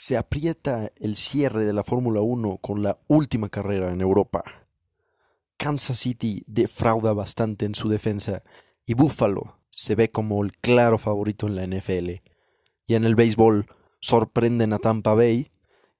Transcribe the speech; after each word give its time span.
Se 0.00 0.16
aprieta 0.16 0.90
el 0.96 1.14
cierre 1.14 1.66
de 1.66 1.74
la 1.74 1.84
Fórmula 1.84 2.22
1 2.22 2.56
con 2.62 2.82
la 2.82 2.98
última 3.06 3.50
carrera 3.50 3.92
en 3.92 4.00
Europa. 4.00 4.42
Kansas 5.58 5.98
City 5.98 6.42
defrauda 6.46 7.12
bastante 7.12 7.66
en 7.66 7.74
su 7.74 7.90
defensa 7.90 8.42
y 8.86 8.94
Buffalo 8.94 9.58
se 9.68 9.94
ve 9.96 10.10
como 10.10 10.42
el 10.42 10.52
claro 10.52 10.96
favorito 10.96 11.48
en 11.48 11.54
la 11.54 11.66
NFL. 11.66 12.12
Y 12.86 12.94
en 12.94 13.04
el 13.04 13.14
béisbol 13.14 13.66
sorprenden 14.00 14.72
a 14.72 14.78
Tampa 14.78 15.12
Bay 15.12 15.50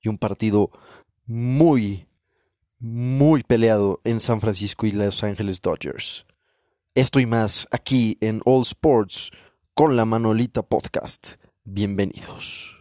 y 0.01 0.09
un 0.09 0.17
partido 0.17 0.71
muy, 1.27 2.07
muy 2.79 3.43
peleado 3.43 4.01
en 4.05 4.19
San 4.21 4.41
Francisco 4.41 4.87
y 4.87 4.93
Los 4.93 5.23
Angeles 5.23 5.61
Dodgers. 5.61 6.25
Esto 6.95 7.21
y 7.21 7.27
más 7.27 7.69
aquí 7.71 8.17
en 8.23 8.41
All 8.47 8.63
Sports 8.63 9.31
con 9.75 9.95
la 9.95 10.07
Manolita 10.07 10.63
Podcast. 10.63 11.35
Bienvenidos. 11.65 12.80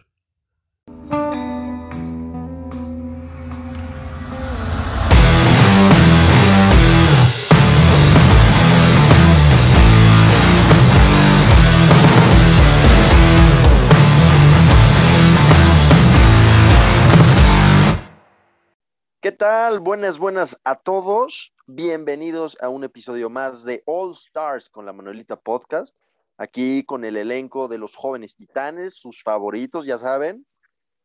¿Qué 19.22 19.32
tal? 19.32 19.80
Buenas, 19.80 20.18
buenas 20.18 20.60
a 20.64 20.76
todos. 20.76 21.52
Bienvenidos 21.66 22.56
a 22.60 22.68
un 22.68 22.84
episodio 22.84 23.30
más 23.30 23.64
de 23.64 23.82
All 23.86 24.12
Stars 24.12 24.68
con 24.68 24.86
la 24.86 24.92
Manuelita 24.92 25.36
Podcast. 25.38 25.96
Aquí 26.36 26.84
con 26.84 27.04
el 27.04 27.16
elenco 27.16 27.68
de 27.68 27.78
los 27.78 27.96
jóvenes 27.96 28.34
titanes, 28.34 28.94
sus 28.94 29.22
favoritos, 29.22 29.84
ya 29.84 29.98
saben. 29.98 30.46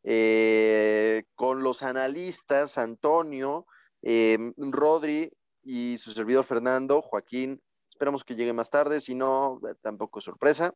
Eh, 0.08 1.24
con 1.34 1.64
los 1.64 1.82
analistas 1.84 2.78
Antonio, 2.78 3.66
eh, 4.04 4.38
Rodri 4.58 5.32
y 5.64 5.98
su 5.98 6.12
servidor 6.12 6.46
Fernando, 6.46 7.02
Joaquín. 7.02 7.62
Esperamos 7.90 8.24
que 8.24 8.36
llegue 8.36 8.54
más 8.54 8.70
tarde, 8.70 9.02
si 9.02 9.16
no, 9.16 9.60
eh, 9.68 9.74
tampoco 9.82 10.20
es 10.20 10.26
sorpresa 10.26 10.74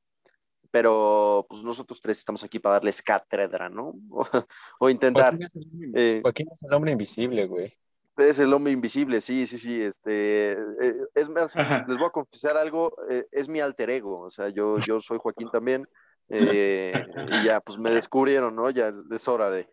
pero 0.71 1.45
pues 1.49 1.63
nosotros 1.63 1.99
tres 2.01 2.19
estamos 2.19 2.43
aquí 2.43 2.59
para 2.59 2.73
darles 2.73 3.01
cátedra, 3.01 3.69
¿no? 3.69 3.93
o, 4.79 4.89
intentar. 4.89 5.35
Joaquín 5.35 5.47
es, 5.47 5.55
el, 5.55 5.91
eh, 5.95 6.19
Joaquín 6.21 6.47
es, 6.51 6.63
el, 6.63 6.73
hombre 6.73 6.91
invisible, 6.91 7.47
güey. 7.47 7.73
Es 8.17 8.39
el 8.39 8.53
hombre 8.53 8.73
invisible, 8.73 9.21
sí, 9.21 9.47
sí, 9.47 9.57
sí. 9.57 9.81
Este, 9.81 10.51
eh, 10.51 10.95
es 11.15 11.29
más, 11.29 11.55
les 11.55 11.97
voy 11.97 12.05
a 12.05 12.11
confesar 12.11 12.57
algo, 12.57 12.93
eh, 13.09 13.25
es 13.31 13.47
mi 13.47 13.59
alter 13.61 13.89
ego, 13.89 14.19
o 14.21 14.29
sea, 14.29 14.49
yo, 14.49 14.77
yo 14.79 14.99
soy 14.99 15.17
Joaquín 15.19 15.49
también, 15.51 15.87
y 17.41 17.43
ya, 17.43 17.59
pues 17.61 17.77
me 17.77 17.91
descubrieron, 17.91 18.55
¿no? 18.55 18.69
Ya 18.69 18.91
es 19.11 19.27
hora 19.27 19.49
de, 19.49 19.67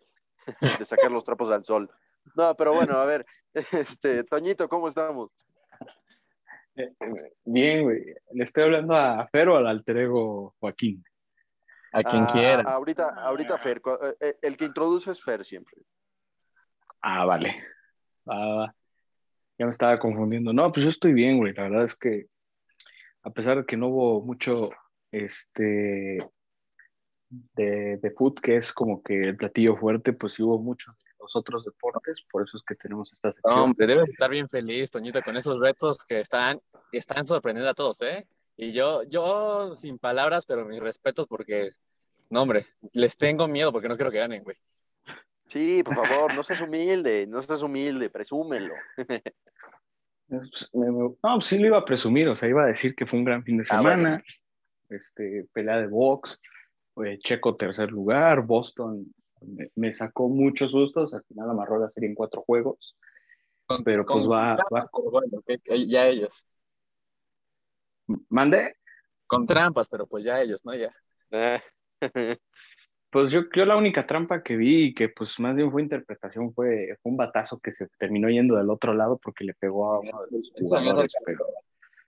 de 0.78 0.84
sacar 0.84 1.10
los 1.10 1.24
trapos 1.24 1.50
al 1.50 1.64
sol. 1.64 1.90
No, 2.34 2.54
pero 2.54 2.72
bueno, 2.72 2.94
a 2.94 3.04
ver, 3.04 3.26
este, 3.72 4.24
Toñito, 4.24 4.68
¿cómo 4.68 4.88
estamos? 4.88 5.30
Bien, 7.44 7.84
güey. 7.84 8.04
Le 8.32 8.44
estoy 8.44 8.64
hablando 8.64 8.94
a 8.94 9.26
Fer 9.28 9.48
o 9.48 9.56
al 9.56 9.66
alter 9.66 9.96
ego 9.96 10.54
Joaquín. 10.60 11.02
A 11.92 12.02
quien 12.02 12.24
ah, 12.24 12.28
quiera. 12.30 12.62
Ahorita, 12.66 13.14
ahorita 13.16 13.58
Fer. 13.58 13.80
Eh, 14.20 14.36
el 14.42 14.56
que 14.56 14.66
introduce 14.66 15.10
es 15.10 15.22
Fer 15.22 15.44
siempre. 15.44 15.76
Ah, 17.00 17.24
vale. 17.24 17.62
Ah, 18.26 18.70
ya 19.58 19.64
me 19.64 19.72
estaba 19.72 19.96
confundiendo. 19.96 20.52
No, 20.52 20.70
pues 20.70 20.84
yo 20.84 20.90
estoy 20.90 21.14
bien, 21.14 21.38
güey. 21.38 21.54
La 21.54 21.62
verdad 21.64 21.84
es 21.84 21.96
que 21.96 22.26
a 23.22 23.30
pesar 23.30 23.58
de 23.58 23.64
que 23.64 23.76
no 23.76 23.88
hubo 23.88 24.22
mucho 24.22 24.70
este 25.10 26.18
de, 27.28 27.98
de 27.98 28.10
food, 28.12 28.34
que 28.40 28.56
es 28.56 28.72
como 28.72 29.02
que 29.02 29.20
el 29.20 29.36
platillo 29.36 29.76
fuerte, 29.76 30.12
pues 30.12 30.34
sí 30.34 30.42
hubo 30.42 30.58
mucho 30.58 30.92
de 30.92 31.10
los 31.20 31.34
otros 31.36 31.64
deportes, 31.64 32.22
por 32.30 32.42
eso 32.42 32.56
es 32.56 32.62
que 32.66 32.74
tenemos 32.74 33.12
esta 33.12 33.32
sección. 33.32 33.54
No, 33.54 33.64
hombre, 33.64 33.86
debes 33.86 34.10
estar 34.10 34.30
bien 34.30 34.48
feliz, 34.48 34.90
Toñita, 34.90 35.22
con 35.22 35.36
esos 35.36 35.60
retos 35.60 35.98
que 36.04 36.20
están, 36.20 36.60
están 36.92 37.26
sorprendiendo 37.26 37.70
a 37.70 37.74
todos, 37.74 38.00
¿eh? 38.02 38.26
Y 38.56 38.72
yo, 38.72 39.02
yo 39.04 39.74
sin 39.74 39.98
palabras, 39.98 40.46
pero 40.46 40.64
mis 40.64 40.80
respetos 40.80 41.26
porque, 41.26 41.70
no, 42.30 42.42
hombre, 42.42 42.66
les 42.92 43.16
tengo 43.16 43.48
miedo 43.48 43.72
porque 43.72 43.88
no 43.88 43.96
quiero 43.96 44.10
que 44.10 44.18
ganen, 44.18 44.42
güey. 44.42 44.56
Sí, 45.46 45.82
por 45.84 45.94
favor, 45.94 46.34
no 46.34 46.42
seas 46.42 46.60
humilde, 46.60 47.26
no 47.26 47.40
seas 47.42 47.62
humilde, 47.62 48.10
presúmelo. 48.10 48.74
No, 50.28 51.40
sí 51.40 51.58
lo 51.58 51.66
iba 51.68 51.78
a 51.78 51.84
presumir, 51.84 52.28
o 52.28 52.34
sea, 52.34 52.48
iba 52.48 52.64
a 52.64 52.68
decir 52.68 52.96
que 52.96 53.06
fue 53.06 53.18
un 53.18 53.24
gran 53.24 53.44
fin 53.44 53.58
de 53.58 53.64
ah, 53.68 53.76
semana, 53.76 54.24
este, 54.88 55.46
pelea 55.52 55.78
de 55.78 55.86
box, 55.86 56.40
eh, 57.04 57.18
Checo 57.18 57.56
tercer 57.56 57.90
lugar, 57.90 58.42
Boston 58.42 59.12
me, 59.74 59.94
sacó 59.94 60.28
muchos 60.28 60.70
sustos, 60.70 61.12
al 61.14 61.24
final 61.24 61.50
amarró 61.50 61.78
la 61.78 61.90
serie 61.90 62.08
en 62.08 62.14
cuatro 62.14 62.42
juegos, 62.42 62.96
pero 63.84 64.04
pues 64.06 64.24
va, 64.24 64.56
va... 64.72 64.88
Bueno, 64.92 65.42
ya 65.86 66.06
ellos. 66.06 66.46
¿Mande? 68.28 68.76
Con 69.26 69.46
trampas, 69.46 69.88
pero 69.88 70.06
pues 70.06 70.24
ya 70.24 70.40
ellos, 70.40 70.64
¿no? 70.64 70.74
Ya. 70.74 70.94
Pues 73.08 73.30
yo, 73.30 73.42
yo 73.54 73.64
la 73.64 73.76
única 73.76 74.06
trampa 74.06 74.42
que 74.42 74.56
vi, 74.56 74.92
que 74.92 75.08
pues 75.08 75.40
más 75.40 75.54
bien 75.54 75.70
fue 75.70 75.80
interpretación, 75.80 76.52
fue, 76.52 76.98
fue 77.00 77.12
un 77.12 77.16
batazo 77.16 77.58
que 77.60 77.72
se 77.72 77.86
terminó 77.98 78.28
yendo 78.28 78.56
del 78.56 78.68
otro 78.68 78.92
lado 78.92 79.16
porque 79.16 79.44
le 79.44 79.54
pegó 79.54 79.94
a 79.94 80.00
uno 80.00 80.18
de 80.30 80.38
los 80.38 80.52
jugadores. 80.54 81.12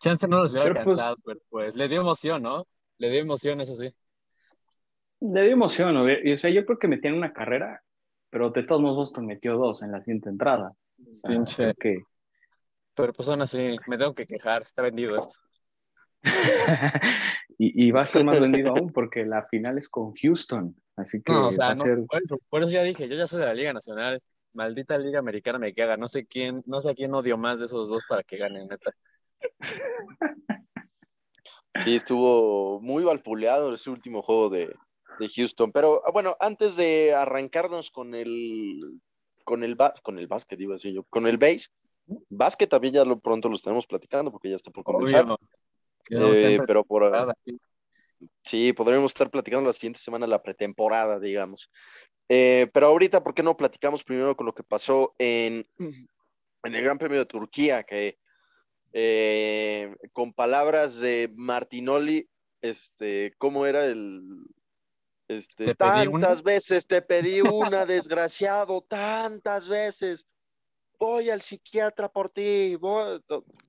Chance 0.00 0.28
no 0.28 0.40
los 0.40 0.52
hubiera 0.52 0.74
pues 0.74 0.78
alcanzado, 0.98 1.16
pues, 1.24 1.38
pues, 1.48 1.76
le 1.76 1.88
dio 1.88 2.02
emoción, 2.02 2.42
¿no? 2.42 2.66
Le 2.98 3.08
dio 3.08 3.20
emoción, 3.20 3.60
eso 3.62 3.74
sí. 3.76 3.94
Le 5.20 5.42
dio 5.42 5.52
emoción, 5.52 5.94
¿no? 5.94 6.08
Y, 6.08 6.32
o 6.32 6.38
sea, 6.38 6.50
yo 6.50 6.64
creo 6.64 6.78
que 6.78 6.88
metían 6.88 7.14
una 7.14 7.32
carrera, 7.32 7.82
pero 8.30 8.50
de 8.50 8.62
todos 8.62 8.80
modos 8.80 8.96
Boston 8.96 9.26
metió 9.26 9.56
dos 9.56 9.82
en 9.82 9.92
la 9.92 10.00
siguiente 10.00 10.28
entrada. 10.28 10.72
Pinche. 11.22 11.74
que... 11.74 12.02
Pero 12.94 13.12
pues 13.12 13.28
aún 13.28 13.42
así, 13.42 13.76
me 13.86 13.98
tengo 13.98 14.14
que 14.14 14.26
quejar, 14.26 14.62
está 14.62 14.82
vendido 14.82 15.18
esto. 15.18 15.38
y, 17.58 17.90
va 17.92 18.00
a 18.00 18.04
estar 18.04 18.24
más 18.24 18.40
vendido 18.40 18.74
aún 18.76 18.92
porque 18.92 19.24
la 19.24 19.46
final 19.46 19.78
es 19.78 19.88
con 19.88 20.14
Houston. 20.14 20.74
Así 20.96 21.22
que 21.22 21.32
no, 21.32 21.48
o 21.48 21.52
sea, 21.52 21.74
ser... 21.76 22.04
por, 22.48 22.62
eso, 22.62 22.70
ya 22.70 22.82
dije, 22.82 23.08
yo 23.08 23.14
ya 23.14 23.28
soy 23.28 23.40
de 23.40 23.46
la 23.46 23.54
Liga 23.54 23.72
Nacional, 23.72 24.20
maldita 24.52 24.98
Liga 24.98 25.20
Americana 25.20 25.58
me 25.58 25.72
caga, 25.72 25.96
no 25.96 26.08
sé 26.08 26.26
quién, 26.26 26.62
no 26.66 26.80
sé 26.80 26.90
a 26.90 26.94
quién 26.94 27.14
odio 27.14 27.38
más 27.38 27.60
de 27.60 27.66
esos 27.66 27.88
dos 27.88 28.02
para 28.08 28.24
que 28.24 28.36
ganen, 28.36 28.68
neta. 28.68 28.92
Sí, 31.84 31.94
estuvo 31.94 32.80
muy 32.80 33.04
valpuleado 33.04 33.72
ese 33.72 33.90
último 33.90 34.20
juego 34.20 34.48
de, 34.48 34.74
de 35.18 35.28
Houston. 35.28 35.72
Pero 35.72 36.02
ah, 36.04 36.10
bueno, 36.10 36.36
antes 36.40 36.76
de 36.76 37.14
arrancarnos 37.14 37.90
con 37.90 38.14
el 38.14 39.00
con 39.44 39.64
el 39.64 39.76
con 40.02 40.18
el 40.18 40.26
básquet, 40.26 40.60
iba 40.60 40.74
a 40.74 40.76
decir 40.76 40.94
yo, 40.94 41.04
con 41.04 41.26
el 41.26 41.38
base, 41.38 41.68
básquet 42.28 42.68
también 42.68 42.94
ya 42.94 43.04
lo 43.04 43.18
pronto 43.18 43.48
lo 43.48 43.56
estaremos 43.56 43.86
platicando 43.86 44.30
porque 44.30 44.50
ya 44.50 44.56
está 44.56 44.70
por 44.70 44.84
comenzar. 44.84 45.26
Eh, 46.10 46.58
pero 46.66 46.84
por 46.84 47.34
sí, 48.42 48.72
podríamos 48.72 49.10
estar 49.10 49.30
platicando 49.30 49.66
la 49.66 49.72
siguiente 49.72 50.00
semana 50.00 50.26
la 50.26 50.42
pretemporada, 50.42 51.18
digamos. 51.18 51.70
Eh, 52.28 52.68
pero 52.72 52.88
ahorita, 52.88 53.22
¿por 53.22 53.34
qué 53.34 53.42
no 53.42 53.56
platicamos 53.56 54.04
primero 54.04 54.36
con 54.36 54.46
lo 54.46 54.54
que 54.54 54.62
pasó 54.62 55.14
en, 55.18 55.66
en 55.78 56.74
el 56.74 56.82
Gran 56.82 56.98
Premio 56.98 57.18
de 57.18 57.26
Turquía? 57.26 57.84
Que 57.84 58.18
eh, 58.92 59.94
con 60.12 60.32
palabras 60.32 61.00
de 61.00 61.30
Martinoli, 61.34 62.28
este, 62.60 63.34
¿cómo 63.38 63.66
era 63.66 63.84
el, 63.84 64.46
este, 65.28 65.74
tantas 65.74 66.42
veces 66.42 66.86
te 66.86 67.02
pedí 67.02 67.42
una, 67.42 67.84
desgraciado, 67.84 68.80
tantas 68.80 69.68
veces. 69.68 70.26
Voy 70.98 71.30
al 71.30 71.42
psiquiatra 71.42 72.08
por 72.08 72.30
ti. 72.30 72.76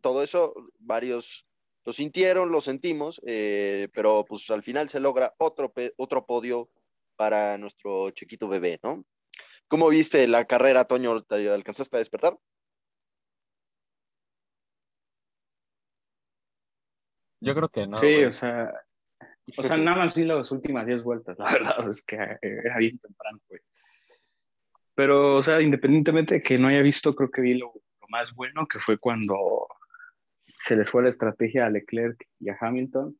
Todo 0.02 0.24
eso, 0.24 0.53
varios 0.80 1.46
lo 1.86 1.94
sintieron, 1.94 2.52
lo 2.52 2.62
sentimos, 2.62 3.22
eh, 3.25 3.90
pero 3.94 4.25
pues 4.28 4.50
al 4.50 4.64
final 4.64 4.90
se 4.90 5.00
logra 5.00 5.34
otro, 5.38 5.74
otro 5.97 6.25
para 7.16 7.58
nuestro 7.58 8.12
chiquito 8.12 8.47
bebé, 8.47 8.79
¿no? 8.84 9.05
¿Cómo 9.67 9.90
viste 9.90 10.28
la 10.28 10.46
carrera, 10.46 10.85
Toño? 10.85 11.23
¿Te 11.23 11.50
alcanzaste 11.50 11.97
a 11.97 12.00
despertar? 12.00 12.38
Yo 17.41 17.53
creo 17.53 17.70
que 17.70 17.88
no. 17.88 17.97
Sí, 17.97 18.23
o 18.23 18.34
sea, 18.34 18.72
o 19.57 19.63
sea, 19.63 19.78
nada 19.78 19.97
más 19.97 20.16
vi 20.16 20.25
las 20.25 20.51
últimas 20.51 20.85
10 20.85 21.03
vueltas, 21.03 21.37
la 21.37 21.46
verdad, 21.51 21.90
es 21.90 22.03
que 22.03 22.16
era 22.16 22.78
bien 22.78 22.97
temprano, 22.99 23.40
güey. 23.47 23.61
Pero, 24.96 25.37
o 25.37 25.43
sea, 25.43 25.61
independientemente 25.61 26.35
de 26.35 26.41
que 26.41 26.57
no 26.57 26.67
haya 26.67 26.81
visto, 26.81 27.16
creo 27.16 27.31
que 27.31 27.41
vi 27.41 27.53
lo, 27.53 27.72
más 28.09 28.34
bueno, 28.34 28.67
que 28.67 28.79
fue 28.79 28.97
cuando 28.97 29.67
se 30.63 30.75
les 30.75 30.90
fue 30.90 31.03
la 31.03 31.09
estrategia 31.09 31.66
a 31.66 31.69
Leclerc 31.69 32.28
y 32.40 32.49
a 32.49 32.57
Hamilton. 32.59 33.17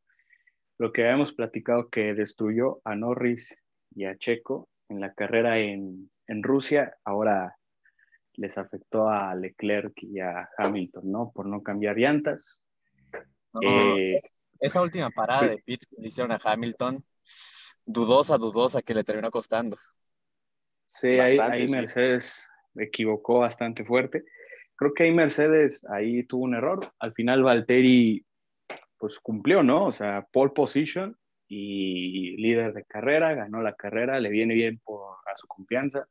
Lo 0.78 0.92
que 0.92 1.04
habíamos 1.04 1.34
platicado 1.34 1.90
que 1.90 2.14
destruyó 2.14 2.82
a 2.84 2.96
Norris 2.96 3.56
y 3.96 4.06
a 4.06 4.18
Checo 4.18 4.68
en 4.90 5.00
la 5.00 5.14
carrera 5.14 5.60
en, 5.60 6.10
en 6.28 6.44
Rusia, 6.44 6.98
ahora 7.06 7.56
les 8.34 8.58
afectó 8.58 9.10
a 9.10 9.36
Leclerc 9.36 9.94
y 10.02 10.20
a 10.20 10.50
Hamilton, 10.58 11.12
¿no? 11.12 11.32
Por 11.34 11.46
no 11.46 11.62
cambiar 11.62 11.98
llantas. 11.98 12.64
eh, 13.62 14.20
esa 14.60 14.82
última 14.82 15.10
parada 15.10 15.48
de 15.48 15.58
pits 15.60 15.88
que 15.88 16.02
le 16.02 16.08
hicieron 16.08 16.32
a 16.32 16.40
Hamilton, 16.44 17.04
dudosa, 17.86 18.38
dudosa, 18.38 18.82
que 18.82 18.94
le 18.94 19.04
terminó 19.04 19.32
costando. 19.32 19.78
Sí, 20.92 21.20
ahí, 21.20 21.68
Mercedes 21.68 22.48
equivocó 22.76 23.40
bastante 23.40 23.86
fuerte. 23.86 24.24
Creo 24.76 24.94
que 24.94 25.04
ahí 25.04 25.12
Mercedes 25.12 25.82
ahí 25.90 26.24
tuvo 26.24 26.44
un 26.44 26.56
error. 26.56 26.92
Al 27.00 27.14
final 27.14 27.44
Valtteri 27.44 28.26
pues 28.98 29.20
cumplió, 29.20 29.64
¿no? 29.64 29.86
O 29.86 29.92
sea, 29.92 30.28
pole 30.32 30.52
position 30.52 31.18
y 31.48 32.38
líder 32.38 32.74
de 32.74 32.84
carrera, 32.84 33.34
ganó 33.34 33.62
la 33.62 33.74
carrera, 33.74 34.20
le 34.20 34.30
viene 34.30 34.54
bien 34.54 34.80
por, 34.84 35.16
a 35.26 35.38
su 35.38 35.48
confianza. 35.48 36.08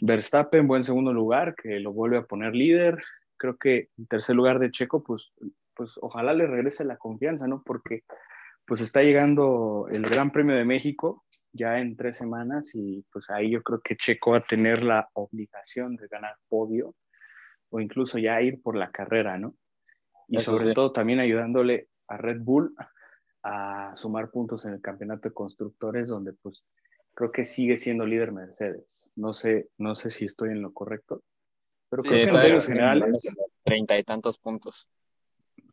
Verstappen, 0.00 0.66
buen 0.66 0.82
segundo 0.82 1.12
lugar, 1.12 1.54
que 1.54 1.78
lo 1.78 1.92
vuelve 1.92 2.18
a 2.18 2.24
poner 2.24 2.54
líder. 2.54 3.02
Creo 3.36 3.56
que 3.58 3.90
en 3.96 4.06
tercer 4.06 4.34
lugar 4.34 4.58
de 4.58 4.70
Checo, 4.70 5.02
pues, 5.02 5.32
pues 5.80 5.92
ojalá 6.02 6.34
le 6.34 6.46
regrese 6.46 6.84
la 6.84 6.98
confianza, 6.98 7.46
¿no? 7.46 7.62
Porque 7.64 8.02
pues 8.66 8.82
está 8.82 9.02
llegando 9.02 9.88
el 9.90 10.02
Gran 10.02 10.30
Premio 10.30 10.54
de 10.54 10.66
México 10.66 11.24
ya 11.52 11.78
en 11.78 11.96
tres 11.96 12.18
semanas 12.18 12.72
y 12.74 13.02
pues 13.10 13.30
ahí 13.30 13.52
yo 13.52 13.62
creo 13.62 13.80
que 13.80 13.96
Checo 13.96 14.32
va 14.32 14.36
a 14.36 14.44
tener 14.44 14.84
la 14.84 15.08
obligación 15.14 15.96
de 15.96 16.06
ganar 16.08 16.36
podio 16.50 16.94
o 17.70 17.80
incluso 17.80 18.18
ya 18.18 18.42
ir 18.42 18.60
por 18.60 18.76
la 18.76 18.90
carrera, 18.90 19.38
¿no? 19.38 19.54
Y 20.28 20.42
sobre 20.42 20.74
todo 20.74 20.92
también 20.92 21.18
ayudándole 21.18 21.88
a 22.08 22.18
Red 22.18 22.42
Bull 22.42 22.74
a 23.42 23.96
sumar 23.96 24.30
puntos 24.30 24.66
en 24.66 24.74
el 24.74 24.82
campeonato 24.82 25.30
de 25.30 25.34
constructores 25.34 26.08
donde 26.08 26.34
pues 26.34 26.62
creo 27.14 27.32
que 27.32 27.46
sigue 27.46 27.78
siendo 27.78 28.04
líder 28.04 28.32
Mercedes. 28.32 29.10
No 29.16 29.32
sé, 29.32 29.70
no 29.78 29.94
sé 29.94 30.10
si 30.10 30.26
estoy 30.26 30.50
en 30.50 30.60
lo 30.60 30.74
correcto, 30.74 31.22
pero 31.88 32.02
creo 32.02 32.32
que 32.34 32.54
en 32.54 32.62
generales... 32.64 33.26
Treinta 33.64 33.98
y 33.98 34.04
tantos 34.04 34.36
puntos. 34.36 34.86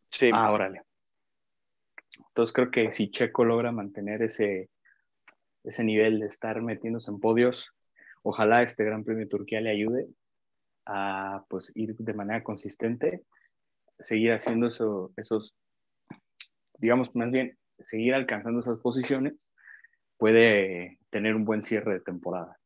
Sí. 0.09 0.29
Ah, 0.33 0.51
órale. 0.51 0.81
Entonces 2.29 2.53
creo 2.53 2.71
que 2.71 2.93
si 2.93 3.11
Checo 3.11 3.43
logra 3.43 3.71
mantener 3.71 4.21
ese, 4.21 4.69
ese 5.63 5.83
nivel 5.83 6.19
de 6.19 6.27
estar 6.27 6.61
metiéndose 6.61 7.11
en 7.11 7.19
podios, 7.19 7.71
ojalá 8.23 8.63
este 8.63 8.83
Gran 8.83 9.03
Premio 9.03 9.25
de 9.25 9.29
Turquía 9.29 9.61
le 9.61 9.71
ayude 9.71 10.07
a 10.85 11.43
pues 11.49 11.71
ir 11.75 11.95
de 11.95 12.13
manera 12.13 12.43
consistente, 12.43 13.23
seguir 13.99 14.33
haciendo 14.33 14.67
eso, 14.67 15.11
esos, 15.17 15.53
digamos 16.77 17.13
más 17.15 17.31
bien, 17.31 17.57
seguir 17.79 18.13
alcanzando 18.13 18.61
esas 18.61 18.79
posiciones, 18.79 19.33
puede 20.17 20.99
tener 21.09 21.35
un 21.35 21.45
buen 21.45 21.63
cierre 21.63 21.93
de 21.93 21.99
temporada. 21.99 22.57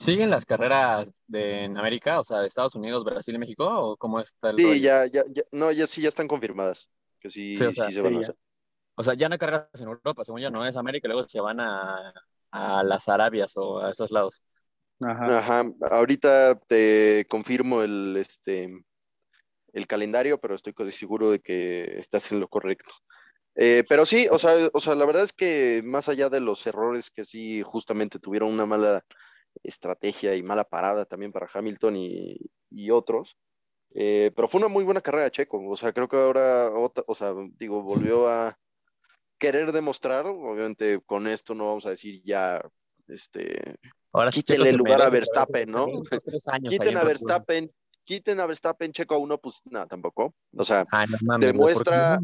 Sí. 0.00 0.12
¿Siguen 0.12 0.30
las 0.30 0.46
carreras 0.46 1.12
de, 1.26 1.64
en 1.64 1.76
América, 1.76 2.20
o 2.20 2.24
sea, 2.24 2.38
de 2.38 2.48
Estados 2.48 2.74
Unidos, 2.74 3.04
Brasil 3.04 3.34
y 3.34 3.38
México? 3.38 3.66
¿O 3.68 3.96
cómo 3.98 4.18
está 4.18 4.48
el 4.48 4.56
Sí, 4.56 4.80
ya, 4.80 5.04
ya, 5.04 5.22
ya, 5.28 5.42
no, 5.52 5.70
ya 5.70 5.86
sí, 5.86 6.00
ya 6.00 6.08
están 6.08 6.26
confirmadas 6.26 6.88
que 7.20 7.28
sí, 7.28 7.54
sí, 7.54 7.72
se 7.90 8.00
van 8.00 8.16
a 8.16 8.18
hacer. 8.20 8.34
O 8.94 9.04
sea, 9.04 9.12
ya 9.12 9.28
no 9.28 9.34
hay 9.34 9.38
carreras 9.38 9.68
en 9.78 9.88
Europa, 9.88 10.24
según 10.24 10.40
ya 10.40 10.48
no 10.48 10.66
es 10.66 10.74
América, 10.76 11.06
luego 11.06 11.28
se 11.28 11.40
van 11.42 11.60
a, 11.60 12.14
a 12.50 12.82
las 12.82 13.10
Arabias 13.10 13.52
o 13.56 13.78
a 13.78 13.90
esos 13.90 14.10
lados. 14.10 14.42
Ajá. 15.02 15.38
Ajá. 15.38 15.70
Ahorita 15.90 16.58
te 16.66 17.26
confirmo 17.28 17.82
el, 17.82 18.16
este, 18.18 18.70
el 19.74 19.86
calendario, 19.86 20.40
pero 20.40 20.54
estoy 20.54 20.72
casi 20.72 20.92
seguro 20.92 21.30
de 21.30 21.40
que 21.40 21.98
estás 21.98 22.32
en 22.32 22.40
lo 22.40 22.48
correcto. 22.48 22.94
Eh, 23.54 23.84
pero 23.86 24.06
sí, 24.06 24.28
o 24.30 24.38
sea, 24.38 24.54
o 24.72 24.80
sea, 24.80 24.94
la 24.94 25.04
verdad 25.04 25.24
es 25.24 25.34
que 25.34 25.82
más 25.84 26.08
allá 26.08 26.30
de 26.30 26.40
los 26.40 26.66
errores 26.66 27.10
que 27.10 27.26
sí 27.26 27.62
justamente 27.62 28.18
tuvieron 28.18 28.50
una 28.50 28.64
mala 28.64 29.04
estrategia 29.62 30.34
y 30.36 30.42
mala 30.42 30.64
parada 30.64 31.04
también 31.04 31.32
para 31.32 31.48
Hamilton 31.52 31.96
y, 31.96 32.38
y 32.70 32.90
otros, 32.90 33.36
eh, 33.92 34.30
pero 34.34 34.48
fue 34.48 34.60
una 34.60 34.68
muy 34.68 34.84
buena 34.84 35.00
carrera 35.00 35.30
Checo. 35.30 35.60
O 35.68 35.76
sea, 35.76 35.92
creo 35.92 36.08
que 36.08 36.16
ahora, 36.16 36.70
o 36.70 37.14
sea, 37.14 37.34
digo, 37.58 37.82
volvió 37.82 38.28
a 38.28 38.58
querer 39.38 39.72
demostrar. 39.72 40.26
Obviamente, 40.26 41.00
con 41.04 41.26
esto 41.26 41.54
no 41.54 41.66
vamos 41.66 41.86
a 41.86 41.90
decir 41.90 42.22
ya, 42.24 42.62
este, 43.08 43.76
ahora 44.12 44.30
quítenle 44.30 44.70
el 44.70 44.76
lugar 44.76 45.02
a 45.02 45.10
Verstappen, 45.10 45.70
¿no? 45.70 45.86
Quiten 46.64 46.96
a 46.96 47.04
Verstappen, 47.04 47.70
quiten 48.04 48.40
a 48.40 48.46
Verstappen, 48.46 48.92
Checo 48.92 49.14
a 49.14 49.18
uno, 49.18 49.38
pues 49.38 49.60
nada, 49.64 49.86
tampoco. 49.86 50.34
O 50.56 50.64
sea, 50.64 50.86
demuestra, 51.40 52.18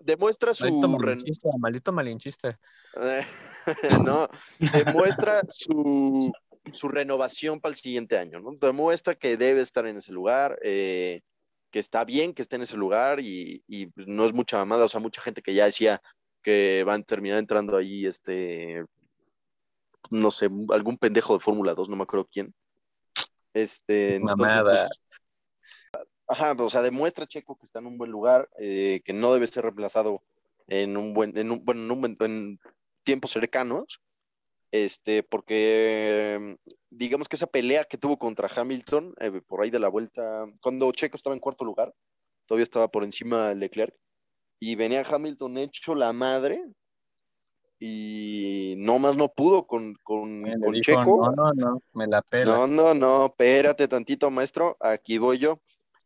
demuestra 0.00 0.54
su. 0.54 0.64
Maldito 0.64 0.88
malinchista, 0.88 1.50
maldito 1.58 1.92
malinchista. 1.92 2.58
no, 4.06 4.28
demuestra 4.58 5.42
su 5.48 6.32
su 6.72 6.88
renovación 6.88 7.60
para 7.60 7.72
el 7.72 7.78
siguiente 7.78 8.18
año, 8.18 8.40
¿no? 8.40 8.52
Demuestra 8.60 9.14
que 9.14 9.36
debe 9.36 9.60
estar 9.60 9.86
en 9.86 9.96
ese 9.96 10.12
lugar, 10.12 10.58
eh, 10.62 11.22
que 11.70 11.78
está 11.78 12.04
bien 12.04 12.34
que 12.34 12.42
esté 12.42 12.56
en 12.56 12.62
ese 12.62 12.76
lugar 12.76 13.18
y, 13.20 13.62
pues, 13.94 14.06
no 14.06 14.24
es 14.24 14.32
mucha 14.32 14.58
mamada, 14.58 14.84
o 14.84 14.88
sea, 14.88 15.00
mucha 15.00 15.22
gente 15.22 15.42
que 15.42 15.54
ya 15.54 15.64
decía 15.64 16.00
que 16.42 16.84
van 16.84 17.00
a 17.00 17.04
terminar 17.04 17.38
entrando 17.38 17.76
ahí, 17.76 18.06
este, 18.06 18.84
no 20.10 20.30
sé, 20.30 20.48
algún 20.70 20.98
pendejo 20.98 21.34
de 21.34 21.40
Fórmula 21.40 21.74
2, 21.74 21.88
no 21.88 21.96
me 21.96 22.02
acuerdo 22.02 22.28
quién. 22.30 22.54
Este, 23.54 24.20
Mamada. 24.20 24.84
Pues, 24.84 26.02
ajá, 26.28 26.54
o 26.58 26.70
sea, 26.70 26.82
demuestra 26.82 27.26
Checo 27.26 27.56
que 27.56 27.66
está 27.66 27.78
en 27.80 27.86
un 27.86 27.98
buen 27.98 28.10
lugar, 28.10 28.48
eh, 28.58 29.00
que 29.04 29.12
no 29.12 29.32
debe 29.32 29.46
ser 29.46 29.64
reemplazado 29.64 30.22
en 30.68 30.96
un 30.96 31.14
buen, 31.14 31.36
en 31.36 31.50
un, 31.50 31.64
bueno, 31.64 31.82
en, 31.82 31.90
un, 31.90 32.16
en 32.20 32.60
tiempos 33.04 33.30
cercanos 33.30 34.00
este, 34.72 35.22
porque 35.22 36.56
digamos 36.88 37.28
que 37.28 37.36
esa 37.36 37.46
pelea 37.46 37.84
que 37.84 37.98
tuvo 37.98 38.18
contra 38.18 38.48
Hamilton 38.48 39.14
eh, 39.20 39.42
por 39.46 39.62
ahí 39.62 39.70
de 39.70 39.78
la 39.78 39.88
vuelta, 39.88 40.46
cuando 40.62 40.90
Checo 40.92 41.16
estaba 41.16 41.34
en 41.34 41.40
cuarto 41.40 41.64
lugar, 41.64 41.94
todavía 42.46 42.64
estaba 42.64 42.88
por 42.88 43.04
encima 43.04 43.48
de 43.48 43.54
Leclerc, 43.54 43.94
y 44.58 44.74
venía 44.74 45.04
Hamilton 45.06 45.58
hecho 45.58 45.94
la 45.94 46.14
madre, 46.14 46.64
y 47.78 48.74
no 48.78 48.98
más 48.98 49.14
no 49.14 49.28
pudo 49.28 49.66
con, 49.66 49.94
con, 50.02 50.42
Checo. 50.80 51.30
No, 51.36 51.52
no, 51.52 51.52
no, 51.52 51.82
me 51.92 52.06
la 52.06 52.22
pela. 52.22 52.56
No, 52.56 52.66
no, 52.66 52.94
no, 52.94 53.26
espérate 53.26 53.88
tantito, 53.88 54.30
maestro, 54.30 54.78
aquí 54.80 55.18
voy 55.18 55.38
yo. 55.38 55.60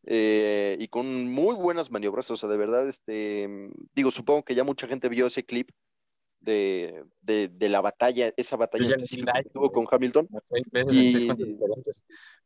Eh, 0.09 0.77
y 0.81 0.89
con 0.89 1.33
muy 1.33 1.55
buenas 1.55 1.91
maniobras, 1.91 2.31
o 2.31 2.37
sea, 2.37 2.49
de 2.49 2.57
verdad, 2.57 2.89
este, 2.89 3.71
digo, 3.95 4.11
supongo 4.11 4.45
que 4.45 4.55
ya 4.55 4.65
mucha 4.65 4.87
gente 4.87 5.09
vio 5.09 5.27
ese 5.27 5.45
clip 5.45 5.71
de, 6.41 7.05
de, 7.23 7.49
de 7.49 7.69
la 7.69 7.81
batalla, 7.81 8.33
esa 8.37 8.57
batalla 8.57 8.97
que 8.97 9.51
tuvo 9.53 9.73
con 9.73 9.87
Hamilton. 9.91 10.29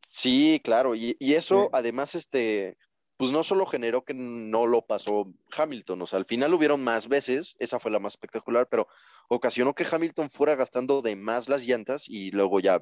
sí, 0.08 0.60
claro, 0.64 0.94
y, 0.94 1.16
y 1.18 1.34
eso 1.34 1.68
además, 1.72 2.14
este, 2.14 2.76
pues 3.16 3.32
no 3.32 3.42
solo 3.42 3.66
generó 3.66 4.02
que 4.02 4.14
no 4.14 4.66
lo 4.66 4.86
pasó 4.86 5.32
Hamilton, 5.56 6.02
o 6.02 6.06
sea, 6.06 6.18
al 6.18 6.24
final 6.24 6.54
hubieron 6.54 6.82
más 6.82 7.08
veces, 7.08 7.54
esa 7.58 7.78
fue 7.78 7.90
la 7.90 7.98
más 7.98 8.14
espectacular, 8.14 8.66
pero 8.70 8.88
ocasionó 9.28 9.74
que 9.74 9.86
Hamilton 9.90 10.30
fuera 10.30 10.54
gastando 10.56 11.02
de 11.02 11.16
más 11.16 11.48
las 11.48 11.66
llantas 11.66 12.08
y 12.08 12.30
luego 12.30 12.60
ya 12.60 12.80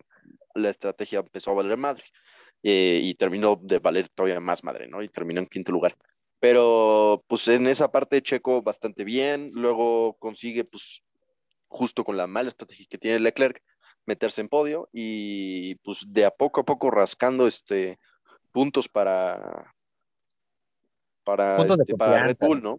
la 0.54 0.70
estrategia 0.70 1.20
empezó 1.20 1.50
a 1.50 1.54
valer 1.54 1.76
madre 1.76 2.04
eh, 2.62 3.00
y 3.02 3.14
terminó 3.14 3.58
de 3.60 3.80
valer 3.80 4.08
todavía 4.08 4.38
más 4.40 4.62
madre, 4.62 4.88
¿no? 4.88 5.02
Y 5.02 5.08
terminó 5.08 5.40
en 5.40 5.46
quinto 5.46 5.72
lugar. 5.72 5.96
Pero 6.40 7.24
pues 7.26 7.48
en 7.48 7.66
esa 7.66 7.90
parte 7.90 8.22
Checo 8.22 8.62
bastante 8.62 9.04
bien, 9.04 9.50
luego 9.54 10.16
consigue 10.18 10.64
pues 10.64 11.02
justo 11.66 12.04
con 12.04 12.16
la 12.16 12.26
mala 12.26 12.48
estrategia 12.48 12.86
que 12.88 12.98
tiene 12.98 13.20
Leclerc, 13.20 13.62
meterse 14.06 14.40
en 14.40 14.48
podio 14.48 14.88
y 14.92 15.74
pues 15.76 16.04
de 16.08 16.24
a 16.24 16.30
poco 16.30 16.60
a 16.60 16.64
poco 16.64 16.90
rascando 16.90 17.46
este 17.46 17.98
puntos 18.52 18.88
para 18.88 19.74
para, 21.24 21.58
este, 21.62 21.94
para 21.94 22.26
Red 22.26 22.36
Bull, 22.40 22.62
¿no? 22.62 22.78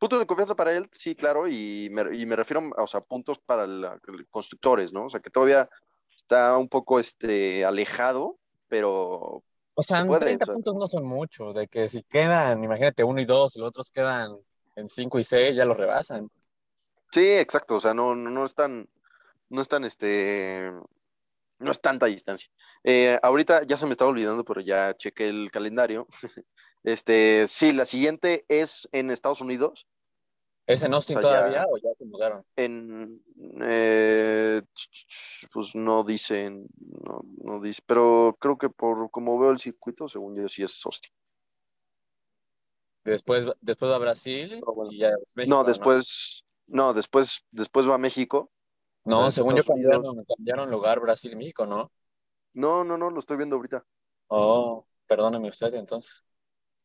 Puntos 0.00 0.18
de 0.18 0.26
confianza 0.26 0.56
para 0.56 0.76
él, 0.76 0.88
sí, 0.90 1.14
claro, 1.14 1.46
y 1.46 1.88
me, 1.92 2.16
y 2.16 2.26
me 2.26 2.34
refiero 2.34 2.72
a 2.76 2.82
o 2.82 2.86
sea, 2.88 3.02
puntos 3.02 3.38
para 3.38 3.68
los 3.68 4.00
constructores, 4.30 4.92
¿no? 4.92 5.04
O 5.04 5.10
sea, 5.10 5.20
que 5.20 5.30
todavía 5.30 5.68
está 6.16 6.56
un 6.58 6.68
poco 6.68 6.98
este, 6.98 7.64
alejado, 7.64 8.38
pero... 8.66 9.44
O 9.80 9.82
sea, 9.82 10.06
30 10.06 10.44
puntos 10.44 10.74
no 10.74 10.86
son 10.86 11.04
muchos, 11.06 11.54
de 11.54 11.66
que 11.66 11.88
si 11.88 12.02
quedan, 12.02 12.62
imagínate, 12.62 13.02
uno 13.02 13.18
y 13.18 13.24
dos, 13.24 13.56
y 13.56 13.60
los 13.60 13.68
otros 13.68 13.90
quedan 13.90 14.36
en 14.76 14.90
cinco 14.90 15.18
y 15.18 15.24
seis, 15.24 15.56
ya 15.56 15.64
lo 15.64 15.72
rebasan. 15.72 16.30
Sí, 17.10 17.26
exacto, 17.26 17.76
o 17.76 17.80
sea, 17.80 17.94
no, 17.94 18.14
no, 18.14 18.28
no 18.28 18.44
es 18.44 18.54
tan, 18.54 18.86
no 19.48 19.62
es 19.62 19.68
tan, 19.68 19.84
este, 19.84 20.70
no 21.58 21.70
es 21.70 21.80
tanta 21.80 22.06
distancia. 22.06 22.50
Eh, 22.84 23.18
ahorita 23.22 23.62
ya 23.62 23.78
se 23.78 23.86
me 23.86 23.92
estaba 23.92 24.10
olvidando, 24.10 24.44
pero 24.44 24.60
ya 24.60 24.94
chequé 24.94 25.28
el 25.28 25.50
calendario. 25.50 26.06
Este, 26.82 27.46
sí, 27.46 27.74
la 27.74 27.84
siguiente 27.84 28.46
es 28.48 28.88
en 28.92 29.10
Estados 29.10 29.42
Unidos. 29.42 29.86
¿Es 30.70 30.82
en 30.82 30.94
Austin 30.94 31.20
todavía 31.20 31.66
o 31.68 31.76
ya 31.78 31.94
se 31.94 32.04
mudaron? 32.04 32.44
En, 32.56 33.22
eh, 33.62 34.62
pues 35.52 35.74
no 35.74 36.04
dicen, 36.04 36.66
no, 37.04 37.22
no 37.42 37.60
dice, 37.60 37.82
pero 37.86 38.36
creo 38.38 38.56
que 38.56 38.70
por 38.70 39.10
como 39.10 39.38
veo 39.38 39.50
el 39.50 39.58
circuito, 39.58 40.08
según 40.08 40.36
yo 40.36 40.48
sí 40.48 40.62
es 40.62 40.80
Austin. 40.84 41.12
Después, 43.04 43.46
después 43.60 43.90
va 43.90 43.96
a 43.96 43.98
Brasil 43.98 44.60
y 44.90 44.98
ya 44.98 45.08
es 45.08 45.34
México, 45.34 45.56
No, 45.56 45.64
después, 45.64 46.44
no, 46.66 46.92
después, 46.92 47.44
después 47.50 47.88
va 47.88 47.94
a 47.94 47.98
México. 47.98 48.50
No, 49.04 49.30
según 49.30 49.56
yo 49.56 49.64
cambiaron, 49.64 50.24
cambiaron 50.24 50.70
lugar 50.70 51.00
Brasil 51.00 51.32
y 51.32 51.36
México, 51.36 51.66
¿no? 51.66 51.90
No, 52.52 52.84
no, 52.84 52.98
no, 52.98 53.10
lo 53.10 53.20
estoy 53.20 53.36
viendo 53.36 53.56
ahorita. 53.56 53.84
Oh, 54.28 54.84
perdóname 55.06 55.48
usted 55.48 55.74
entonces. 55.74 56.22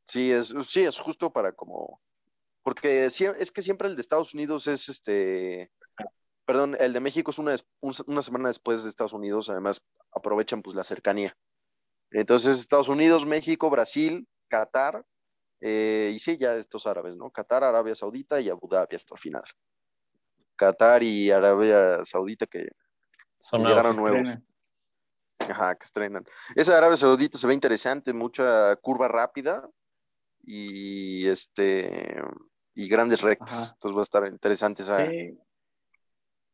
Sí, 0.07 0.31
es, 0.31 0.53
sí, 0.65 0.81
es 0.81 0.97
justo 0.99 1.31
para 1.31 1.51
como, 1.51 1.99
porque 2.65 3.05
es 3.05 3.51
que 3.51 3.61
siempre 3.61 3.87
el 3.87 3.95
de 3.95 4.01
Estados 4.01 4.33
Unidos 4.33 4.65
es 4.65 4.89
este, 4.89 5.71
perdón, 6.45 6.75
el 6.79 6.93
de 6.93 6.99
México 6.99 7.29
es 7.29 7.37
una, 7.37 7.55
una 8.07 8.23
semana 8.23 8.47
después 8.47 8.81
de 8.81 8.89
Estados 8.89 9.13
Unidos, 9.13 9.51
además 9.51 9.85
aprovechan 10.11 10.63
pues 10.63 10.75
la 10.75 10.83
cercanía. 10.83 11.37
Entonces, 12.09 12.57
Estados 12.57 12.89
Unidos, 12.89 13.27
México, 13.27 13.69
Brasil, 13.69 14.27
Qatar, 14.47 15.05
eh, 15.61 16.11
y 16.15 16.17
sí, 16.17 16.39
ya 16.39 16.55
estos 16.55 16.87
árabes, 16.87 17.15
¿no? 17.15 17.29
Qatar, 17.29 17.63
Arabia 17.63 17.93
Saudita 17.93 18.41
y 18.41 18.49
Abu 18.49 18.67
Dhabi 18.67 18.95
hasta 18.95 19.13
el 19.13 19.21
final. 19.21 19.43
Qatar 20.55 21.03
y 21.03 21.29
Arabia 21.29 22.03
Saudita 22.03 22.47
que, 22.47 22.69
Son 23.41 23.63
llegaron 23.63 23.95
nuevos. 23.95 24.27
Ajá, 25.37 25.75
que 25.75 25.83
estrenan. 25.83 26.25
Esa 26.55 26.75
Arabia 26.75 26.97
Saudita 26.97 27.37
se 27.37 27.45
ve 27.45 27.53
interesante, 27.53 28.11
mucha 28.11 28.75
curva 28.77 29.07
rápida 29.07 29.69
y 30.41 31.27
este 31.27 32.23
y 32.75 32.87
grandes 32.87 33.21
rectas. 33.21 33.71
Entonces 33.73 33.95
va 33.95 34.01
a 34.01 34.03
estar 34.03 34.27
interesante 34.27 34.83
esa. 34.83 35.07
Sí. 35.07 35.39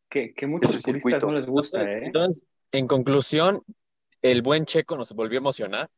Que, 0.09 0.33
que 0.33 0.47
muchos 0.47 0.81
turistas 0.81 1.23
no 1.23 1.31
les 1.31 1.45
gusta, 1.45 1.83
¿eh? 1.83 2.05
Entonces, 2.05 2.43
en 2.71 2.87
conclusión, 2.87 3.63
el 4.21 4.41
buen 4.41 4.65
checo 4.65 4.95
nos 4.95 5.13
volvió 5.13 5.39
a 5.39 5.41
emocionar. 5.41 5.89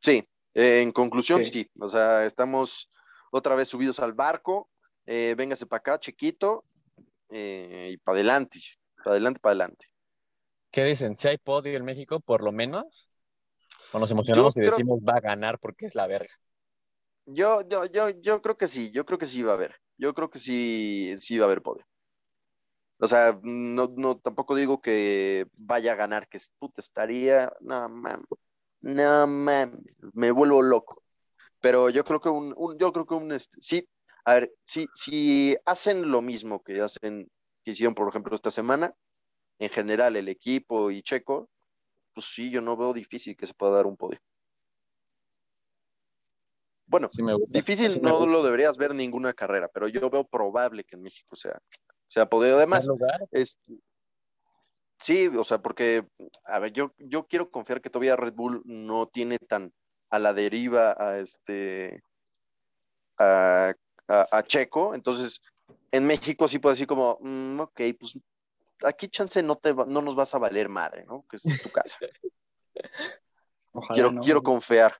Sí, 0.00 0.26
eh, 0.54 0.80
en 0.80 0.92
conclusión, 0.92 1.44
sí. 1.44 1.68
O 1.78 1.88
sea, 1.88 2.24
estamos 2.24 2.88
otra 3.30 3.54
vez 3.54 3.68
subidos 3.68 4.00
al 4.00 4.12
barco. 4.12 4.70
Eh, 5.06 5.34
véngase 5.36 5.66
para 5.66 5.78
acá, 5.80 6.00
chiquito, 6.00 6.64
eh, 7.28 7.90
y 7.92 7.96
para 7.98 8.16
adelante, 8.16 8.58
para 8.96 9.10
adelante, 9.10 9.40
para 9.40 9.50
adelante. 9.50 9.86
¿Qué 10.70 10.82
dicen? 10.84 11.14
Si 11.14 11.28
hay 11.28 11.36
podio 11.36 11.76
en 11.76 11.84
México, 11.84 12.20
por 12.20 12.42
lo 12.42 12.52
menos, 12.52 13.10
o 13.92 13.98
nos 13.98 14.10
emocionamos 14.10 14.56
y 14.56 14.62
decimos 14.62 15.00
va 15.00 15.18
a 15.18 15.20
ganar 15.20 15.58
porque 15.58 15.84
es 15.86 15.94
la 15.94 16.06
verga. 16.06 16.32
Yo, 17.26 17.62
yo, 17.68 17.84
yo, 17.86 18.10
yo 18.22 18.40
creo 18.42 18.56
que 18.56 18.68
sí, 18.68 18.90
yo 18.92 19.04
creo 19.06 19.18
que 19.18 19.26
sí 19.26 19.42
va 19.42 19.52
a 19.52 19.54
haber. 19.54 19.76
Yo 19.98 20.14
creo 20.14 20.30
que 20.30 20.38
sí, 20.38 21.14
sí 21.18 21.38
va 21.38 21.44
a 21.44 21.48
haber 21.48 21.62
podio. 21.62 21.84
O 22.98 23.08
sea, 23.08 23.38
no, 23.42 23.88
no, 23.96 24.18
tampoco 24.18 24.54
digo 24.54 24.80
que 24.80 25.46
vaya 25.56 25.92
a 25.92 25.96
ganar, 25.96 26.28
que 26.28 26.38
puta 26.58 26.80
estaría, 26.80 27.52
no 27.60 27.88
mames, 27.88 28.26
no 28.80 29.26
mames, 29.26 29.78
me 30.14 30.30
vuelvo 30.30 30.62
loco. 30.62 31.02
Pero 31.60 31.90
yo 31.90 32.04
creo 32.04 32.20
que 32.20 32.30
un, 32.30 32.54
yo 32.78 32.92
creo 32.92 33.06
que 33.06 33.14
un, 33.14 33.32
este, 33.32 33.60
sí, 33.60 33.88
a 34.26 34.34
ver, 34.34 34.52
si, 34.64 34.86
si 34.94 35.56
hacen 35.66 36.10
lo 36.10 36.22
mismo 36.22 36.62
que 36.62 36.80
hacen, 36.82 37.30
que 37.64 37.72
hicieron, 37.72 37.94
por 37.94 38.08
ejemplo, 38.08 38.34
esta 38.36 38.50
semana, 38.50 38.94
en 39.60 39.70
general 39.70 40.16
el 40.16 40.28
equipo 40.28 40.90
y 40.90 41.02
Checo, 41.02 41.50
pues 42.14 42.26
sí, 42.34 42.50
yo 42.50 42.60
no 42.62 42.76
veo 42.76 42.92
difícil 42.94 43.36
que 43.36 43.46
se 43.46 43.54
pueda 43.54 43.74
dar 43.74 43.86
un 43.86 43.96
podio. 43.96 44.20
Bueno, 46.86 47.10
difícil 47.48 48.00
no 48.02 48.26
lo 48.26 48.42
deberías 48.42 48.76
ver 48.76 48.94
ninguna 48.94 49.32
carrera, 49.32 49.68
pero 49.68 49.88
yo 49.88 50.10
veo 50.10 50.24
probable 50.24 50.84
que 50.84 50.96
en 50.96 51.02
México 51.02 51.34
sea, 51.34 51.58
sea 52.08 52.28
podio. 52.28 52.56
Además, 52.56 52.86
este, 53.32 53.74
sí, 54.98 55.28
o 55.28 55.44
sea, 55.44 55.58
porque, 55.62 56.06
a 56.44 56.58
ver, 56.58 56.72
yo, 56.72 56.92
yo 56.98 57.26
quiero 57.26 57.50
confiar 57.50 57.80
que 57.80 57.90
todavía 57.90 58.16
Red 58.16 58.34
Bull 58.34 58.62
no 58.64 59.08
tiene 59.08 59.38
tan 59.38 59.72
a 60.10 60.18
la 60.18 60.32
deriva 60.32 60.94
a 60.98 61.18
este 61.18 62.02
a, 63.18 63.74
Checo, 64.46 64.94
entonces 64.94 65.40
en 65.90 66.06
México 66.06 66.46
sí 66.46 66.58
puedo 66.58 66.74
decir 66.74 66.86
como, 66.86 67.18
mm, 67.20 67.60
ok, 67.60 67.80
pues 67.98 68.18
aquí 68.84 69.08
chance 69.08 69.42
no 69.42 69.56
te 69.56 69.72
no 69.74 70.02
nos 70.02 70.14
vas 70.14 70.34
a 70.34 70.38
valer 70.38 70.68
madre, 70.68 71.04
¿no? 71.06 71.24
Que 71.28 71.38
es 71.38 71.62
tu 71.62 71.70
casa. 71.70 71.98
quiero, 73.94 74.20
quiero 74.20 74.42
confiar. 74.42 74.94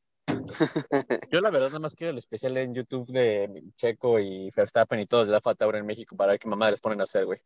Yo 1.30 1.40
la 1.40 1.50
verdad 1.50 1.68
nada 1.68 1.80
más 1.80 1.94
quiero 1.94 2.12
el 2.12 2.18
especial 2.18 2.56
en 2.56 2.74
YouTube 2.74 3.10
de 3.10 3.64
Checo 3.76 4.18
y 4.18 4.50
Verstappen 4.54 5.00
y 5.00 5.06
todos 5.06 5.26
de 5.26 5.32
la 5.32 5.40
Fataura 5.40 5.78
en 5.78 5.86
México 5.86 6.16
para 6.16 6.32
ver 6.32 6.40
qué 6.40 6.48
mamá 6.48 6.70
les 6.70 6.80
ponen 6.80 7.00
a 7.00 7.04
hacer, 7.04 7.24
güey. 7.26 7.40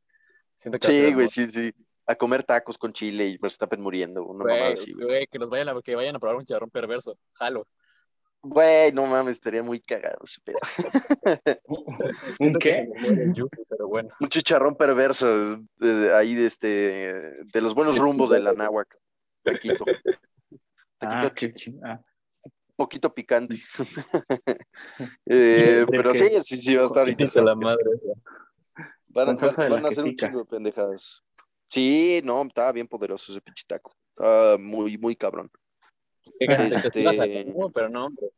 sí, 0.56 1.12
güey, 1.12 1.28
sí, 1.28 1.48
sí. 1.48 1.72
A 2.06 2.14
comer 2.14 2.42
tacos 2.42 2.78
con 2.78 2.92
chile 2.92 3.26
y 3.26 3.38
Verstappen 3.38 3.80
muriendo. 3.80 4.24
Una 4.24 4.44
güey, 4.44 4.72
así, 4.72 4.92
güey. 4.92 5.26
que 5.26 5.38
nos 5.38 5.50
vayan 5.50 5.68
a, 5.68 5.80
que 5.82 5.94
vayan 5.94 6.16
a 6.16 6.18
probar 6.18 6.36
un 6.36 6.44
charrón 6.44 6.70
perverso. 6.70 7.18
Jalo. 7.34 7.66
Güey, 8.40 8.92
no 8.92 9.04
mames, 9.06 9.34
estaría 9.34 9.62
muy 9.62 9.80
cagado 9.80 10.18
ese 10.24 10.40
pedo. 10.42 10.58
¿Un 12.38 12.52
qué? 12.54 12.88
Un 14.20 14.28
chicharrón 14.28 14.76
perverso 14.76 15.26
ahí 16.14 16.34
de 16.34 16.46
este 16.46 16.68
de 16.68 17.60
los 17.60 17.74
buenos 17.74 17.98
rumbos 17.98 18.30
de 18.30 18.40
la 18.40 18.52
náhuac. 18.54 18.96
Taquito. 19.42 19.84
Ah, 21.00 21.32
qué 21.34 21.52
ah 21.84 22.00
poquito 22.78 23.12
picante. 23.12 23.56
eh, 25.26 25.84
pero 25.90 26.14
sí, 26.14 26.30
sí, 26.42 26.58
sí 26.58 26.76
va 26.76 26.84
a 26.84 26.86
estar 26.86 27.08
interesante. 27.08 27.50
la 27.50 27.56
madre 27.56 27.84
Van, 29.08 29.34
van, 29.36 29.84
a 29.84 29.88
hacer 29.88 30.04
un 30.04 30.16
chingo 30.16 30.38
de 30.38 30.44
pendejadas. 30.44 31.22
Sí, 31.68 32.20
no, 32.24 32.42
estaba 32.42 32.70
bien 32.72 32.86
poderoso 32.86 33.32
ese 33.32 33.40
pinche 33.40 33.64
taco. 33.66 33.92
Estaba 34.14 34.58
muy, 34.58 34.96
muy 34.96 35.16
cabrón. 35.16 35.50
Este... 36.38 37.04
pero 37.74 37.88
no, 37.88 38.06
hombre. 38.06 38.28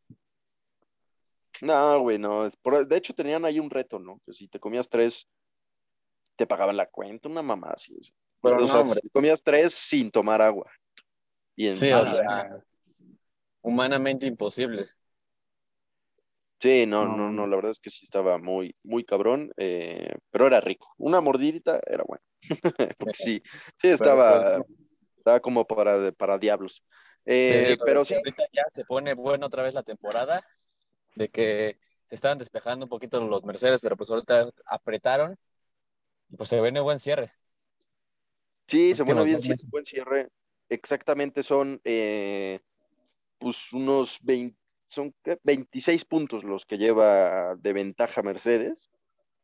No, 1.60 2.00
güey, 2.00 2.18
no. 2.18 2.48
De 2.48 2.96
hecho, 2.96 3.12
tenían 3.12 3.44
ahí 3.44 3.60
un 3.60 3.68
reto, 3.68 3.98
¿no? 3.98 4.22
Que 4.24 4.32
si 4.32 4.48
te 4.48 4.58
comías 4.58 4.88
tres, 4.88 5.28
te 6.36 6.46
pagaban 6.46 6.78
la 6.78 6.86
cuenta, 6.86 7.28
una 7.28 7.42
mamá 7.42 7.72
así. 7.72 7.94
Pero 8.40 8.64
o 8.64 8.66
sea, 8.66 8.84
si 8.84 9.08
comías 9.10 9.42
tres 9.42 9.74
sin 9.74 10.10
tomar 10.10 10.40
agua. 10.40 10.70
Y 11.56 11.70
sí, 11.74 11.92
o 11.92 12.14
sea, 12.14 12.64
humanamente 13.62 14.26
imposible. 14.26 14.86
Sí, 16.60 16.84
no, 16.86 17.06
no, 17.06 17.30
no, 17.30 17.46
la 17.46 17.56
verdad 17.56 17.70
es 17.70 17.80
que 17.80 17.88
sí 17.88 18.00
estaba 18.04 18.36
muy, 18.36 18.76
muy 18.82 19.02
cabrón, 19.04 19.50
eh, 19.56 20.14
pero 20.30 20.46
era 20.46 20.60
rico. 20.60 20.92
Una 20.98 21.22
mordidita 21.22 21.80
era 21.86 22.04
bueno. 22.06 22.22
sí, 23.14 23.42
sí 23.78 23.88
estaba, 23.88 24.62
estaba 25.16 25.40
como 25.40 25.66
para, 25.66 26.12
para 26.12 26.38
diablos. 26.38 26.84
Eh, 27.24 27.78
pero 27.82 28.04
sí. 28.04 28.14
Ahorita 28.14 28.44
ya 28.52 28.64
se 28.74 28.84
pone 28.84 29.14
buena 29.14 29.46
otra 29.46 29.62
vez 29.62 29.72
la 29.72 29.82
temporada, 29.82 30.44
de 31.14 31.28
que 31.30 31.78
se 32.08 32.14
estaban 32.14 32.38
despejando 32.38 32.84
un 32.84 32.90
poquito 32.90 33.20
los 33.20 33.44
Mercedes, 33.44 33.80
pero 33.80 33.96
pues 33.96 34.10
ahorita 34.10 34.50
apretaron 34.66 35.38
y 36.28 36.36
pues 36.36 36.48
se 36.50 36.60
viene 36.60 36.80
buen 36.80 36.98
cierre. 36.98 37.32
Sí, 38.66 38.94
se 38.94 39.04
viene 39.04 39.24
bien 39.24 39.40
buen 39.68 39.84
cierre. 39.84 40.28
Exactamente 40.68 41.42
son 41.42 41.80
eh, 41.84 42.60
pues 43.40 43.72
unos 43.72 44.18
20, 44.22 44.56
son 44.86 45.14
26 45.42 46.04
puntos 46.04 46.44
los 46.44 46.66
que 46.66 46.78
lleva 46.78 47.56
de 47.56 47.72
ventaja 47.72 48.22
Mercedes. 48.22 48.90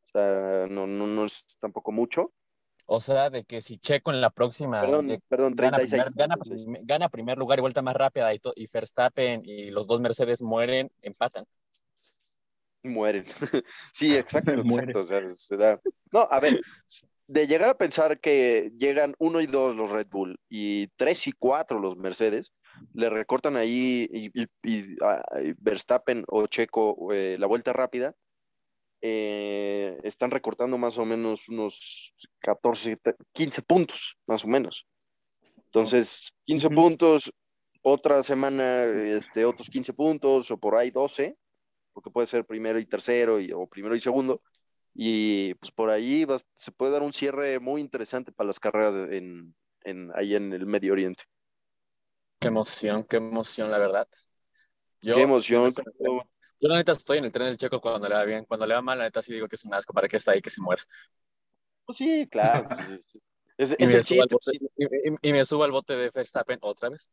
O 0.05 0.09
sea, 0.09 0.67
no, 0.69 0.87
no, 0.87 1.07
no 1.07 1.25
es 1.25 1.45
tampoco 1.59 1.91
mucho. 1.91 2.33
O 2.87 3.01
sea, 3.01 3.31
de 3.31 3.45
que 3.45 3.61
si 3.63 3.79
Checo 3.79 4.13
en 4.13 4.21
la 4.21 4.31
próxima. 4.31 4.81
Perdón, 4.81 5.21
perdón 5.29 5.57
36. 5.57 6.15
Gana 6.15 6.37
primer, 6.37 6.81
gana, 6.85 7.09
primer 7.09 7.39
lugar 7.39 7.59
y 7.59 7.63
vuelta 7.63 7.83
más 7.83 7.97
rápida 7.97 8.33
y, 8.33 8.41
y 8.55 8.67
Verstappen 8.73 9.43
y 9.45 9.71
los 9.71 9.87
dos 9.87 10.01
Mercedes 10.01 10.41
mueren, 10.41 10.91
empatan. 11.03 11.47
Mueren. 12.85 13.25
sí, 13.93 14.17
exacto, 14.17 14.53
exacto. 14.65 15.01
O 15.01 15.05
sea, 15.05 15.29
se 15.31 15.57
da. 15.57 15.81
No, 16.13 16.29
a 16.31 16.39
ver, 16.39 16.61
de 17.27 17.47
llegar 17.47 17.71
a 17.71 17.79
pensar 17.79 18.21
que 18.21 18.73
llegan 18.79 19.15
uno 19.19 19.41
y 19.41 19.47
dos 19.47 19.75
los 19.75 19.91
Red 19.91 20.07
Bull 20.09 20.39
y 20.49 20.87
tres 20.97 21.27
y 21.27 21.33
cuatro 21.33 21.81
los 21.81 21.97
Mercedes, 21.97 22.53
le 22.95 23.11
recortan 23.11 23.57
ahí 23.57 24.09
y, 24.13 24.47
ah, 25.03 25.23
Verstappen 25.59 26.25
o 26.29 26.47
Checo 26.47 27.13
eh, 27.13 27.37
la 27.39 27.47
vuelta 27.47 27.73
rápida, 27.73 28.15
eh, 29.01 29.99
están 30.03 30.31
recortando 30.31 30.79
más 30.79 30.99
o 30.99 31.05
menos 31.05 31.49
unos 31.49 32.15
14, 32.41 32.99
15 33.33 33.63
puntos, 33.63 34.17
más 34.27 34.45
o 34.45 34.49
menos. 34.49 34.87
Entonces, 35.57 36.33
15 36.47 36.71
puntos, 36.71 37.33
otra 37.83 38.23
semana 38.23 38.85
este, 38.85 39.45
otros 39.45 39.69
15 39.69 39.93
puntos 39.93 40.51
o 40.51 40.59
por 40.59 40.75
ahí 40.75 40.91
12, 40.91 41.37
porque 41.93 42.11
puede 42.11 42.27
ser 42.27 42.45
primero 42.45 42.79
y 42.79 42.87
tercero 42.87 43.39
o 43.55 43.67
primero 43.69 43.95
y 43.95 44.01
segundo. 44.01 44.43
Y 44.95 45.55
pues 45.55 45.71
por 45.71 45.91
ahí 45.91 46.27
se 46.55 46.73
puede 46.73 46.93
dar 46.93 47.03
un 47.03 47.13
cierre 47.13 47.61
muy 47.61 47.81
interesante 47.83 48.33
para 48.33 48.47
las 48.49 48.59
carreras 48.59 48.95
en, 49.11 49.55
ahí 50.15 50.35
en 50.35 50.53
el 50.53 50.67
Medio 50.67 50.95
Oriente. 50.95 51.25
Qué 52.39 52.49
emoción, 52.49 53.05
qué 53.05 53.17
emoción, 53.17 53.71
la 53.71 53.79
verdad. 53.79 54.09
qué 55.01 55.23
emoción. 55.23 55.73
Yo, 56.59 56.69
la 56.69 56.77
neta 56.77 56.93
estoy 56.93 57.19
en 57.19 57.25
el 57.27 57.33
tren 57.33 57.49
del 57.49 57.57
checo 57.57 57.81
cuando 57.81 58.09
le 58.09 58.15
va 58.15 58.25
bien, 58.25 58.45
cuando 58.45 58.67
le 58.67 58.75
va 58.75 58.83
mal, 58.83 58.99
la 58.99 59.05
neta 59.05 59.23
sí 59.23 59.33
digo 59.33 59.49
que 59.49 59.57
es 59.57 59.65
un 59.65 59.75
asco, 59.75 59.93
¿para 59.93 60.09
qué 60.09 60.17
está 60.17 60.33
ahí 60.33 60.41
que 60.41 60.51
se 60.51 60.61
muera? 60.61 60.83
Pues 61.85 61.99
sí, 61.99 62.27
claro. 62.31 62.69
Pues, 63.59 63.71
es, 63.71 63.77
y, 63.79 63.87
me 63.87 64.03
chiste, 64.03 64.37
y, 65.23 65.33
me 65.33 65.43
subo 65.47 65.65
al 65.65 65.73
bote 65.73 65.97
de 65.97 66.11
Verstappen 66.11 66.59
otra 66.61 66.91
vez. 66.91 67.09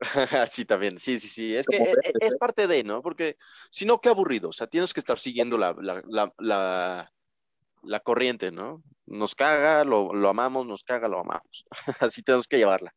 sí, 0.50 0.64
también, 0.64 0.98
sí, 0.98 1.20
sí, 1.20 1.28
sí. 1.28 1.54
Es 1.54 1.68
que 1.68 1.76
e, 1.76 1.92
e, 1.92 2.12
es, 2.20 2.34
parte 2.34 2.66
de, 2.66 2.82
¿no? 2.82 3.00
Porque 3.00 3.36
si 3.70 3.84
no, 3.84 4.00
qué 4.00 4.08
aburrido. 4.08 4.48
O 4.48 4.52
sea, 4.52 4.66
tienes 4.66 4.92
que 4.92 4.98
estar 4.98 5.20
siguiendo 5.20 5.56
la, 5.56 5.76
la, 5.78 6.32
la, 6.38 7.12
la 7.82 8.00
corriente, 8.00 8.50
¿no? 8.50 8.82
Nos 9.06 9.34
caga, 9.34 9.84
lo, 9.84 10.12
lo 10.12 10.28
amamos, 10.28 10.66
nos 10.66 10.82
caga, 10.82 11.08
lo 11.08 11.20
amamos. 11.20 11.64
Así 12.00 12.22
tenemos 12.22 12.48
que 12.48 12.58
llevarla. 12.58 12.92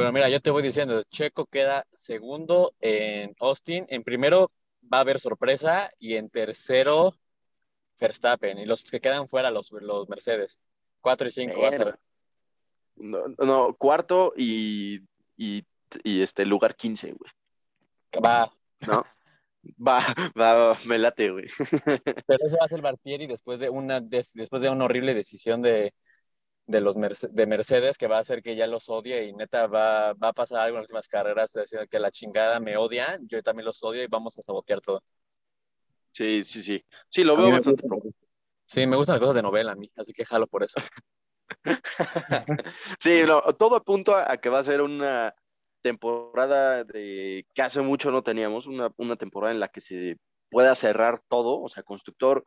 Bueno, 0.00 0.12
mira, 0.14 0.30
yo 0.30 0.40
te 0.40 0.48
voy 0.48 0.62
diciendo, 0.62 1.02
Checo 1.10 1.44
queda 1.44 1.86
segundo 1.92 2.74
en 2.80 3.34
Austin. 3.38 3.84
En 3.90 4.02
primero 4.02 4.50
va 4.82 4.96
a 4.96 5.00
haber 5.02 5.20
sorpresa 5.20 5.90
y 5.98 6.14
en 6.14 6.30
tercero 6.30 7.14
Verstappen 8.00 8.58
y 8.58 8.64
los 8.64 8.82
que 8.82 8.98
quedan 8.98 9.28
fuera, 9.28 9.50
los, 9.50 9.70
los 9.72 10.08
Mercedes. 10.08 10.62
Cuatro 11.02 11.28
y 11.28 11.30
cinco, 11.30 11.60
vas 11.60 11.78
a 11.78 11.84
ver. 11.84 11.98
No, 12.96 13.28
no, 13.38 13.74
cuarto 13.76 14.32
y, 14.38 15.02
y, 15.36 15.64
y 16.02 16.22
este 16.22 16.46
lugar 16.46 16.76
15, 16.76 17.12
güey. 17.12 17.30
Va. 18.24 18.50
¿No? 18.80 19.04
Va, 19.86 20.00
va, 20.34 20.78
me 20.86 20.96
late, 20.96 21.30
güey. 21.30 21.44
Pero 22.26 22.46
eso 22.46 22.56
va 22.58 22.64
a 22.64 22.68
ser 22.68 22.80
Bartieri 22.80 23.26
después 23.26 23.60
de 23.60 23.68
una, 23.68 24.00
des- 24.00 24.32
después 24.32 24.62
de 24.62 24.70
una 24.70 24.86
horrible 24.86 25.12
decisión 25.12 25.60
de, 25.60 25.92
de 26.70 26.80
los 26.80 26.96
Merce- 26.96 27.28
de 27.30 27.46
Mercedes 27.46 27.98
que 27.98 28.06
va 28.06 28.16
a 28.18 28.20
hacer 28.20 28.42
que 28.42 28.54
ya 28.56 28.66
los 28.66 28.88
odie 28.88 29.24
y 29.24 29.32
neta 29.32 29.66
va, 29.66 30.12
va 30.14 30.28
a 30.28 30.32
pasar 30.32 30.60
algo 30.60 30.76
en 30.76 30.82
las 30.82 30.84
últimas 30.84 31.08
carreras, 31.08 31.52
decir, 31.52 31.80
que 31.90 31.98
la 31.98 32.10
chingada 32.10 32.60
me 32.60 32.76
odian, 32.76 33.26
yo 33.28 33.42
también 33.42 33.66
los 33.66 33.82
odio 33.82 34.02
y 34.02 34.06
vamos 34.06 34.38
a 34.38 34.42
sabotear 34.42 34.80
todo. 34.80 35.02
Sí, 36.12 36.44
sí, 36.44 36.62
sí. 36.62 36.84
Sí, 37.08 37.24
lo 37.24 37.36
veo 37.36 37.50
bastante. 37.50 37.84
Sí, 38.66 38.86
me 38.86 38.96
gustan 38.96 39.14
las 39.14 39.20
cosas 39.20 39.34
de 39.34 39.42
novela 39.42 39.72
a 39.72 39.74
mí, 39.74 39.90
así 39.96 40.12
que 40.12 40.24
jalo 40.24 40.46
por 40.46 40.62
eso. 40.62 40.76
Sí, 43.00 43.22
no, 43.26 43.42
todo 43.58 43.76
apunta 43.76 44.30
a 44.30 44.36
que 44.36 44.48
va 44.48 44.60
a 44.60 44.64
ser 44.64 44.80
una 44.82 45.34
temporada 45.80 46.84
de 46.84 47.46
que 47.54 47.62
hace 47.62 47.80
mucho 47.80 48.10
no 48.10 48.22
teníamos, 48.22 48.66
una, 48.66 48.92
una 48.96 49.16
temporada 49.16 49.52
en 49.52 49.60
la 49.60 49.68
que 49.68 49.80
se 49.80 50.18
pueda 50.50 50.74
cerrar 50.74 51.18
todo, 51.28 51.60
o 51.60 51.68
sea, 51.68 51.82
constructor 51.82 52.44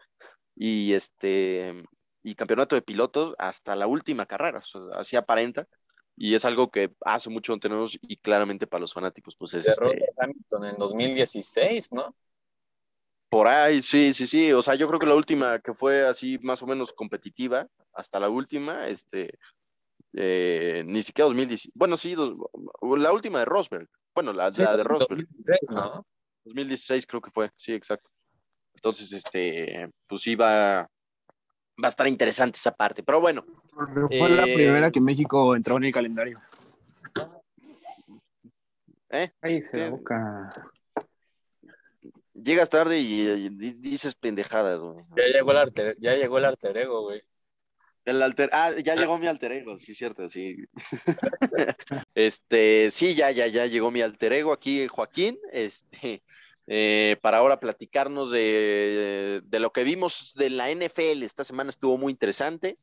y 0.55 0.93
este 0.93 1.83
y 2.23 2.35
campeonato 2.35 2.75
de 2.75 2.81
pilotos 2.81 3.35
hasta 3.37 3.75
la 3.75 3.87
última 3.87 4.25
carrera, 4.25 4.59
o 4.59 4.61
sea, 4.61 4.81
así 4.95 5.15
aparenta, 5.15 5.63
y 6.15 6.35
es 6.35 6.45
algo 6.45 6.71
que 6.71 6.93
hace 7.01 7.29
mucho 7.29 7.53
no 7.53 7.59
tenemos 7.59 7.97
y 8.01 8.17
claramente 8.17 8.67
para 8.67 8.81
los 8.81 8.93
fanáticos, 8.93 9.35
pues 9.35 9.53
es 9.55 9.65
Cerró 9.65 9.87
este, 9.87 10.05
Hamilton 10.17 10.65
en 10.65 10.77
2016, 10.77 11.91
¿no? 11.91 12.15
por 13.29 13.47
ahí, 13.47 13.81
sí, 13.81 14.13
sí, 14.13 14.27
sí, 14.27 14.51
o 14.53 14.61
sea, 14.61 14.75
yo 14.75 14.87
creo 14.87 14.99
que 14.99 15.07
la 15.07 15.15
última 15.15 15.57
que 15.59 15.73
fue 15.73 16.05
así 16.05 16.37
más 16.43 16.61
o 16.61 16.67
menos 16.67 16.93
competitiva, 16.93 17.67
hasta 17.93 18.19
la 18.19 18.29
última, 18.29 18.87
este, 18.87 19.39
eh, 20.13 20.83
ni 20.85 21.01
siquiera 21.01 21.25
2010, 21.25 21.71
bueno, 21.73 21.97
sí, 21.97 22.13
dos- 22.13 22.35
la 22.97 23.11
última 23.11 23.39
de 23.39 23.45
Rosberg, 23.45 23.89
bueno, 24.13 24.33
la, 24.33 24.51
la 24.51 24.77
de 24.77 24.83
Rosberg, 24.83 25.25
2016, 25.27 25.59
¿no? 25.71 26.05
2016 26.45 27.07
creo 27.07 27.21
que 27.21 27.31
fue, 27.31 27.49
sí, 27.55 27.73
exacto. 27.73 28.11
Entonces, 28.75 29.11
este, 29.13 29.89
pues 30.07 30.21
sí 30.21 30.35
va, 31.81 31.87
a 31.87 31.89
estar 31.89 32.07
interesante 32.07 32.57
esa 32.57 32.71
parte, 32.71 33.03
pero 33.03 33.19
bueno, 33.21 33.45
Porque 33.73 34.17
fue 34.17 34.29
la 34.29 34.45
Eh, 34.45 34.53
primera 34.53 34.91
que 34.91 35.01
México 35.01 35.55
entró 35.55 35.77
en 35.77 35.85
el 35.85 35.91
calendario. 35.93 36.41
¿eh? 39.09 39.31
La 39.41 39.49
Sí. 39.85 39.89
boca. 39.89 40.51
Llegas 42.33 42.69
tarde 42.69 42.99
y, 42.99 43.21
y 43.21 43.49
di- 43.49 43.73
dices 43.73 44.15
pendejadas, 44.15 44.79
güey. 44.79 45.05
Ya 45.15 45.23
llegó 45.25 45.51
el 45.51 45.57
alter, 45.57 45.95
ya 45.99 46.13
llegó 46.15 46.39
el 46.39 46.45
alter 46.45 46.77
ego, 46.77 47.03
güey. 47.03 47.21
El 48.05 48.21
alter, 48.21 48.49
ah, 48.51 48.71
ya 48.83 48.95
llegó 48.95 49.17
mi 49.17 49.27
alter 49.27 49.51
ego, 49.53 49.77
sí, 49.77 49.93
cierto, 49.93 50.27
sí. 50.27 50.57
este, 52.15 52.91
sí, 52.91 53.15
ya, 53.15 53.31
ya, 53.31 53.47
ya 53.47 53.65
llegó 53.65 53.91
mi 53.91 54.01
alter 54.01 54.33
ego 54.33 54.51
aquí, 54.51 54.87
Joaquín, 54.87 55.39
este, 55.51 56.21
eh, 56.67 57.17
para 57.21 57.37
ahora 57.39 57.59
platicarnos 57.59 58.31
de, 58.31 59.41
de 59.43 59.59
lo 59.59 59.71
que 59.71 59.83
vimos 59.83 60.33
de 60.35 60.49
la 60.49 60.69
NFL. 60.73 61.23
Esta 61.23 61.43
semana 61.43 61.69
estuvo 61.69 61.97
muy 61.97 62.11
interesante. 62.11 62.77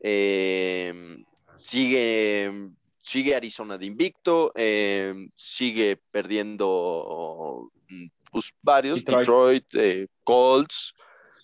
Eh, 0.00 1.22
sigue, 1.54 2.70
sigue 2.98 3.34
Arizona 3.34 3.76
de 3.78 3.86
invicto, 3.86 4.52
eh, 4.54 5.14
sigue 5.34 6.00
perdiendo 6.10 7.70
mm, 7.88 8.06
pues, 8.32 8.52
varios, 8.62 9.04
Detroit. 9.04 9.64
Detroit, 9.68 9.74
eh, 9.74 10.08
Colts, 10.24 10.94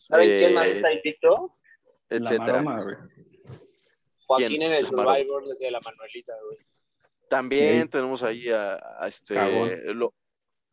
¿Saben 0.08 0.36
quién 0.38 0.50
Eh, 0.50 0.54
más 0.54 0.66
está 0.68 0.92
invicto? 0.92 1.56
Etcétera. 2.08 2.62
maroma. 2.62 3.10
Joaquín 4.26 4.48
¿quién? 4.48 4.62
en 4.62 4.72
el. 4.72 4.86
Survivor 4.86 5.58
de 5.58 5.70
la 5.70 5.80
Manuelita, 5.80 6.32
güey. 6.46 6.58
También 7.28 7.82
Sí. 7.82 7.88
tenemos 7.88 8.22
ahí 8.22 8.48
a, 8.50 8.74
a 9.00 9.08
este. 9.08 9.34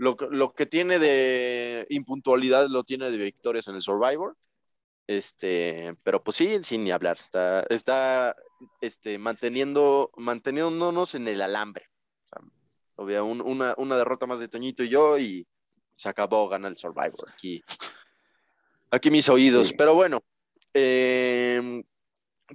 Lo, 0.03 0.53
que 0.53 0.65
tiene 0.65 0.99
de 0.99 1.87
impuntualidad 1.89 2.67
lo 2.67 2.83
tiene 2.83 3.09
de 3.09 3.17
victorias 3.17 3.67
en 3.67 3.75
el 3.75 3.81
Survivor. 3.81 4.35
Este, 5.07 5.95
pero 6.03 6.23
pues 6.23 6.37
sí, 6.37 6.63
sin 6.63 6.83
ni 6.83 6.91
hablar, 6.91 7.17
está, 7.17 7.61
está 7.69 8.35
este, 8.79 9.17
manteniendo, 9.17 10.11
manteniéndonos 10.15 11.15
en 11.15 11.27
el 11.27 11.41
alambre. 11.41 11.89
O 12.23 12.27
sea, 12.27 12.41
había 12.97 13.23
un- 13.23 13.41
una, 13.41 13.73
una 13.77 13.97
derrota 13.97 14.27
más 14.27 14.39
de 14.39 14.47
Toñito 14.47 14.83
y 14.83 14.89
yo 14.89 15.17
y 15.17 15.45
se 15.95 16.07
acabó, 16.09 16.47
gana 16.47 16.69
el 16.69 16.77
Survivor. 16.77 17.29
Aquí, 17.33 17.61
aquí 18.91 19.11
mis 19.11 19.27
oídos. 19.27 19.69
Sí. 19.69 19.75
Pero 19.77 19.93
bueno, 19.93 20.23
eh, 20.73 21.83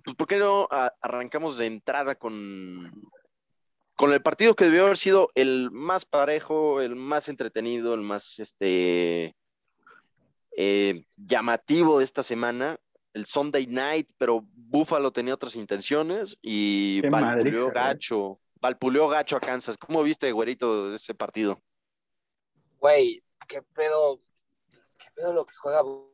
pues 0.02 0.16
¿por 0.16 0.26
qué 0.26 0.38
no 0.38 0.66
a- 0.70 0.94
arrancamos 1.02 1.58
de 1.58 1.66
entrada 1.66 2.14
con, 2.14 2.90
con 3.98 4.12
el 4.12 4.22
partido 4.22 4.54
que 4.54 4.66
debió 4.66 4.84
haber 4.84 4.96
sido 4.96 5.28
el 5.34 5.72
más 5.72 6.04
parejo, 6.04 6.80
el 6.80 6.94
más 6.94 7.28
entretenido, 7.28 7.94
el 7.94 8.00
más 8.02 8.38
este 8.38 9.34
eh, 10.52 11.04
llamativo 11.16 11.98
de 11.98 12.04
esta 12.04 12.22
semana, 12.22 12.78
el 13.12 13.26
Sunday 13.26 13.66
Night, 13.66 14.12
pero 14.16 14.44
Buffalo 14.54 15.10
tenía 15.10 15.34
otras 15.34 15.56
intenciones 15.56 16.38
y 16.40 17.00
Qué 17.02 17.10
Valpuleó 17.10 17.64
güey. 17.64 17.74
gacho, 17.74 18.40
Valpuleó 18.60 19.08
gacho 19.08 19.36
a 19.36 19.40
Kansas. 19.40 19.76
¿Cómo 19.76 20.04
viste, 20.04 20.30
güerito, 20.30 20.94
ese 20.94 21.12
partido? 21.14 21.60
Güey, 22.78 23.20
qué 23.48 23.62
pedo, 23.62 24.20
qué 24.96 25.08
pedo 25.16 25.32
lo 25.32 25.44
que 25.44 25.54
juega 25.56 25.82
Bú- 25.82 26.08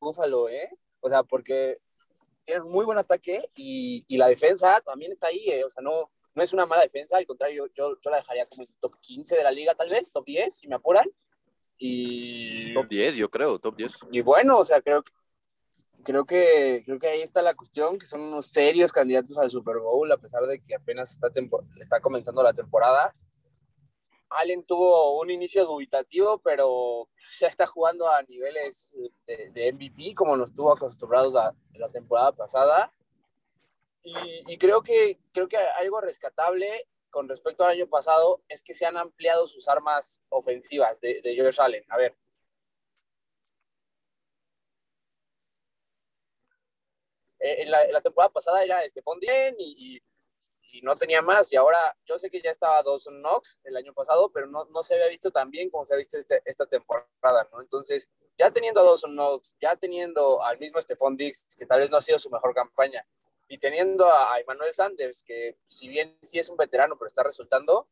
Búfalo, 0.00 0.48
¿eh? 0.48 0.70
O 0.98 1.08
sea, 1.08 1.22
porque 1.22 1.78
tiene 2.44 2.62
un 2.62 2.70
muy 2.70 2.84
buen 2.84 2.98
ataque 2.98 3.48
y, 3.54 4.04
y 4.06 4.16
la 4.16 4.28
defensa 4.28 4.80
también 4.84 5.12
está 5.12 5.28
ahí, 5.28 5.50
¿eh? 5.50 5.64
O 5.64 5.70
sea, 5.70 5.82
no, 5.82 6.10
no 6.34 6.42
es 6.42 6.52
una 6.52 6.66
mala 6.66 6.82
defensa, 6.82 7.16
al 7.16 7.26
contrario, 7.26 7.66
yo, 7.74 7.96
yo 8.00 8.10
la 8.10 8.16
dejaría 8.18 8.46
como 8.46 8.64
en 8.64 8.68
top 8.80 8.98
15 9.00 9.36
de 9.36 9.42
la 9.42 9.52
liga, 9.52 9.74
tal 9.74 9.88
vez, 9.88 10.10
top 10.10 10.24
10, 10.24 10.54
si 10.54 10.68
me 10.68 10.74
apuran. 10.74 11.08
Y, 11.78 12.72
Top 12.74 12.86
10, 12.88 13.16
yo 13.16 13.30
creo, 13.30 13.58
top 13.58 13.76
10. 13.76 13.98
y 14.12 14.20
bueno, 14.20 14.58
o 14.58 14.64
sea, 14.64 14.80
creo, 14.80 15.02
creo, 16.04 16.24
que, 16.24 16.82
creo 16.84 16.98
que 16.98 17.08
ahí 17.08 17.22
está 17.22 17.42
la 17.42 17.54
cuestión, 17.54 17.98
que 17.98 18.06
son 18.06 18.20
unos 18.20 18.48
serios 18.48 18.92
candidatos 18.92 19.38
al 19.38 19.50
Super 19.50 19.78
Bowl, 19.78 20.10
a 20.10 20.16
pesar 20.16 20.46
de 20.46 20.60
que 20.60 20.74
apenas 20.74 21.12
está, 21.12 21.28
está 21.80 22.00
comenzando 22.00 22.42
la 22.42 22.52
temporada. 22.52 23.14
Allen 24.36 24.64
tuvo 24.64 25.20
un 25.20 25.30
inicio 25.30 25.64
dubitativo, 25.66 26.38
pero 26.38 27.08
ya 27.38 27.46
está 27.46 27.66
jugando 27.66 28.08
a 28.08 28.22
niveles 28.22 28.94
de, 29.26 29.50
de 29.50 29.72
MVP, 29.72 30.14
como 30.14 30.36
nos 30.36 30.52
tuvo 30.54 30.72
acostumbrados 30.72 31.32
la, 31.32 31.54
la 31.74 31.90
temporada 31.90 32.32
pasada. 32.32 32.92
Y, 34.02 34.52
y 34.52 34.58
creo, 34.58 34.82
que, 34.82 35.18
creo 35.32 35.48
que 35.48 35.56
algo 35.56 36.00
rescatable 36.00 36.86
con 37.14 37.28
respecto 37.28 37.64
al 37.64 37.70
año 37.70 37.86
pasado 37.86 38.42
es 38.48 38.62
que 38.62 38.74
se 38.74 38.84
han 38.84 38.96
ampliado 38.96 39.46
sus 39.46 39.68
armas 39.68 40.20
ofensivas 40.30 41.00
de, 41.00 41.22
de 41.22 41.38
Josh 41.38 41.60
Allen. 41.60 41.84
A 41.88 41.96
ver, 41.96 42.16
eh, 47.38 47.62
en, 47.62 47.70
la, 47.70 47.84
en 47.84 47.92
la 47.92 48.00
temporada 48.00 48.32
pasada 48.32 48.64
era 48.64 48.86
Stephon 48.88 49.20
Dien 49.20 49.54
y, 49.58 49.96
y, 49.96 50.02
y 50.74 50.82
no 50.82 50.96
tenía 50.96 51.22
más. 51.22 51.52
Y 51.52 51.56
ahora 51.56 51.96
yo 52.04 52.18
sé 52.18 52.28
que 52.30 52.40
ya 52.42 52.50
estaba 52.50 52.82
Dawson 52.82 53.20
Knox 53.20 53.60
el 53.62 53.76
año 53.76 53.94
pasado, 53.94 54.30
pero 54.32 54.48
no, 54.48 54.64
no 54.66 54.82
se 54.82 54.94
había 54.94 55.06
visto 55.06 55.30
tan 55.30 55.48
bien 55.50 55.70
como 55.70 55.84
se 55.84 55.94
ha 55.94 55.96
visto 55.96 56.18
este- 56.18 56.42
esta 56.44 56.66
temporada, 56.66 57.48
¿no? 57.52 57.60
Entonces, 57.60 58.10
ya 58.36 58.50
teniendo 58.50 58.80
a 58.80 58.84
Dawson 58.84 59.12
Knox, 59.12 59.54
ya 59.60 59.76
teniendo 59.76 60.42
al 60.42 60.58
mismo 60.58 60.80
Stephon 60.80 61.16
Diggs, 61.16 61.46
que 61.56 61.64
tal 61.64 61.78
vez 61.80 61.90
no 61.92 61.98
ha 61.98 62.00
sido 62.00 62.18
su 62.18 62.28
mejor 62.28 62.52
campaña, 62.54 63.06
y 63.46 63.58
teniendo 63.58 64.10
a, 64.10 64.40
Emmanuel 64.40 64.74
Sanders, 64.74 65.22
que 65.22 65.56
si 65.64 65.86
bien 65.86 66.18
sí 66.22 66.40
es 66.40 66.48
un 66.48 66.56
veterano, 66.56 66.96
pero 66.98 67.06
está 67.06 67.22
resultando, 67.22 67.88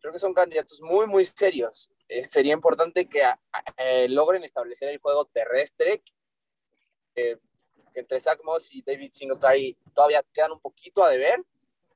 creo 0.00 0.12
que 0.12 0.18
son 0.18 0.34
candidatos 0.34 0.80
muy, 0.80 1.06
muy 1.06 1.24
serios. 1.24 1.92
Eh, 2.08 2.24
sería 2.24 2.52
importante 2.54 3.08
que 3.08 3.22
a- 3.22 3.38
a- 3.52 3.64
eh, 3.76 4.08
logren 4.08 4.42
establecer 4.42 4.88
el 4.88 4.98
juego 4.98 5.26
terrestre, 5.26 6.02
que 7.14 7.38
entre 7.94 8.18
Zach 8.18 8.40
Moss 8.42 8.74
y 8.74 8.82
David 8.82 9.12
Singletary 9.12 9.78
todavía 9.94 10.24
quedan 10.32 10.50
un 10.52 10.60
poquito 10.60 11.04
a 11.04 11.10
deber, 11.10 11.40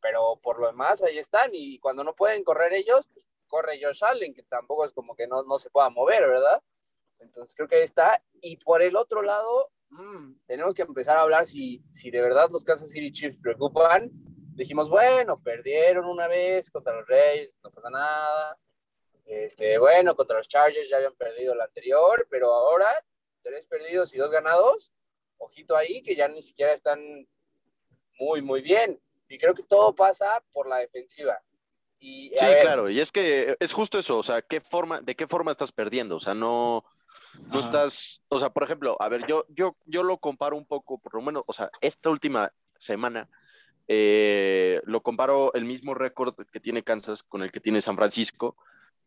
pero 0.00 0.38
por 0.42 0.58
lo 0.60 0.66
demás 0.66 1.02
ahí 1.02 1.18
están. 1.18 1.50
Y 1.52 1.78
cuando 1.78 2.04
no 2.04 2.14
pueden 2.14 2.44
correr 2.44 2.72
ellos, 2.72 3.06
pues 3.12 3.26
corre 3.46 3.80
Josh 3.82 4.04
Allen, 4.04 4.34
que 4.34 4.42
tampoco 4.44 4.84
es 4.84 4.92
como 4.92 5.14
que 5.14 5.26
no, 5.26 5.42
no 5.42 5.58
se 5.58 5.70
pueda 5.70 5.90
mover, 5.90 6.26
¿verdad? 6.26 6.62
Entonces 7.18 7.54
creo 7.54 7.68
que 7.68 7.76
ahí 7.76 7.82
está. 7.82 8.22
Y 8.40 8.56
por 8.58 8.82
el 8.82 8.96
otro 8.96 9.22
lado, 9.22 9.70
mm, 9.90 10.34
tenemos 10.46 10.74
que 10.74 10.82
empezar 10.82 11.16
a 11.16 11.22
hablar 11.22 11.46
si, 11.46 11.82
si 11.90 12.10
de 12.10 12.20
verdad 12.20 12.50
los 12.50 12.64
Kansas 12.64 12.90
City 12.90 13.12
Chiefs 13.12 13.40
preocupan. 13.40 14.10
Dijimos, 14.54 14.88
bueno, 14.90 15.40
perdieron 15.42 16.04
una 16.06 16.26
vez 16.26 16.70
contra 16.70 16.94
los 16.94 17.06
Reyes, 17.06 17.60
no 17.62 17.70
pasa 17.70 17.90
nada. 17.90 18.58
Este, 19.24 19.78
bueno, 19.78 20.16
contra 20.16 20.38
los 20.38 20.48
Chargers 20.48 20.88
ya 20.88 20.96
habían 20.96 21.14
perdido 21.14 21.54
la 21.54 21.64
anterior, 21.64 22.26
pero 22.30 22.52
ahora 22.52 22.86
tres 23.42 23.66
perdidos 23.66 24.14
y 24.14 24.18
dos 24.18 24.30
ganados. 24.30 24.92
Ojito 25.38 25.76
ahí, 25.76 26.02
que 26.02 26.16
ya 26.16 26.28
ni 26.28 26.42
siquiera 26.42 26.72
están 26.72 27.28
muy, 28.18 28.42
muy 28.42 28.62
bien. 28.62 29.00
Y 29.28 29.38
creo 29.38 29.54
que 29.54 29.62
todo 29.62 29.94
pasa 29.94 30.42
por 30.52 30.68
la 30.68 30.78
defensiva. 30.78 31.40
Y, 32.00 32.32
Sí, 32.36 32.44
ver, 32.44 32.60
claro, 32.60 32.90
y 32.90 33.00
es 33.00 33.10
que 33.12 33.56
es 33.58 33.72
justo 33.72 33.98
eso, 33.98 34.18
o 34.18 34.22
sea, 34.22 34.40
¿qué 34.42 34.60
forma, 34.60 35.00
¿de 35.00 35.16
qué 35.16 35.26
forma 35.26 35.50
estás 35.50 35.72
perdiendo? 35.72 36.16
O 36.16 36.20
sea, 36.20 36.34
no, 36.34 36.84
no 37.50 37.60
estás, 37.60 38.22
o 38.28 38.38
sea, 38.38 38.50
por 38.50 38.62
ejemplo, 38.62 38.96
a 39.00 39.08
ver, 39.08 39.26
yo, 39.26 39.44
yo, 39.48 39.76
yo 39.86 40.02
lo 40.02 40.18
comparo 40.18 40.56
un 40.56 40.64
poco, 40.64 40.98
por 40.98 41.14
lo 41.14 41.22
menos, 41.22 41.42
o 41.46 41.52
sea, 41.52 41.70
esta 41.80 42.10
última 42.10 42.52
semana, 42.76 43.28
eh, 43.88 44.80
lo 44.84 45.02
comparo 45.02 45.52
el 45.54 45.64
mismo 45.64 45.94
récord 45.94 46.34
que 46.52 46.60
tiene 46.60 46.84
Kansas 46.84 47.22
con 47.22 47.42
el 47.42 47.50
que 47.50 47.60
tiene 47.60 47.80
San 47.80 47.96
Francisco. 47.96 48.56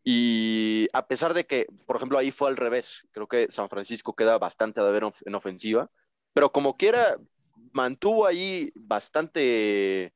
Y 0.04 0.88
a 0.92 1.06
pesar 1.06 1.32
de 1.32 1.46
que, 1.46 1.66
por 1.86 1.94
ejemplo, 1.96 2.18
ahí 2.18 2.32
fue 2.32 2.48
al 2.48 2.56
revés, 2.56 3.06
creo 3.12 3.28
que 3.28 3.46
San 3.50 3.68
Francisco 3.68 4.14
queda 4.14 4.36
bastante 4.36 4.80
a 4.80 4.84
deber 4.84 5.04
en 5.24 5.34
ofensiva, 5.36 5.90
pero 6.32 6.50
como 6.50 6.76
quiera, 6.76 7.18
mantuvo 7.72 8.26
ahí 8.26 8.70
bastante 8.74 10.12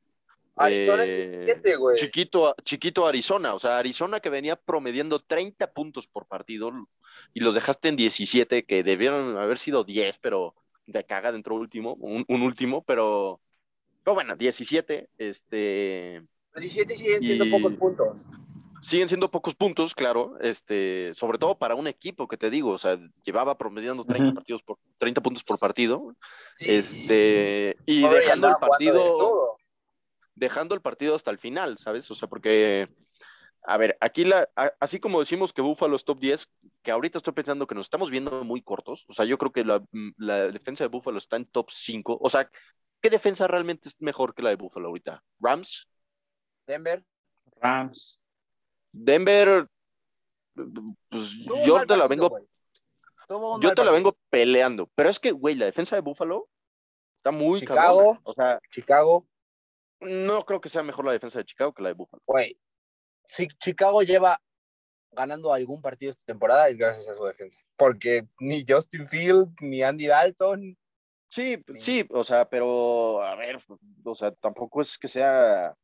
Arizona 0.57 1.05
eh, 1.05 1.21
es 1.21 1.31
17, 1.31 1.77
güey. 1.77 1.97
chiquito, 1.97 2.55
chiquito 2.65 3.07
Arizona, 3.07 3.55
o 3.55 3.59
sea, 3.59 3.79
Arizona 3.79 4.21
que 4.21 4.31
venía 4.31 4.57
promediando 4.57 5.21
30 5.21 5.73
puntos 5.73 6.09
por 6.09 6.27
partido 6.27 6.73
y 7.35 7.41
los 7.41 7.55
dejaste 7.55 7.89
en 7.89 7.97
17, 7.97 8.65
que 8.65 8.83
debieron 8.83 9.37
haber 9.37 9.59
sido 9.59 9.85
10, 9.85 10.19
pero 10.19 10.55
de 10.87 11.05
caga 11.05 11.33
dentro 11.33 11.57
último, 11.57 11.95
un, 11.95 12.25
un 12.29 12.43
último, 12.43 12.83
pero, 12.85 13.41
pero 14.03 14.15
bueno, 14.15 14.37
17, 14.37 15.11
este, 15.19 16.23
Los 16.53 16.63
17 16.63 16.95
siguen 16.95 17.21
siendo 17.21 17.45
Y- 17.45 17.51
pocos 17.51 17.75
puntos. 17.75 18.27
Siguen 18.81 19.09
siendo 19.09 19.31
pocos 19.31 19.55
puntos, 19.55 19.95
claro, 19.95 20.37
este, 20.41 21.13
sobre 21.15 21.39
todo 21.39 21.59
para 21.59 21.75
un 21.75 21.87
equipo 21.87 22.29
que 22.29 22.37
te 22.37 22.51
digo, 22.51 22.71
o 22.71 22.79
sea, 22.79 22.99
llevaba 23.25 23.59
promediando 23.59 24.05
30 24.05 24.29
Ujú. 24.29 24.35
partidos 24.35 24.63
por 24.63 24.79
30 24.99 25.21
puntos 25.21 25.45
por 25.45 25.59
partido, 25.59 26.15
Sí, 26.59 26.67
este, 26.69 27.77
y 27.87 28.03
pobre, 28.03 28.21
dejando 28.21 28.49
el 28.49 28.57
partido 28.57 29.57
dejando 30.35 30.75
el 30.75 30.83
partido 30.83 31.15
hasta 31.15 31.31
el 31.31 31.39
final, 31.39 31.79
¿sabes? 31.79 32.11
O 32.11 32.15
sea, 32.15 32.29
porque, 32.29 32.89
a 33.67 33.77
ver, 33.79 33.97
aquí 34.01 34.25
la, 34.25 34.49
a- 34.55 34.73
así 34.81 35.01
como 35.01 35.19
decimos 35.19 35.53
que 35.53 35.63
Buffalo 35.63 35.97
es 35.97 36.05
top 36.05 36.21
10, 36.21 36.51
que 36.83 36.91
ahorita 36.91 37.19
estoy 37.19 37.33
pensando 37.33 37.67
que 37.67 37.75
nos 37.75 37.87
estamos 37.87 38.11
viendo 38.11 38.45
muy 38.45 38.63
cortos, 38.63 39.05
o 39.09 39.13
sea, 39.15 39.25
yo 39.25 39.39
creo 39.39 39.53
que 39.53 39.65
la, 39.65 39.83
la 40.19 40.49
defensa 40.49 40.85
de 40.85 40.89
Buffalo 40.89 41.19
está 41.19 41.37
en 41.37 41.47
top 41.47 41.71
5, 41.71 42.19
o 42.21 42.31
sea, 42.31 42.51
¿qué 43.01 43.11
defensa 43.11 43.49
realmente 43.49 43.89
es 43.89 43.97
mejor 44.01 44.35
que 44.35 44.43
la 44.43 44.51
de 44.51 44.57
Buffalo 44.57 44.89
ahorita? 44.89 45.23
¿Rams? 45.41 45.89
Denver. 46.67 47.03
Rams. 47.61 48.21
¿Denver? 48.97 49.69
Pues 50.55 51.45
Tuvo 51.45 51.65
yo 51.65 51.87
te 51.87 51.97
la 51.97 52.07
vengo, 52.07 52.39
yo 53.61 53.75
te 53.75 53.85
la 53.85 53.93
vengo 53.93 54.17
peleando, 54.31 54.91
pero 54.95 55.11
es 55.11 55.21
que, 55.21 55.33
güey, 55.33 55.55
la 55.55 55.67
defensa 55.67 55.97
de 55.97 56.03
Buffalo 56.03 56.49
está 57.17 57.31
muy 57.31 57.61
Chicago. 57.61 57.99
cabrona, 57.99 58.21
o 58.25 58.35
sea, 58.35 58.61
Chicago, 58.71 59.27
no 60.01 60.45
creo 60.45 60.61
que 60.61 60.69
sea 60.71 60.83
mejor 60.83 61.05
la 61.05 61.13
defensa 61.13 61.39
de 61.39 61.45
Chicago 61.45 61.73
que 61.75 61.83
la 61.83 61.91
de 61.91 61.95
Buffalo. 61.95 62.23
güey. 62.27 62.59
Si 63.27 63.49
Chicago 63.59 64.03
lleva 64.03 64.41
ganando 65.11 65.53
algún 65.53 65.83
partido 65.83 66.11
esta 66.11 66.25
temporada 66.25 66.69
es 66.69 66.79
gracias 66.79 67.09
a 67.09 67.15
su 67.15 67.25
defensa. 67.25 67.59
Porque 67.77 68.29
ni 68.39 68.65
Justin 68.67 69.09
Fields, 69.09 69.55
ni 69.61 69.83
Andy 69.83 70.07
Dalton. 70.07 70.79
Sí. 71.29 71.63
sí, 71.75 72.07
o 72.11 72.23
sea, 72.23 72.49
pero 72.49 73.21
a 73.21 73.35
ver, 73.35 73.59
o 74.05 74.15
sea, 74.15 74.31
tampoco 74.33 74.81
es 74.81 74.97
que 74.97 75.09
sea, 75.09 75.75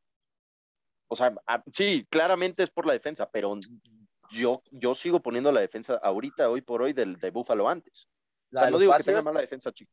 o 1.12 1.16
sea, 1.16 1.34
a- 1.46 1.62
sí, 1.72 2.06
claramente 2.10 2.62
es 2.62 2.70
por 2.70 2.86
la 2.86 2.94
defensa, 2.94 3.28
pero 3.30 3.54
yo, 4.30 4.62
yo 4.70 4.94
sigo 4.94 5.20
poniendo 5.20 5.52
la 5.52 5.60
defensa 5.60 6.00
ahorita, 6.02 6.48
hoy 6.48 6.62
por 6.62 6.80
hoy, 6.80 6.92
del 6.94 7.18
de 7.18 7.30
Buffalo 7.30 7.68
antes. 7.68 8.08
O 8.52 8.58
sea, 8.58 8.70
no 8.70 8.78
digo 8.78 8.94
que 8.96 9.02
tenga 9.02 9.22
mala 9.22 9.40
defensa, 9.40 9.70
chico. 9.72 9.92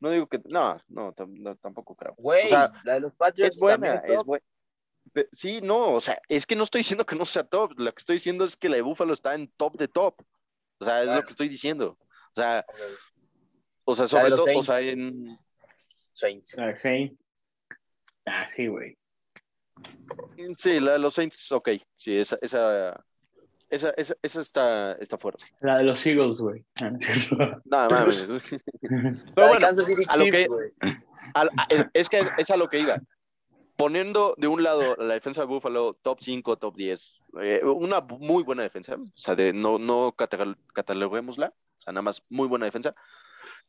No 0.00 0.10
digo 0.10 0.26
que, 0.26 0.40
no, 0.46 0.76
no, 0.88 1.14
tam- 1.14 1.38
no, 1.38 1.56
tampoco 1.56 1.94
creo. 1.94 2.14
Güey, 2.16 2.46
o 2.46 2.48
sea, 2.48 2.72
la 2.84 2.94
de 2.94 3.00
los 3.00 3.14
Patriots 3.14 3.54
Es 3.54 3.60
buena, 3.60 3.94
es 4.06 4.22
buena. 4.24 4.44
Sí, 5.32 5.60
no, 5.62 5.92
o 5.94 6.00
sea, 6.00 6.20
es 6.28 6.44
que 6.46 6.56
no 6.56 6.62
estoy 6.64 6.80
diciendo 6.80 7.04
que 7.06 7.16
no 7.16 7.24
sea 7.26 7.44
top, 7.44 7.72
lo 7.78 7.92
que 7.92 7.98
estoy 7.98 8.16
diciendo 8.16 8.44
es 8.44 8.56
que 8.56 8.68
la 8.68 8.76
de 8.76 8.82
Buffalo 8.82 9.12
está 9.14 9.34
en 9.34 9.48
top 9.56 9.76
de 9.76 9.88
top. 9.88 10.22
O 10.78 10.84
sea, 10.84 10.98
es 11.00 11.04
Claro. 11.06 11.20
lo 11.20 11.26
que 11.26 11.30
estoy 11.30 11.48
diciendo. 11.48 11.98
O 12.00 12.34
sea, 12.34 12.64
o 13.84 13.94
sea, 13.94 14.06
sobre 14.06 14.30
todo, 14.30 14.42
o 14.42 14.62
Saints. 14.62 14.66
sea, 14.66 14.78
en, 14.78 15.38
Saints. 16.12 16.56
Sí. 16.76 17.18
Ah, 18.26 18.46
sí, 18.48 18.66
güey. 18.66 18.96
Sí, 20.56 20.80
la 20.80 20.92
de 20.92 20.98
los 20.98 21.14
Saints, 21.14 21.50
ok. 21.52 21.70
Sí, 21.96 22.16
esa, 22.16 22.38
esa, 22.42 23.04
esa, 23.68 23.90
esa, 23.90 24.14
esa 24.22 24.40
está, 24.40 24.92
está 24.94 25.18
fuerte. 25.18 25.44
La 25.60 25.78
de 25.78 25.84
los 25.84 26.04
Eagles, 26.06 26.38
güey. 26.38 26.64
Ah, 26.80 26.90
no 26.90 26.98
es 26.98 27.06
cierto. 27.28 27.60
Nada 27.64 27.88
más. 28.06 28.28
La 28.28 28.40
Pero 28.80 29.10
de 29.10 29.22
bueno, 29.34 29.58
Kansas 29.60 29.86
City 29.86 30.02
a 30.08 30.16
lo 30.16 30.24
que- 30.24 30.48
al- 31.34 31.50
a- 31.56 31.68
es- 31.92 32.08
que 32.08 32.22
es 32.38 32.50
a 32.50 32.56
lo 32.56 32.68
que 32.68 32.80
iba. 32.80 33.00
Poniendo 33.76 34.34
de 34.36 34.46
un 34.48 34.62
lado 34.62 34.96
la 34.96 35.14
defensa 35.14 35.40
de 35.42 35.46
Buffalo, 35.46 35.94
top 36.02 36.18
5, 36.20 36.56
top 36.58 36.76
10, 36.76 37.16
eh, 37.40 37.62
una 37.64 38.00
muy 38.02 38.42
buena 38.42 38.62
defensa, 38.62 38.96
o 38.96 39.06
sea, 39.14 39.34
de, 39.34 39.52
no, 39.54 39.78
no 39.78 40.12
catalog- 40.14 40.58
cataloguémosla, 40.74 41.46
o 41.48 41.80
sea, 41.80 41.92
nada 41.94 42.02
más 42.02 42.22
muy 42.28 42.46
buena 42.46 42.66
defensa. 42.66 42.94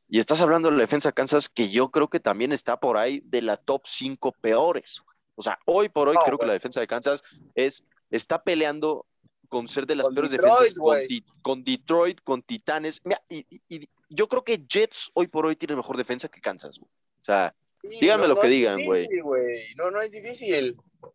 Y 0.10 0.19
estás 0.19 0.41
hablando 0.41 0.69
de 0.69 0.76
la 0.76 0.82
defensa 0.82 1.10
de 1.10 1.13
Kansas, 1.13 1.47
que 1.47 1.69
yo 1.69 1.91
creo 1.91 2.10
que 2.10 2.19
también 2.19 2.52
está 2.52 2.78
por 2.78 2.97
ahí 2.97 3.21
de 3.26 3.41
la 3.41 3.56
top 3.56 3.84
5 3.86 4.34
peores. 4.41 5.02
O 5.42 5.44
sea, 5.44 5.60
hoy 5.66 5.90
por 5.90 6.08
hoy 6.08 6.16
No, 6.16 6.22
creo 6.24 6.38
que 6.38 6.46
la 6.46 6.54
defensa 6.54 6.80
de 6.80 6.88
Kansas 6.88 7.24
es, 7.56 7.84
está 8.10 8.42
peleando 8.44 9.06
con 9.50 9.68
ser 9.68 9.86
de 9.86 9.96
las 9.96 10.06
Con 10.06 10.14
peores 10.16 10.32
Detroit, 10.32 10.54
defensas 10.54 10.76
con, 10.76 10.84
güey. 10.84 11.08
Ti- 11.08 11.26
con 11.42 11.64
Detroit, 11.64 12.22
con 12.24 12.42
Titanes. 12.42 13.02
Mira, 13.04 13.22
y, 13.28 13.46
y- 13.50 13.62
y 13.68 13.90
yo 14.10 14.28
creo 14.30 14.44
que 14.44 14.64
Jets 14.68 15.12
hoy 15.14 15.28
por 15.28 15.46
hoy 15.46 15.56
tiene 15.56 15.76
mejor 15.76 15.98
defensa 15.98 16.28
que 16.30 16.40
Kansas. 16.42 16.78
güey. 16.78 16.90
O 17.22 17.26
sea, 17.26 17.54
Sí, 17.82 17.98
Díganme 18.00 18.28
lo 18.28 18.40
que 18.40 18.48
digan, 18.48 18.86
güey. 18.86 19.02
difícil, 19.02 19.24
güey. 19.24 19.74
No, 19.76 19.90
no 19.90 20.00
es 20.02 20.12
difícil. 20.12 20.78
O 21.02 21.12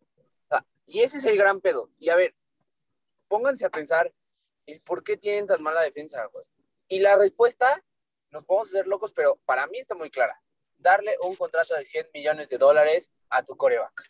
sea, 0.49 0.65
y 0.85 0.99
ese 0.99 1.19
es 1.19 1.25
el 1.25 1.37
gran 1.37 1.61
pedo. 1.61 1.89
Y 1.97 2.09
a 2.09 2.15
ver, 2.17 2.35
pónganse 3.29 3.65
a 3.65 3.69
pensar 3.69 4.13
el 4.65 4.81
por 4.81 5.01
qué 5.03 5.15
tienen 5.15 5.47
tan 5.47 5.63
mala 5.63 5.81
defensa, 5.81 6.25
güey. 6.25 6.43
Y 6.89 6.99
la 6.99 7.15
respuesta, 7.17 7.81
nos 8.31 8.43
podemos 8.43 8.67
hacer 8.67 8.85
locos, 8.85 9.13
pero 9.13 9.37
para 9.45 9.65
mí 9.67 9.77
está 9.79 9.95
muy 9.95 10.09
clara. 10.09 10.41
Darle 10.77 11.15
un 11.21 11.35
contrato 11.37 11.73
de 11.73 11.85
100 11.85 12.07
millones 12.13 12.49
de 12.49 12.57
dólares 12.57 13.11
a 13.29 13.43
tu 13.43 13.55
coreback. 13.55 14.03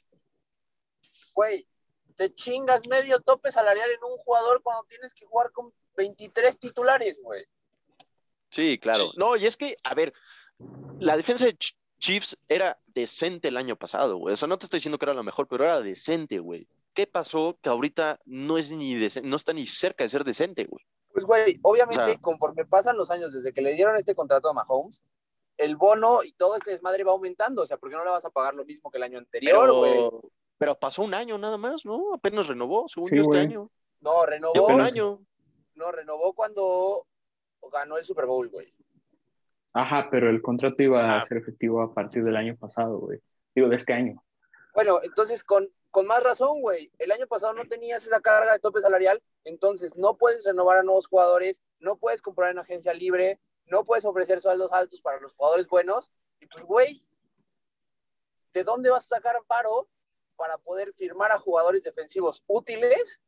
Güey, 1.38 1.67
te 2.15 2.34
chingas 2.34 2.88
medio 2.88 3.19
tope 3.19 3.52
salarial 3.52 3.91
en 3.91 4.04
un 4.04 4.17
jugador 4.17 4.63
cuando 4.63 4.84
tienes 4.86 5.13
que 5.13 5.28
jugar 5.28 5.52
con 5.52 5.71
23 5.95 6.58
titulares, 6.58 7.21
güey. 7.21 7.45
Sí, 8.50 8.80
claro. 8.80 9.12
No, 9.17 9.36
y 9.36 9.45
es 9.45 9.56
que, 9.56 9.78
a 9.84 9.93
ver, 9.93 10.13
la 11.00 11.15
defensa 11.15 11.45
de 11.45 11.56
Ch- 11.56 11.76
Chiefs 12.00 12.38
era 12.47 12.80
decente 12.88 13.50
el 13.50 13.58
año 13.58 13.76
pasado, 13.76 14.17
güey. 14.17 14.34
O 14.34 14.36
sea, 14.36 14.47
no 14.47 14.58
te 14.58 14.65
estoy 14.65 14.78
diciendo 14.78 14.97
que 14.97 15.06
era 15.06 15.13
la 15.13 15.21
mejor, 15.21 15.47
pero 15.47 15.63
era 15.63 15.80
decente, 15.80 16.39
güey. 16.39 16.67
¿Qué 16.95 17.06
pasó 17.06 17.60
que 17.62 17.69
ahorita 17.69 18.19
no 18.26 18.58
es 18.58 18.71
ni 18.71 18.95
no 19.21 19.36
está 19.36 19.54
ni 19.54 19.67
cerca 19.67 20.04
de 20.04 20.10
ser 20.10 20.23
decente, 20.23 20.65
güey? 20.65 20.84
Pues, 21.12 21.23
güey, 21.23 21.60
obviamente, 21.62 22.02
O 22.02 22.08
sea- 22.08 22.17
conforme 22.17 22.65
pasan 22.65 22.97
los 22.97 23.12
años 23.12 23.32
desde 23.32 23.54
que 23.54 23.62
le 23.62 23.73
dieron 23.73 23.95
este 23.95 24.15
contrato 24.15 24.50
a 24.50 24.54
Mahomes, 24.54 25.04
el 25.58 25.76
bono 25.76 26.23
y 26.23 26.32
todo 26.32 26.56
este 26.56 26.71
desmadre 26.71 27.04
va 27.04 27.12
aumentando. 27.12 27.62
O 27.62 27.67
sea, 27.67 27.78
¿por 27.78 27.91
qué 27.91 27.95
no 27.95 28.04
le 28.04 28.10
vas 28.10 28.26
a 28.26 28.32
pagar 28.32 28.56
lo 28.56 28.65
mismo 28.65 28.89
que 28.89 28.97
el 28.97 29.04
año 29.04 29.19
anterior, 29.19 29.71
güey? 29.71 29.91
Pero, 29.93 30.21
pero 30.58 30.76
pasó 30.76 31.04
un 31.04 31.13
año 31.13 31.38
nada 31.38 31.58
más, 31.58 31.86
¿no? 31.86 32.13
Apenas 32.13 32.48
renovó, 32.48 32.88
según 32.88 33.10
Sí, 33.10 33.15
yo, 33.17 33.22
este 33.24 33.38
año. 33.39 33.70
No, 34.02 34.26
renovó, 34.26 34.67
un 34.67 34.82
año. 34.82 35.20
no, 35.76 35.91
renovó 35.91 36.34
cuando 36.34 37.06
ganó 37.72 37.98
el 37.98 38.04
Super 38.04 38.26
Bowl, 38.26 38.48
güey. 38.50 38.74
Ajá, 39.74 40.08
pero 40.10 40.30
el 40.30 40.41
contrato 40.41 40.82
iba 40.82 41.06
Ah. 41.06 41.22
a 41.22 41.26
ser 41.26 41.38
efectivo 41.38 41.82
a 41.82 41.93
partir 41.93 42.24
del 42.24 42.36
año 42.36 42.56
pasado, 42.58 43.00
güey. 43.00 43.20
Digo, 43.54 43.70
de 43.70 43.76
este 43.76 43.93
año. 43.93 44.24
Bueno, 44.74 45.00
entonces 45.04 45.43
con, 45.43 45.70
con 45.91 46.06
más 46.08 46.24
razón, 46.24 46.62
güey. 46.62 46.91
El 47.00 47.12
año 47.12 47.28
pasado 47.28 47.54
no 47.54 47.65
tenías 47.65 48.06
esa 48.06 48.22
carga 48.22 48.54
de 48.54 48.60
tope 48.60 48.82
salarial, 48.82 49.22
entonces 49.43 49.96
no 49.96 50.17
puedes 50.17 50.46
renovar 50.46 50.78
a 50.80 50.84
nuevos 50.84 51.08
jugadores, 51.08 51.62
no 51.80 51.98
puedes 51.98 52.22
comprar 52.22 52.52
en 52.52 52.60
agencia 52.60 52.93
libre, 52.93 53.39
no 53.65 53.84
puedes 53.84 54.06
ofrecer 54.06 54.39
sueldos 54.41 54.72
altos 54.72 55.02
para 55.02 55.20
los 55.20 55.34
jugadores 55.34 55.67
buenos. 55.67 56.12
Y 56.39 56.46
pues, 56.48 56.63
güey, 56.63 57.04
¿de 58.54 58.63
dónde 58.63 58.89
vas 58.89 59.12
a 59.12 59.15
sacar 59.17 59.36
paro 59.48 59.88
para 60.38 60.58
poder 60.58 60.93
firmar 60.93 61.32
a 61.32 61.39
jugadores 61.39 61.84
defensivos 61.84 62.43
útiles 62.47 63.21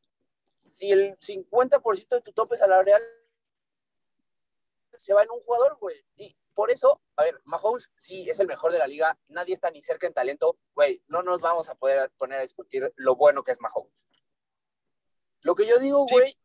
si 0.56 0.92
el 0.92 1.16
50% 1.18 2.08
de 2.16 2.22
tu 2.22 2.32
tope 2.32 2.56
salarial 2.56 3.02
se 4.96 5.14
va 5.14 5.24
en 5.24 5.32
un 5.32 5.40
jugador, 5.42 5.78
güey? 5.80 5.96
Y 6.18 6.36
por 6.54 6.72
eso, 6.72 7.02
a 7.16 7.24
ver, 7.24 7.40
Mahomes 7.46 7.90
sí 7.96 8.30
es 8.30 8.40
el 8.40 8.48
mejor 8.48 8.72
de 8.72 8.80
la 8.80 8.88
liga, 8.88 9.18
nadie 9.30 9.54
está 9.54 9.72
ni 9.72 9.82
cerca 9.82 10.08
en 10.08 10.14
talento, 10.14 10.58
güey, 10.76 11.02
no 11.08 11.24
nos 11.24 11.40
vamos 11.40 11.70
a 11.70 11.76
poder 11.76 12.12
poner 12.18 12.40
a 12.40 12.42
discutir 12.42 12.92
lo 12.98 13.16
bueno 13.16 13.44
que 13.44 13.52
es 13.52 13.62
Mahomes. 13.62 14.06
Lo 15.42 15.56
que 15.56 15.66
yo 15.66 15.80
digo, 15.80 16.06
Sí. 16.08 16.14
güey, 16.14 16.38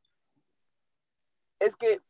es 1.58 1.76
que 1.76 2.00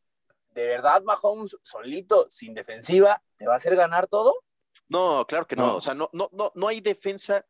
de 0.50 0.66
verdad 0.66 1.02
Mahomes 1.02 1.56
solito, 1.62 2.28
sin 2.28 2.54
defensiva, 2.54 3.22
te 3.36 3.46
va 3.46 3.54
a 3.54 3.56
hacer 3.56 3.74
ganar 3.74 4.06
todo. 4.06 4.34
No, 4.88 5.24
claro 5.26 5.46
que 5.46 5.56
no. 5.56 5.66
No. 5.68 5.76
O 5.76 5.80
sea, 5.80 5.94
no, 5.94 6.10
no, 6.12 6.28
no, 6.32 6.52
no 6.54 6.68
hay 6.68 6.80
defensa, 6.80 7.46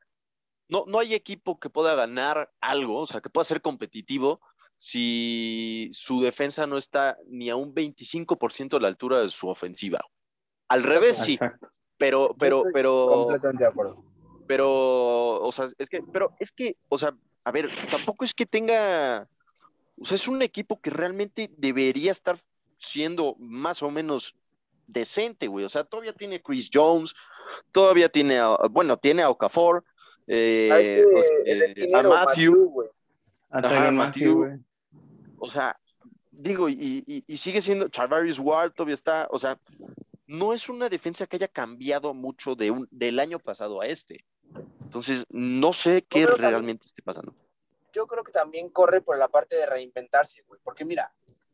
no, 0.68 0.84
no 0.86 0.98
hay 0.98 1.14
equipo 1.14 1.58
que 1.58 1.70
pueda 1.70 1.94
ganar 1.94 2.52
algo, 2.60 3.00
o 3.00 3.06
sea, 3.06 3.20
que 3.20 3.30
pueda 3.30 3.44
ser 3.44 3.60
competitivo 3.60 4.40
si 4.76 5.88
su 5.92 6.20
defensa 6.20 6.66
no 6.66 6.76
está 6.76 7.16
ni 7.26 7.48
a 7.50 7.56
un 7.56 7.74
25% 7.74 8.68
de 8.70 8.80
la 8.80 8.88
altura 8.88 9.20
de 9.20 9.28
su 9.28 9.48
ofensiva. 9.48 10.00
Al 10.68 10.82
revés, 10.82 11.18
sí, 11.18 11.38
pero, 11.96 12.34
pero, 12.38 12.64
pero, 12.72 13.06
Completamente 13.08 13.64
de 13.64 13.68
acuerdo. 13.68 14.04
pero, 14.46 15.40
o 15.40 15.52
sea, 15.52 15.68
es 15.78 15.88
que, 15.88 16.02
pero 16.12 16.34
es 16.38 16.52
que, 16.52 16.76
o 16.88 16.98
sea, 16.98 17.16
a 17.44 17.52
ver, 17.52 17.70
tampoco 17.90 18.24
es 18.24 18.34
que 18.34 18.46
tenga, 18.46 19.28
o 19.98 20.04
sea, 20.04 20.16
es 20.16 20.28
un 20.28 20.42
equipo 20.42 20.80
que 20.80 20.90
realmente 20.90 21.50
debería 21.56 22.12
estar 22.12 22.36
siendo 22.78 23.36
más 23.38 23.82
o 23.82 23.90
menos 23.90 24.34
decente, 24.86 25.46
güey. 25.46 25.64
O 25.64 25.68
sea, 25.68 25.84
todavía 25.84 26.12
tiene 26.12 26.42
Chris 26.42 26.70
Jones, 26.72 27.14
todavía 27.72 28.08
tiene, 28.08 28.38
bueno, 28.70 28.98
tiene 28.98 29.22
a 29.22 29.30
Okafor, 29.30 29.84
eh, 30.26 30.68
Ah, 30.72 30.80
este, 30.80 31.04
o 31.06 31.22
sea, 31.22 31.36
el 31.44 31.94
a 31.94 32.02
Matthew. 32.02 32.82
A 33.50 33.60
o 35.38 35.48
sea, 35.50 35.78
digo, 36.30 36.68
y, 36.68 37.04
y- 37.06 37.24
y 37.26 37.36
sigue 37.36 37.60
siendo, 37.60 37.88
Charvarius 37.88 38.38
Ward 38.38 38.72
todavía 38.72 38.94
está, 38.94 39.28
o 39.30 39.38
sea, 39.38 39.58
no 40.26 40.52
es 40.52 40.68
una 40.68 40.88
defensa 40.88 41.26
que 41.26 41.36
haya 41.36 41.48
cambiado 41.48 42.14
mucho 42.14 42.54
de 42.54 42.70
un, 42.70 42.88
del 42.90 43.20
año 43.20 43.38
pasado 43.38 43.80
a 43.80 43.86
este. 43.86 44.24
Entonces, 44.82 45.24
no 45.30 45.72
sé 45.72 46.02
qué 46.02 46.24
creo 46.24 46.28
también- 46.36 46.50
realmente 46.50 46.86
esté 46.86 47.02
pasando. 47.02 47.34
yo 47.92 48.06
creo 48.06 48.24
que 48.24 48.32
también 48.32 48.70
corre 48.70 49.00
por 49.00 49.16
la 49.18 49.28
parte 49.28 49.54
de 49.56 49.66
reinventarse, 49.66 50.42
güey. 50.48 50.60
Porque 50.64 50.84
mira, 50.84 51.12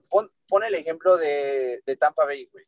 pon, 0.09 0.31
pon 0.49 0.65
el 0.65 0.75
ejemplo 0.75 1.17
de, 1.19 1.83
de 1.85 1.97
Tampa 1.97 2.25
Bay, 2.25 2.49
güey. 2.53 2.65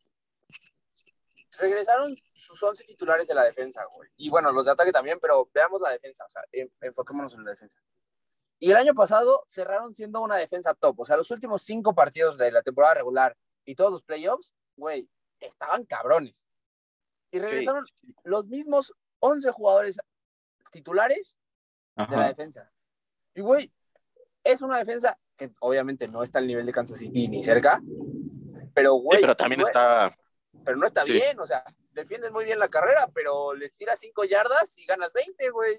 Regresaron 1.59 2.15
sus 2.35 2.63
11 2.63 2.85
titulares 2.85 3.27
de 3.29 3.35
la 3.35 3.45
defensa, 3.45 3.85
güey. 3.95 4.09
Y 4.17 4.31
bueno, 4.31 4.51
los 4.53 4.65
de 4.67 4.73
ataque 4.73 4.91
también, 4.93 5.19
pero 5.21 5.49
veamos 5.53 5.81
la 5.81 5.91
defensa, 5.91 6.25
o 6.25 6.31
sea, 6.31 6.43
en- 6.53 6.73
enfoquémonos 6.81 7.35
en 7.35 7.45
la 7.45 7.51
defensa. 7.51 7.79
Y 8.59 8.71
el 8.71 8.77
año 8.77 8.95
pasado 8.95 9.43
cerraron 9.47 9.95
siendo 9.95 10.21
una 10.21 10.37
defensa 10.37 10.73
top. 10.75 11.01
O 11.01 11.05
sea, 11.05 11.17
los 11.17 11.31
últimos 11.31 11.63
cinco 11.63 11.95
partidos 11.95 12.39
de 12.39 12.51
la 12.53 12.63
temporada 12.63 12.95
regular 12.95 13.37
y 13.65 13.75
todos 13.75 13.91
los 13.93 14.03
playoffs, 14.03 14.55
güey, 14.77 15.09
estaban 15.41 15.85
cabrones. 15.85 16.47
Y 17.33 17.39
regresaron 17.39 17.85
Sí, 17.85 17.93
sí. 17.97 18.15
los 18.25 18.47
mismos 18.47 18.95
11 19.19 19.51
jugadores 19.51 19.99
titulares 20.71 21.37
de 21.97 22.03
la 22.03 22.19
Ajá. 22.19 22.29
defensa. 22.29 22.73
Y, 23.35 23.41
güey, 23.41 23.73
es 24.45 24.63
una 24.63 24.79
defensa 24.79 25.19
que 25.37 25.53
obviamente 25.61 26.09
no 26.09 26.23
está 26.23 26.39
al 26.39 26.47
nivel 26.47 26.65
de 26.67 26.73
Kansas 26.73 26.99
City 26.99 27.29
ni 27.29 27.43
cerca, 27.43 27.81
pero, 28.75 28.95
Sí, 28.97 29.03
güey, 29.03 29.21
pero 29.21 29.37
también 29.37 29.61
güey, 29.61 29.71
está, 29.71 30.17
pero 30.65 30.77
no 30.77 30.87
está 30.87 31.05
sí. 31.05 31.13
bien, 31.13 31.39
o 31.41 31.47
sea, 31.47 31.65
defiendes 31.93 32.31
muy 32.33 32.45
bien 32.45 32.59
la 32.59 32.69
carrera, 32.69 33.09
pero 33.15 33.55
les 33.55 33.75
tiras 33.75 33.99
5 34.01 34.25
yardas 34.25 34.77
y 34.79 34.85
ganas 34.87 35.13
20, 35.13 35.51
güey. 35.51 35.77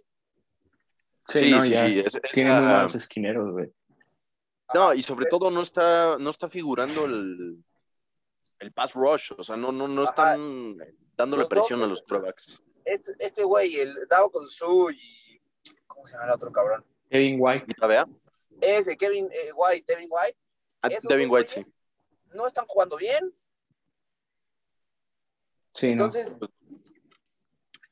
Sí, 1.27 1.39
Sí, 1.39 1.51
no, 1.51 1.61
sí, 1.61 1.69
ya. 1.71 1.85
sí, 1.87 1.99
es- 1.99 2.15
es 2.21 2.31
Tiene 2.31 2.51
muy 2.53 2.61
la- 2.65 2.77
malos 2.77 2.95
esquineros, 2.95 3.51
güey. 3.51 3.73
No, 4.73 4.85
Ajá, 4.85 4.95
y 4.95 5.01
sobre 5.01 5.25
todo 5.27 5.51
no 5.51 5.61
está, 5.61 6.17
no 6.19 6.29
está 6.29 6.49
figurando 6.49 7.05
el, 7.05 7.63
el 8.59 8.71
pass 8.73 8.93
rush, 8.93 9.31
o 9.37 9.43
sea, 9.43 9.55
no, 9.55 9.71
no, 9.71 9.87
no 9.87 10.03
Ajá. 10.03 10.09
están 10.11 10.77
dándole 11.15 11.41
Los 11.43 11.49
presión 11.49 11.81
a 11.81 11.87
los 11.87 12.01
quarterbacks. 12.01 12.61
Este, 12.85 13.13
este 13.19 13.43
güey, 13.43 13.75
el 13.79 13.95
Davo 14.09 14.31
con 14.31 14.47
su 14.47 14.91
y. 14.91 15.41
¿Cómo 15.87 16.05
se 16.05 16.13
llama 16.13 16.25
el 16.27 16.31
otro 16.33 16.51
cabrón? 16.51 16.83
Kevin 17.09 17.37
White. 17.39 17.65
¿Y 17.81 17.87
vea? 17.87 18.05
Ese, 18.59 18.97
Kevin 18.97 19.29
eh, 19.31 19.51
White, 19.55 19.85
Devin 19.87 20.09
White. 20.11 20.37
Ah, 20.81 20.89
Devin 21.07 21.29
White, 21.29 21.47
sí. 21.63 21.73
No 22.33 22.47
están 22.47 22.65
jugando 22.65 22.97
bien. 22.97 23.33
Sí, 25.73 25.87
no. 25.87 26.05
Entonces, 26.05 26.39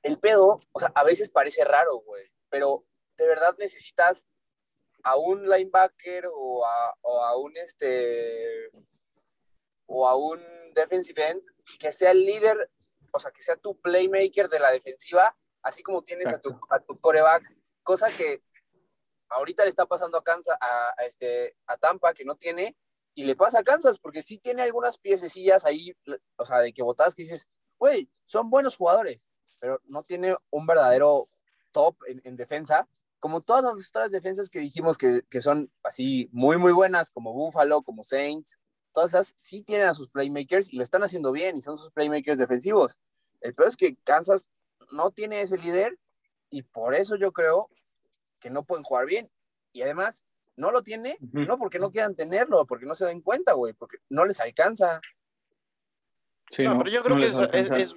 el 0.04 0.20
pedo, 0.20 0.60
o 0.72 0.80
sea, 0.80 0.92
a 0.96 1.04
veces 1.04 1.30
parece 1.30 1.64
raro, 1.64 2.00
güey, 2.00 2.32
pero 2.50 2.86
de 3.18 3.28
verdad 3.28 3.56
necesitas 3.58 4.28
a 5.04 5.16
un 5.18 5.50
linebacker 5.50 6.26
o 6.32 6.66
a, 6.66 6.98
o 7.02 7.24
a 7.24 7.38
un 7.38 7.58
este 7.58 8.72
o 9.88 10.08
a 10.08 10.16
un 10.16 10.40
defensive 10.74 11.30
end 11.30 11.44
que 11.80 11.92
sea 11.92 12.12
el 12.12 12.26
líder, 12.26 12.72
o 13.12 13.20
sea, 13.20 13.32
que 13.32 13.42
sea 13.42 13.58
tu 13.58 13.80
playmaker 13.82 14.48
de 14.48 14.60
la 14.60 14.72
defensiva, 14.72 15.36
así 15.64 15.84
como 15.84 16.04
tienes 16.04 16.30
a 16.30 16.40
tu, 16.40 16.58
a 16.70 16.80
tu 16.80 17.00
coreback, 17.00 17.44
cosa 17.84 18.10
que 18.10 18.42
ahorita 19.30 19.64
le 19.64 19.70
está 19.70 19.86
pasando 19.86 20.18
a 20.18 20.24
Kansas, 20.24 20.58
a, 20.60 20.94
a 20.98 21.06
este, 21.06 21.58
a 21.68 21.78
Tampa, 21.78 22.14
que 22.14 22.24
no 22.24 22.36
tiene, 22.36 22.78
y 23.14 23.24
le 23.24 23.36
pasa 23.36 23.60
a 23.60 23.64
Kansas, 23.64 24.00
porque 24.00 24.22
sí 24.22 24.38
tiene 24.38 24.62
algunas 24.62 24.98
piececillas 24.98 25.66
ahí, 25.66 25.94
o 26.38 26.46
sea, 26.46 26.60
de 26.60 26.72
que 26.72 26.84
botas 26.84 27.16
que 27.16 27.24
dices, 27.24 27.48
güey, 27.82 28.08
son 28.26 28.52
buenos 28.52 28.76
jugadores, 28.76 29.28
pero 29.58 29.82
no 29.86 30.04
tiene 30.04 30.36
un 30.52 30.68
verdadero 30.68 31.28
top 31.72 31.96
en, 32.08 32.22
en 32.24 32.36
defensa, 32.36 32.88
como 33.20 33.42
todas 33.42 33.64
las 33.64 33.90
otras 33.90 34.12
defensas 34.12 34.52
que 34.52 34.60
dijimos 34.60 35.00
que, 35.00 35.24
que 35.32 35.42
son 35.42 35.72
así 35.82 36.30
muy, 36.32 36.58
muy 36.58 36.74
buenas, 36.74 37.10
como 37.10 37.34
Buffalo, 37.34 37.82
como 37.82 38.04
Saints, 38.04 38.60
todas 38.92 39.10
esas 39.10 39.34
sí 39.36 39.64
tienen 39.64 39.88
a 39.88 39.96
sus 39.96 40.10
playmakers 40.10 40.72
y 40.72 40.78
lo 40.78 40.84
están 40.84 41.02
haciendo 41.02 41.32
bien 41.32 41.58
y 41.58 41.62
son 41.62 41.76
sus 41.76 41.90
playmakers 41.90 42.38
defensivos. 42.38 43.00
El 43.40 43.56
peor 43.56 43.70
es 43.70 43.78
que 43.78 43.96
Kansas 44.04 44.52
no 44.92 45.10
tiene 45.10 45.42
ese 45.42 45.58
líder 45.58 45.98
y 46.52 46.62
por 46.62 46.94
eso 46.94 47.16
yo 47.16 47.32
creo 47.32 47.68
que 48.40 48.52
no 48.52 48.64
pueden 48.64 48.84
jugar 48.84 49.08
bien. 49.08 49.32
Y 49.74 49.82
además, 49.82 50.24
no 50.56 50.70
lo 50.70 50.84
tiene, 50.84 51.18
no 51.32 51.58
porque 51.58 51.80
no 51.80 51.90
quieran 51.90 52.14
tenerlo, 52.14 52.68
porque 52.68 52.86
no 52.86 52.94
se 52.94 53.08
den 53.08 53.22
cuenta, 53.22 53.54
güey, 53.54 53.74
porque 53.74 53.98
no 54.10 54.26
les 54.26 54.40
alcanza. 54.40 55.02
Sí, 56.52 56.64
no, 56.64 56.74
no, 56.74 56.80
pero 56.80 56.92
yo 56.92 57.04
creo 57.04 57.16
no 57.16 57.22
que 57.22 57.28
es, 57.28 57.40
es- 57.54 57.72
es- 57.72 57.96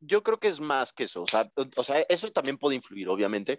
yo 0.00 0.22
creo 0.22 0.38
que 0.38 0.48
es 0.48 0.60
más 0.60 0.92
que 0.92 1.04
eso. 1.04 1.22
O 1.22 1.26
sea, 1.26 1.50
o, 1.76 1.82
sea, 1.82 2.00
eso 2.08 2.30
también 2.30 2.58
puede 2.58 2.76
influir, 2.76 3.08
obviamente. 3.08 3.58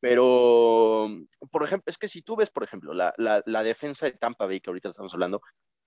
Pero, 0.00 1.08
por 1.50 1.62
ejemplo, 1.62 1.84
es 1.90 1.98
que 1.98 2.08
si 2.08 2.22
tú 2.22 2.36
ves, 2.36 2.50
por 2.50 2.64
ejemplo, 2.64 2.94
la, 2.94 3.12
la, 3.18 3.42
la 3.46 3.62
defensa 3.62 4.06
de 4.06 4.12
Tampa 4.12 4.46
Bay, 4.46 4.60
que 4.60 4.70
ahorita 4.70 4.88
estamos 4.88 5.12
hablando, 5.12 5.42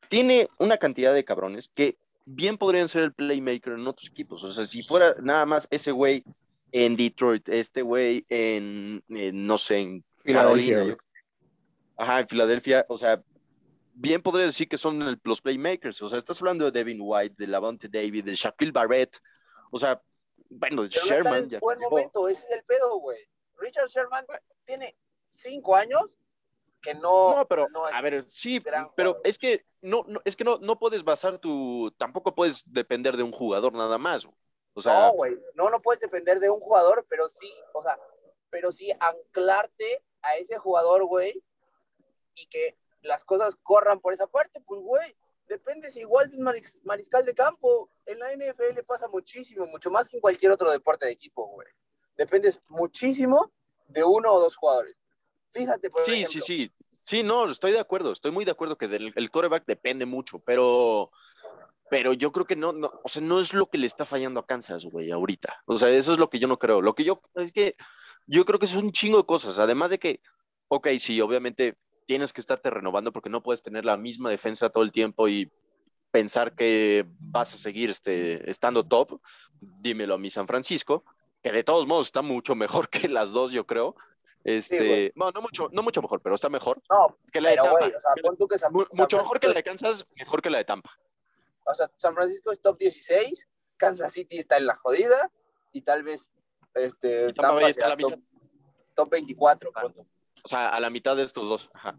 tiene 0.09 0.47
una 0.59 0.77
cantidad 0.77 1.13
de 1.13 1.25
cabrones 1.25 1.69
que 1.73 1.97
bien 2.25 2.57
podrían 2.57 2.87
ser 2.87 3.03
el 3.03 3.13
playmaker 3.13 3.73
en 3.73 3.87
otros 3.87 4.09
equipos. 4.09 4.43
O 4.43 4.51
sea, 4.53 4.65
si 4.65 4.83
fuera 4.83 5.15
nada 5.21 5.45
más 5.45 5.67
ese 5.71 5.91
güey 5.91 6.23
en 6.71 6.95
Detroit, 6.95 7.49
este 7.49 7.81
güey 7.81 8.25
en, 8.29 9.03
en, 9.09 9.45
no 9.47 9.57
sé, 9.57 9.77
en 9.79 10.03
Carolina, 10.23 10.95
ajá, 11.97 12.19
en 12.21 12.27
Filadelfia, 12.27 12.85
o 12.89 12.97
sea, 12.97 13.21
bien 13.93 14.21
podría 14.21 14.45
decir 14.45 14.67
que 14.67 14.77
son 14.77 15.01
el- 15.01 15.19
los 15.23 15.41
playmakers. 15.41 16.01
O 16.01 16.09
sea, 16.09 16.17
estás 16.17 16.39
hablando 16.41 16.65
de 16.65 16.71
Devin 16.71 16.99
White, 17.01 17.35
de 17.37 17.47
Lavonte 17.47 17.87
David, 17.87 18.25
de 18.25 18.35
Shaquille 18.35 18.71
Barrett, 18.71 19.17
o 19.71 19.77
sea, 19.79 20.01
bueno, 20.49 20.83
de 20.83 20.89
Pero 20.89 21.01
no 21.01 21.03
está 21.03 21.15
Sherman. 21.15 21.53
en 21.53 21.59
buen 21.59 21.79
momento, 21.79 22.27
ese 22.27 22.43
es 22.43 22.49
el 22.51 22.63
pedo, 22.63 22.97
güey. 22.99 23.19
Richard 23.57 23.87
Sherman 23.87 24.25
tiene 24.65 24.95
cinco 25.29 25.75
años 25.75 26.17
que 26.81 26.93
no, 26.93 27.37
No, 27.37 27.47
pero 27.47 27.67
no 27.69 27.85
a 27.85 28.01
ver, 28.01 28.23
sí, 28.29 28.59
pero 28.95 29.21
es 29.23 29.39
que 29.39 29.65
no, 29.81 30.03
no, 30.07 30.19
es 30.25 30.35
que 30.35 30.43
no, 30.43 30.57
no 30.57 30.77
puedes 30.77 31.03
basar 31.03 31.37
tu, 31.39 31.91
tampoco 31.97 32.35
puedes 32.35 32.63
depender 32.71 33.15
de 33.17 33.23
un 33.23 33.31
jugador 33.31 33.73
nada 33.73 33.97
más. 33.97 34.27
O 34.73 34.81
sea, 34.81 35.07
no, 35.07 35.13
güey, 35.13 35.37
no, 35.55 35.69
no 35.69 35.81
puedes 35.81 36.01
depender 36.01 36.39
de 36.39 36.49
un 36.49 36.59
jugador, 36.59 37.05
pero 37.09 37.29
sí, 37.29 37.51
o 37.73 37.81
sea, 37.81 37.97
pero 38.49 38.71
sí 38.71 38.91
anclarte 38.99 40.03
a 40.21 40.35
ese 40.35 40.57
jugador, 40.57 41.05
güey, 41.05 41.41
y 42.35 42.45
que 42.47 42.75
las 43.03 43.23
cosas 43.23 43.55
corran 43.61 43.99
por 43.99 44.13
esa 44.13 44.27
parte, 44.27 44.61
pues, 44.61 44.81
güey, 44.81 45.15
dependes 45.47 45.95
igual 45.97 46.29
de 46.29 46.37
un 46.37 46.43
maris- 46.45 46.79
mariscal 46.83 47.25
de 47.25 47.33
campo. 47.33 47.89
En 48.05 48.19
la 48.19 48.31
NFL 48.33 48.83
pasa 48.85 49.07
muchísimo, 49.07 49.65
mucho 49.67 49.91
más 49.91 50.09
que 50.09 50.17
en 50.17 50.21
cualquier 50.21 50.51
otro 50.51 50.71
deporte 50.71 51.05
de 51.05 51.11
equipo, 51.11 51.47
güey. 51.47 51.67
Dependes 52.17 52.59
muchísimo 52.67 53.51
de 53.87 54.03
uno 54.03 54.31
o 54.33 54.39
dos 54.39 54.55
jugadores. 54.55 54.95
Fíjate, 55.49 55.89
por 55.89 56.01
sí, 56.03 56.11
sí, 56.11 56.21
ejemplo, 56.39 56.41
sí. 56.45 56.71
Sí, 57.05 57.21
no, 57.21 57.49
estoy 57.49 57.73
de 57.73 57.79
acuerdo, 57.79 58.13
estoy 58.13 58.31
muy 58.31 58.45
de 58.45 58.51
acuerdo 58.51 58.77
que 58.77 58.87
del, 58.87 59.11
el 59.17 59.29
coreback 59.29 59.65
depende 59.65 60.05
mucho, 60.05 60.39
pero, 60.39 61.11
pero 61.89 62.13
yo 62.13 62.31
creo 62.31 62.45
que 62.45 62.55
no, 62.55 62.71
no, 62.71 62.91
o 63.03 63.09
sea, 63.09 63.21
no 63.21 63.39
es 63.41 63.53
lo 63.53 63.65
que 63.67 63.77
le 63.77 63.87
está 63.87 64.05
fallando 64.05 64.39
a 64.39 64.45
Kansas, 64.45 64.85
güey, 64.85 65.11
ahorita. 65.11 65.61
O 65.65 65.77
sea, 65.77 65.89
eso 65.89 66.13
es 66.13 66.17
lo 66.17 66.29
que 66.29 66.39
yo 66.39 66.47
no 66.47 66.57
creo. 66.57 66.81
Lo 66.81 66.95
que 66.95 67.03
yo, 67.03 67.21
es 67.35 67.51
que 67.51 67.75
yo 68.25 68.45
creo 68.45 68.57
que 68.57 68.65
es 68.65 68.75
un 68.75 68.93
chingo 68.93 69.17
de 69.17 69.25
cosas, 69.25 69.59
además 69.59 69.89
de 69.89 69.99
que, 69.99 70.21
ok, 70.69 70.87
sí, 70.97 71.19
obviamente 71.19 71.77
tienes 72.05 72.33
que 72.33 72.41
estarte 72.41 72.69
renovando 72.69 73.11
porque 73.11 73.29
no 73.29 73.41
puedes 73.43 73.61
tener 73.61 73.85
la 73.85 73.97
misma 73.97 74.29
defensa 74.29 74.69
todo 74.69 74.83
el 74.83 74.91
tiempo 74.91 75.27
y 75.27 75.51
pensar 76.11 76.55
que 76.55 77.05
vas 77.19 77.53
a 77.53 77.57
seguir 77.57 77.89
este, 77.89 78.49
estando 78.49 78.83
top, 78.87 79.19
dímelo 79.59 80.13
a 80.15 80.17
mi 80.17 80.29
San 80.29 80.47
Francisco, 80.47 81.03
que 81.41 81.51
de 81.51 81.63
todos 81.63 81.87
modos 81.87 82.07
está 82.07 82.21
mucho 82.21 82.55
mejor 82.55 82.89
que 82.89 83.07
las 83.07 83.31
dos, 83.31 83.51
yo 83.51 83.65
creo. 83.65 83.95
Este, 84.45 85.13
bueno, 85.15 85.31
no 85.35 85.41
mucho, 85.41 85.69
no 85.71 85.83
mucho 85.83 86.01
mejor, 86.01 86.19
pero 86.21 86.35
está 86.35 86.49
mejor 86.49 86.81
No, 86.89 87.17
que 87.31 87.39
la 87.39 87.51
de 87.51 87.55
Tampa. 87.55 87.71
güey, 87.79 87.93
o 87.93 87.99
sea, 87.99 88.11
pon 88.21 88.37
tú 88.37 88.45
que 88.47 88.57
San, 88.57 88.73
Mu- 88.73 88.85
San 88.89 89.03
mucho 89.03 89.17
mejor 89.17 89.39
que 89.39 89.47
la 89.47 89.53
Francisco- 89.53 89.71
de 89.71 89.87
Kansas, 89.87 90.07
mejor 90.17 90.41
que 90.41 90.49
la 90.49 90.57
de 90.57 90.65
Tampa. 90.65 90.91
o 91.65 91.73
sea, 91.73 91.89
San 91.95 92.13
Francisco 92.13 92.51
es 92.51 92.61
top 92.61 92.77
16, 92.77 93.47
Kansas 93.77 94.11
City 94.11 94.37
está 94.37 94.57
en 94.57 94.65
la 94.67 94.75
jodida 94.75 95.31
y 95.71 95.81
tal 95.81 96.03
vez 96.03 96.29
este, 96.73 97.29
Y 97.29 97.33
Tampa 97.33 97.53
Bay 97.55 97.71
está 97.71 97.87
la 97.87 97.95
top, 97.95 98.19
top 98.93 99.09
24. 99.11 99.71
Ah. 99.75 99.87
O 100.43 100.47
sea, 100.47 100.69
a 100.69 100.79
la 100.79 100.89
mitad 100.89 101.15
de 101.15 101.23
estos 101.23 101.47
dos. 101.47 101.69
Ajá. 101.73 101.97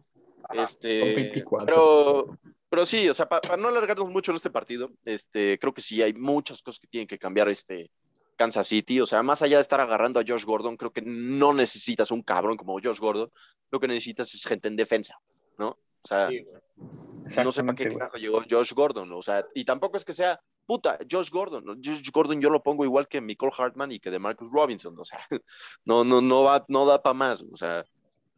Ajá. 0.49 0.63
Este, 0.63 1.01
Top 1.01 1.15
24. 1.15 1.67
Pero, 1.67 2.39
pero 2.69 2.87
sí, 2.87 3.09
o 3.09 3.15
sea, 3.15 3.29
pa- 3.29 3.41
para 3.41 3.57
no 3.57 3.69
alargarnos 3.69 4.11
mucho 4.11 4.31
en 4.33 4.37
este 4.37 4.51
partido, 4.51 4.91
este, 5.05 5.59
creo 5.59 5.73
que 5.73 5.81
sí 5.81 6.03
hay 6.03 6.13
muchas 6.13 6.63
cosas 6.63 6.79
que 6.79 6.87
tienen 6.87 7.09
que 7.09 7.19
cambiar 7.19 7.49
este 7.49 7.91
Kansas 8.37 8.67
City. 8.67 9.01
O 9.01 9.07
sea, 9.07 9.23
más 9.23 9.41
allá 9.43 9.57
de 9.57 9.63
estar 9.63 9.81
agarrando 9.81 10.21
a 10.21 10.25
Josh 10.27 10.45
Gordon, 10.45 10.77
creo 10.77 10.93
que 10.93 11.03
no 11.03 11.55
necesitas 11.55 12.11
un 12.11 12.23
cabrón 12.23 12.57
como 12.57 12.79
Josh 12.83 12.99
Gordon. 12.99 13.31
Lo 13.71 13.81
que 13.81 13.89
necesitas 13.89 14.35
es 14.35 14.45
gente 14.45 14.69
en 14.69 14.77
defensa, 14.77 15.19
¿no? 15.59 15.69
O 15.69 16.07
sea, 16.07 16.29
Sí, 17.27 17.41
no 17.43 17.51
sé 17.53 17.63
para 17.65 17.77
qué 17.77 17.85
llegó 18.19 18.43
Josh 18.51 18.75
Gordon, 18.75 19.11
o 19.13 19.23
sea, 19.23 19.47
y 19.55 19.65
tampoco 19.65 19.97
es 19.97 20.05
que 20.05 20.13
sea 20.13 20.39
puta 20.67 20.99
Josh 21.11 21.31
Gordon. 21.31 21.65
Josh 21.83 22.11
Gordon 22.13 22.39
yo 22.43 22.51
lo 22.51 22.63
pongo 22.63 22.85
igual 22.85 23.09
que 23.09 23.23
Nicole 23.23 23.53
Hartman 23.57 23.93
y 23.93 23.99
que 24.01 24.11
de 24.11 24.19
Marcus 24.19 24.51
Robinson, 24.53 24.95
o 24.99 25.05
sea, 25.07 25.19
no, 25.87 26.05
no, 26.05 26.21
no 26.21 26.43
va, 26.43 26.63
no 26.69 26.85
da 26.85 27.03
para 27.03 27.15
más, 27.15 27.41
o 27.51 27.57
sea, 27.57 27.83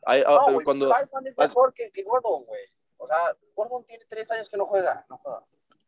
hay- 0.06 0.22
ah, 0.26 0.38
No, 0.46 0.52
güey, 0.54 0.64
cuando, 0.64 0.92
Hartman 0.92 1.26
es 1.26 1.36
mejor 1.36 1.74
que, 1.74 1.90
que 1.90 2.02
Gordon, 2.02 2.44
güey. 2.44 2.62
O 2.96 3.06
sea, 3.06 3.18
Gordon 3.54 3.84
tiene 3.84 4.04
tres 4.08 4.30
años 4.30 4.48
que 4.48 4.56
no 4.56 4.64
juega. 4.66 5.04
No 5.10 5.18
juega. 5.18 5.44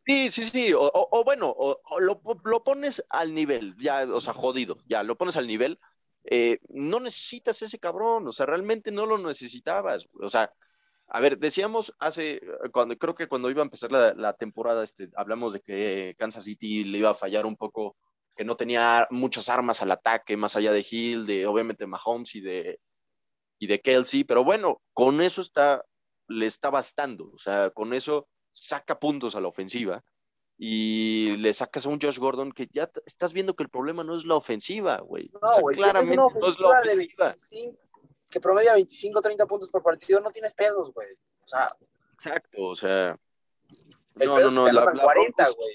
Sí, 0.07 0.31
sí, 0.31 0.45
sí, 0.45 0.73
o, 0.73 0.83
o- 0.83 1.09
o 1.19 1.25
bueno, 1.25 1.49
o, 1.49 1.81
o 1.85 2.01
lo, 2.01 2.21
lo 2.45 2.65
pones 2.65 3.05
al 3.11 3.35
nivel, 3.35 3.75
ya, 3.79 4.07
o 4.11 4.21
sea, 4.21 4.33
jodido, 4.33 4.79
ya, 4.87 5.03
lo 5.03 5.17
pones 5.19 5.37
al 5.37 5.47
nivel, 5.47 5.79
eh, 6.25 6.61
no 6.71 6.99
necesitas 6.99 7.61
ese 7.61 7.79
cabrón, 7.79 8.27
o 8.27 8.33
sea, 8.33 8.47
realmente 8.47 8.91
no 8.91 9.05
lo 9.05 9.19
necesitabas, 9.19 10.07
o 10.19 10.31
sea, 10.31 10.51
a 11.09 11.21
ver, 11.21 11.39
decíamos 11.39 11.95
hace, 11.99 12.41
cuando 12.73 12.97
creo 12.97 13.15
que 13.15 13.29
cuando 13.29 13.51
iba 13.51 13.61
a 13.61 13.65
empezar 13.65 13.93
la, 13.93 14.15
la 14.15 14.33
temporada, 14.33 14.83
este, 14.83 15.11
hablamos 15.15 15.53
de 15.53 15.61
que 15.61 16.15
Kansas 16.19 16.45
City 16.45 16.85
le 16.85 16.99
iba 16.99 17.11
a 17.11 17.15
fallar 17.15 17.45
un 17.45 17.57
poco, 17.57 17.97
que 18.35 18.45
no 18.47 18.57
tenía 18.57 19.07
muchas 19.11 19.51
armas 19.51 19.83
al 19.83 19.91
ataque, 19.91 20.39
más 20.39 20.57
allá 20.57 20.73
de 20.73 20.87
Hill, 20.91 21.27
de 21.27 21.47
obviamente 21.47 21.87
Mahomes 21.87 22.35
y 22.35 22.41
de, 22.41 22.81
y 23.59 23.67
de 23.67 23.81
Kelsey, 23.81 24.25
pero 24.25 24.45
bueno, 24.45 24.81
con 24.93 25.21
eso 25.21 25.41
está, 25.43 25.85
le 26.29 26.47
está 26.47 26.71
bastando, 26.71 27.31
o 27.35 27.39
sea, 27.39 27.71
con 27.71 27.93
eso 27.95 28.29
saca 28.51 28.99
puntos 28.99 29.35
a 29.35 29.41
la 29.41 29.49
ofensiva 29.49 30.03
y 30.57 31.37
le 31.37 31.55
sacas 31.55 31.87
a 31.87 31.89
un 31.89 32.01
Josh 32.01 32.19
Gordon 32.19 32.51
que 32.53 32.67
ya 32.71 32.91
estás 33.07 33.33
viendo 33.33 33.55
que 33.55 33.63
el 33.63 33.69
problema 33.71 34.03
no 34.05 34.17
es 34.17 34.25
la 34.25 34.35
ofensiva, 34.35 34.99
güey. 34.99 35.31
O 35.35 35.39
No, 35.41 35.53
sea, 35.53 35.63
güey, 35.63 35.77
claramente 35.77 36.17
no 36.17 36.29
es 36.29 36.35
la 36.59 36.69
ofensiva 36.69 36.81
de 36.83 36.93
ofensiva. 36.95 37.25
25, 37.27 37.79
que 38.31 38.41
promedia 38.41 38.75
25, 38.75 39.21
30 39.23 39.47
puntos 39.47 39.71
por 39.71 39.83
partido, 39.83 40.21
no 40.21 40.31
tienes 40.31 40.53
pedos, 40.55 40.93
güey. 40.93 41.09
O 41.45 41.49
sea, 41.49 41.75
Exacto, 42.15 42.63
o 42.63 42.75
sea. 42.77 43.17
el 44.19 44.29
No, 44.29 44.35
pedo 44.35 44.41
no, 44.41 44.47
es 44.49 44.55
no, 44.55 44.65
que 44.67 44.73
la, 44.73 44.81
anotan 44.83 44.97
la 44.97 45.03
40, 45.05 45.33
bronca 45.37 45.51
es- 45.51 45.57
güey. 45.57 45.75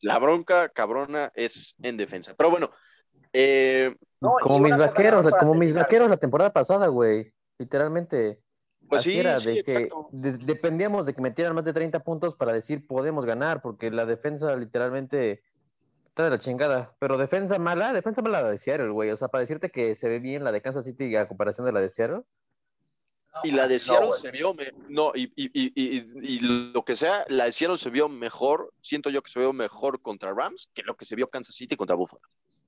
la 0.00 0.18
bronca 0.18 0.68
cabrona 0.70 1.32
es 1.34 1.74
en 1.80 1.96
defensa. 1.96 2.34
Pero 2.36 2.50
bueno, 2.50 2.72
eh, 3.38 3.94
No, 4.20 4.32
como 4.40 4.58
mis 4.60 4.76
vaqueros, 4.76 5.26
como 5.38 5.54
mis 5.54 5.74
vaqueros 5.74 6.08
la 6.08 6.16
temporada 6.16 6.52
pasada, 6.52 6.86
güey. 6.88 7.32
Literalmente. 7.58 8.40
pues 8.88 9.02
sí, 9.02 9.18
era, 9.18 9.36
sí, 9.38 9.48
de 9.56 9.64
que 9.64 9.72
exacto. 9.72 10.08
de- 10.12 10.38
dependíamos 10.38 11.06
de 11.06 11.14
que 11.14 11.20
metieran 11.20 11.54
más 11.54 11.64
de 11.64 11.72
30 11.72 12.00
puntos 12.04 12.34
para 12.34 12.52
decir 12.52 12.86
podemos 12.86 13.24
ganar, 13.26 13.60
porque 13.60 13.90
la 13.90 14.06
defensa 14.06 14.54
literalmente 14.56 15.42
está 16.06 16.24
de 16.24 16.30
la 16.30 16.38
chingada. 16.38 16.94
Pero 16.98 17.18
defensa 17.18 17.58
mala, 17.58 17.92
defensa 17.92 18.22
mala 18.22 18.42
la 18.42 18.50
de 18.52 18.58
Seattle, 18.58 18.90
güey. 18.90 19.10
O 19.10 19.16
sea, 19.16 19.28
para 19.28 19.40
decirte 19.40 19.70
que 19.70 19.94
se 19.96 20.08
ve 20.08 20.18
bien 20.18 20.44
la 20.44 20.52
de 20.52 20.62
Kansas 20.62 20.84
City 20.86 21.14
a 21.16 21.28
comparación 21.28 21.66
de 21.66 21.72
la 21.72 21.80
de 21.80 21.88
Seattle. 21.90 22.22
No, 23.34 23.40
Y 23.44 23.50
la 23.50 23.68
de 23.68 23.78
Seattle 23.78 24.12
se 24.14 24.30
vio, 24.30 24.54
me- 24.54 24.72
no, 24.88 25.12
y, 25.14 25.24
y, 25.36 25.50
y, 25.52 25.72
y, 25.74 26.36
y 26.36 26.40
lo 26.72 26.84
que 26.86 26.96
sea, 26.96 27.24
la 27.28 27.44
de 27.44 27.52
Seattle 27.52 27.76
se 27.76 27.90
vio 27.90 28.08
mejor, 28.08 28.72
siento 28.80 29.10
yo 29.10 29.20
que 29.22 29.30
se 29.30 29.40
vio 29.40 29.52
mejor 29.52 30.00
contra 30.00 30.32
Rams 30.32 30.70
que 30.72 30.82
lo 30.84 30.96
que 30.96 31.04
se 31.04 31.16
vio 31.16 31.28
Kansas 31.28 31.54
City 31.54 31.76
contra 31.76 31.96
Buffalo. 31.96 32.22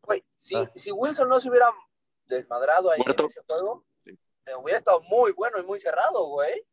Güey, 0.08 0.24
si, 0.34 0.54
Ah. 0.56 0.68
si 0.74 0.90
Wilson 0.90 1.28
no 1.28 1.38
se 1.38 1.50
hubiera 1.50 1.66
desmadrado 2.26 2.90
ahí 2.90 2.98
Muerto. 3.04 3.24
en 3.24 3.26
ese 3.26 3.40
juego, 3.46 3.84
Sí. 4.04 4.10
eh, 4.46 4.54
hubiera 4.60 4.78
estado 4.78 5.02
muy 5.02 5.32
bueno 5.32 5.58
y 5.60 5.62
muy 5.64 5.78
cerrado, 5.78 6.26
güey. 6.28 6.64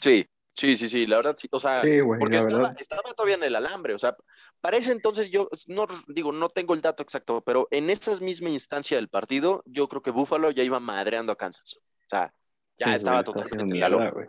Sí, 0.00 0.28
sí, 0.52 0.76
sí, 0.76 0.88
sí, 0.88 1.06
la 1.06 1.16
verdad, 1.18 1.36
sí, 1.38 1.48
o 1.52 1.60
sea, 1.60 1.82
Sí, 1.82 2.00
güey, 2.00 2.18
porque 2.18 2.38
estaba, 2.38 2.74
estaba 2.78 3.02
todavía 3.14 3.36
en 3.36 3.44
el 3.44 3.54
alambre, 3.56 3.94
o 3.94 3.98
sea, 3.98 4.16
para 4.60 4.76
ese 4.76 4.90
entonces 4.92 5.30
yo 5.30 5.48
no 5.68 5.86
digo, 6.08 6.32
no 6.32 6.48
tengo 6.48 6.74
el 6.74 6.80
dato 6.82 7.02
exacto, 7.04 7.40
pero 7.42 7.68
en 7.70 7.88
esa 7.88 8.14
misma 8.16 8.50
instancia 8.50 8.96
del 8.96 9.08
partido, 9.08 9.62
yo 9.66 9.88
creo 9.88 10.02
que 10.02 10.10
Buffalo 10.10 10.50
ya 10.50 10.62
iba 10.64 10.80
madreando 10.80 11.32
a 11.32 11.36
Kansas. 11.36 11.76
O 11.76 12.08
sea, 12.08 12.34
ya 12.78 12.86
Sí, 12.88 12.94
estaba 12.94 13.22
totalmente 13.22 13.62
en 13.64 13.80
la 13.80 13.88
güey. 13.88 14.10
Güey, 14.10 14.26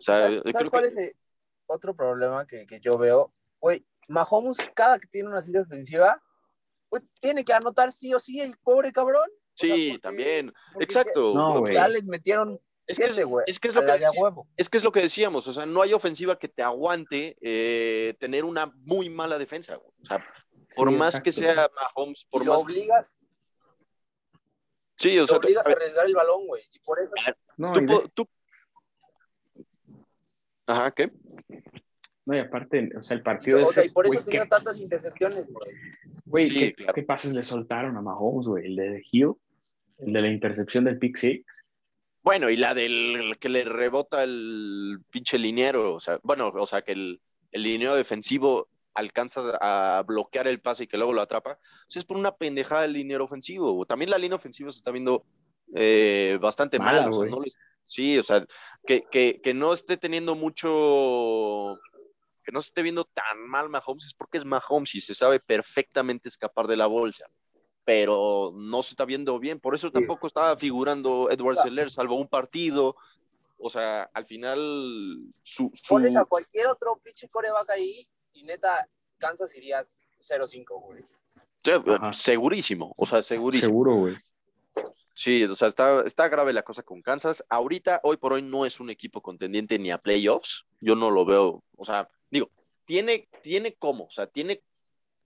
sea, 0.00 0.14
¿Sabes, 0.16 0.40
sabes 0.52 0.70
cuál 0.70 0.82
que- 0.82 0.88
es 0.88 0.96
el 0.96 1.16
otro 1.66 1.94
problema 1.94 2.46
que, 2.46 2.66
que 2.66 2.80
yo 2.80 2.98
veo? 2.98 3.32
Güey, 3.60 3.84
Mahomes, 4.08 4.58
cada 4.74 4.98
que 4.98 5.06
tiene 5.08 5.28
una 5.28 5.40
serie 5.42 5.60
ofensiva, 5.60 6.20
güey, 6.90 7.02
tiene 7.20 7.44
que 7.44 7.52
anotar 7.52 7.92
sí 7.92 8.12
o 8.14 8.18
sí 8.18 8.40
el 8.40 8.56
pobre 8.58 8.92
cabrón. 8.92 9.28
O 9.30 9.52
sea, 9.54 9.74
Sí, 9.74 9.88
porque- 9.90 10.00
también. 10.02 10.52
porque 10.72 10.84
Exacto. 10.84 11.34
No. 11.34 11.66
Ya 11.68 11.88
les 11.88 12.04
metieron 12.04 12.60
Es 12.86 12.98
que 12.98 13.04
es, 13.04 13.18
es 13.46 13.60
que 13.60 13.68
es 13.68 13.74
lo 13.74 13.82
que 13.82 14.00
es 14.56 14.68
que 14.68 14.76
es 14.78 14.84
lo 14.84 14.90
que 14.92 15.00
decíamos, 15.00 15.46
o 15.46 15.52
sea, 15.52 15.64
no 15.66 15.80
hay 15.82 15.92
ofensiva 15.92 16.38
que 16.38 16.48
te 16.48 16.62
aguante 16.62 17.36
eh, 17.40 18.14
tener 18.18 18.44
una 18.44 18.66
muy 18.84 19.08
mala 19.08 19.38
defensa. 19.38 19.76
güey. 19.76 19.92
O 20.02 20.04
sea, 20.06 20.26
por 20.74 20.88
Sí, 20.90 20.94
más 20.96 21.20
que 21.20 21.30
sea 21.32 21.68
Mahomes, 21.94 22.24
por 22.24 22.42
y 22.42 22.46
lo 22.46 22.52
más 22.54 22.62
obligas, 22.64 23.18
Sí, 24.96 25.18
o 25.18 25.26
sea, 25.26 25.38
tú- 25.38 25.46
obligas 25.46 25.66
a 25.66 25.70
arriesgar 25.72 26.06
el 26.06 26.14
balón, 26.14 26.46
güey. 26.46 26.62
Y 26.72 26.78
por 26.80 26.98
eso, 27.00 27.10
No, 27.56 27.72
tú 27.72 27.80
y, 27.80 27.86
po- 27.86 28.00
de- 28.00 28.08
tú- 28.14 28.28
Ajá, 30.66 30.90
¿qué? 30.92 31.10
No, 32.30 32.36
y 32.36 32.40
aparte, 32.40 32.90
o 32.98 33.02
sea, 33.02 33.16
el 33.16 33.22
partido 33.22 33.58
o 33.58 33.62
ese, 33.70 33.72
sea, 33.74 33.84
y 33.84 33.90
por 33.90 34.06
eso 34.06 34.24
¿qué, 34.24 34.40
tantas 34.46 34.78
intercepciones, 34.78 35.50
güey. 35.52 35.70
güey, 36.24 36.46
Sí, 36.46 36.58
¿qué, 36.58 36.74
claro. 36.74 36.94
qué 36.94 37.02
pases 37.02 37.34
le 37.34 37.42
soltaron 37.42 37.96
a 37.96 38.00
Mahomes, 38.02 38.46
güey? 38.46 38.66
El 38.66 38.76
de 38.76 39.02
Hill, 39.10 39.32
el 39.98 40.12
de 40.12 40.20
la 40.22 40.28
intercepción 40.28 40.84
del 40.84 40.98
pick 40.98 41.16
six. 41.16 41.44
Bueno, 42.22 42.50
y 42.50 42.56
la 42.56 42.74
del 42.74 43.36
que 43.40 43.48
le 43.48 43.64
rebota 43.64 44.22
el 44.24 44.98
pinche 45.10 45.38
liniero, 45.38 45.94
o 45.94 46.00
sea, 46.00 46.20
bueno, 46.22 46.52
o 46.54 46.66
sea, 46.66 46.82
que 46.82 46.92
el, 46.92 47.20
el 47.50 47.62
liniero 47.62 47.96
defensivo 47.96 48.68
alcanza 48.94 49.56
a 49.60 50.02
bloquear 50.02 50.46
el 50.48 50.60
pase 50.60 50.84
y 50.84 50.86
que 50.86 50.98
luego 50.98 51.12
lo 51.12 51.22
atrapa, 51.22 51.52
o 51.52 51.90
sea, 51.90 52.00
es 52.00 52.04
por 52.04 52.16
una 52.18 52.36
pendejada 52.36 52.82
del 52.82 52.92
liniero 52.92 53.24
ofensivo. 53.24 53.86
También 53.86 54.10
la 54.10 54.18
línea 54.18 54.36
ofensiva 54.36 54.70
se 54.70 54.76
está 54.78 54.90
viendo 54.90 55.24
eh, 55.74 56.38
bastante 56.42 56.78
Mala, 56.78 57.02
mal. 57.02 57.10
o 57.10 57.12
sea, 57.12 57.18
güey. 57.20 57.30
no 57.30 57.40
les- 57.40 57.56
sí, 57.84 58.18
o 58.18 58.22
sea, 58.22 58.44
que, 58.86 59.04
que, 59.10 59.40
que 59.42 59.54
no 59.54 59.72
esté 59.72 59.96
teniendo 59.96 60.34
mucho, 60.34 61.78
que 62.50 62.54
no 62.54 62.60
se 62.60 62.68
esté 62.68 62.82
viendo 62.82 63.04
tan 63.04 63.46
mal 63.48 63.68
Mahomes 63.68 64.04
es 64.06 64.14
porque 64.14 64.38
es 64.38 64.44
Mahomes 64.44 64.94
y 64.96 65.00
se 65.00 65.14
sabe 65.14 65.38
perfectamente 65.38 66.28
escapar 66.28 66.66
de 66.66 66.76
la 66.76 66.86
bolsa. 66.86 67.26
Pero 67.84 68.52
no 68.54 68.82
se 68.82 68.90
está 68.94 69.04
viendo 69.04 69.38
bien, 69.38 69.60
por 69.60 69.74
eso 69.74 69.90
tampoco 69.90 70.26
estaba 70.26 70.56
figurando 70.56 71.28
Edward 71.30 71.56
Seller, 71.58 71.90
salvo 71.90 72.16
un 72.16 72.28
partido. 72.28 72.96
O 73.58 73.70
sea, 73.70 74.10
al 74.12 74.26
final 74.26 75.18
su, 75.42 75.70
su- 75.74 75.94
Pones 75.94 76.16
a 76.16 76.24
cualquier 76.24 76.66
otro 76.66 77.00
pinche 77.02 77.28
coreback 77.28 77.70
ahí 77.70 78.06
y 78.32 78.42
neta, 78.42 78.88
Kansas 79.18 79.54
irías 79.54 80.08
0-5, 80.18 80.80
güey. 80.80 81.04
Sí, 81.62 81.72
segurísimo, 82.12 82.92
o 82.96 83.06
sea, 83.06 83.22
segurísimo. 83.22 83.66
Seguro, 83.68 83.94
güey. 83.96 84.16
Sí, 85.14 85.44
o 85.44 85.54
sea, 85.54 85.68
está, 85.68 86.02
está 86.06 86.28
grave 86.28 86.52
la 86.52 86.62
cosa 86.62 86.82
con 86.82 87.02
Kansas. 87.02 87.44
Ahorita, 87.48 88.00
hoy 88.04 88.16
por 88.16 88.32
hoy, 88.32 88.42
no 88.42 88.64
es 88.64 88.80
un 88.80 88.90
equipo 88.90 89.20
contendiente 89.20 89.78
ni 89.78 89.90
a 89.90 89.98
playoffs. 89.98 90.64
Yo 90.80 90.94
no 90.94 91.10
lo 91.10 91.24
veo, 91.24 91.62
o 91.76 91.84
sea, 91.84 92.08
digo, 92.30 92.50
tiene, 92.84 93.28
tiene 93.42 93.74
cómo, 93.74 94.04
o 94.04 94.10
sea, 94.10 94.26
tiene, 94.26 94.62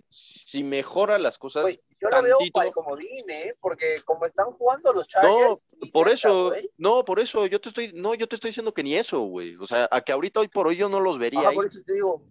si 0.09 0.65
mejora 0.65 1.19
las 1.19 1.39
cosas, 1.39 1.79
yo 2.01 2.09
lo 2.11 2.23
veo 2.23 2.39
para 2.53 2.69
el 2.69 2.75
comodín, 2.75 3.31
¿eh? 3.31 3.51
Porque 3.61 4.03
como 4.05 4.27
están 4.27 4.47
jugando 4.53 4.93
los 4.93 5.09
no, 5.15 5.23
Chargers, 5.23 5.67
ni 5.81 5.91
por 5.91 6.09
cerca, 6.09 6.15
eso, 6.15 6.53
no, 6.77 7.05
por 7.05 7.21
eso, 7.21 7.47
yo 7.47 7.61
te 7.61 7.69
estoy, 7.69 7.93
no, 7.95 8.15
yo 8.15 8.29
te 8.29 8.35
estoy 8.37 8.51
diciendo 8.51 8.75
que 8.75 8.83
ni 8.83 8.97
eso, 8.97 9.21
güey. 9.21 9.57
O 9.57 9.67
sea, 9.67 9.89
a 9.91 10.01
que 10.03 10.13
ahorita, 10.13 10.41
hoy 10.41 10.49
por 10.49 10.67
hoy, 10.67 10.77
yo 10.77 10.89
no 10.89 11.01
los 11.01 11.19
vería 11.19 11.41
Ajá, 11.41 11.49
ahí. 11.51 11.55
por 11.55 11.67
eso 11.67 11.81
te 11.85 11.95
digo, 11.95 12.23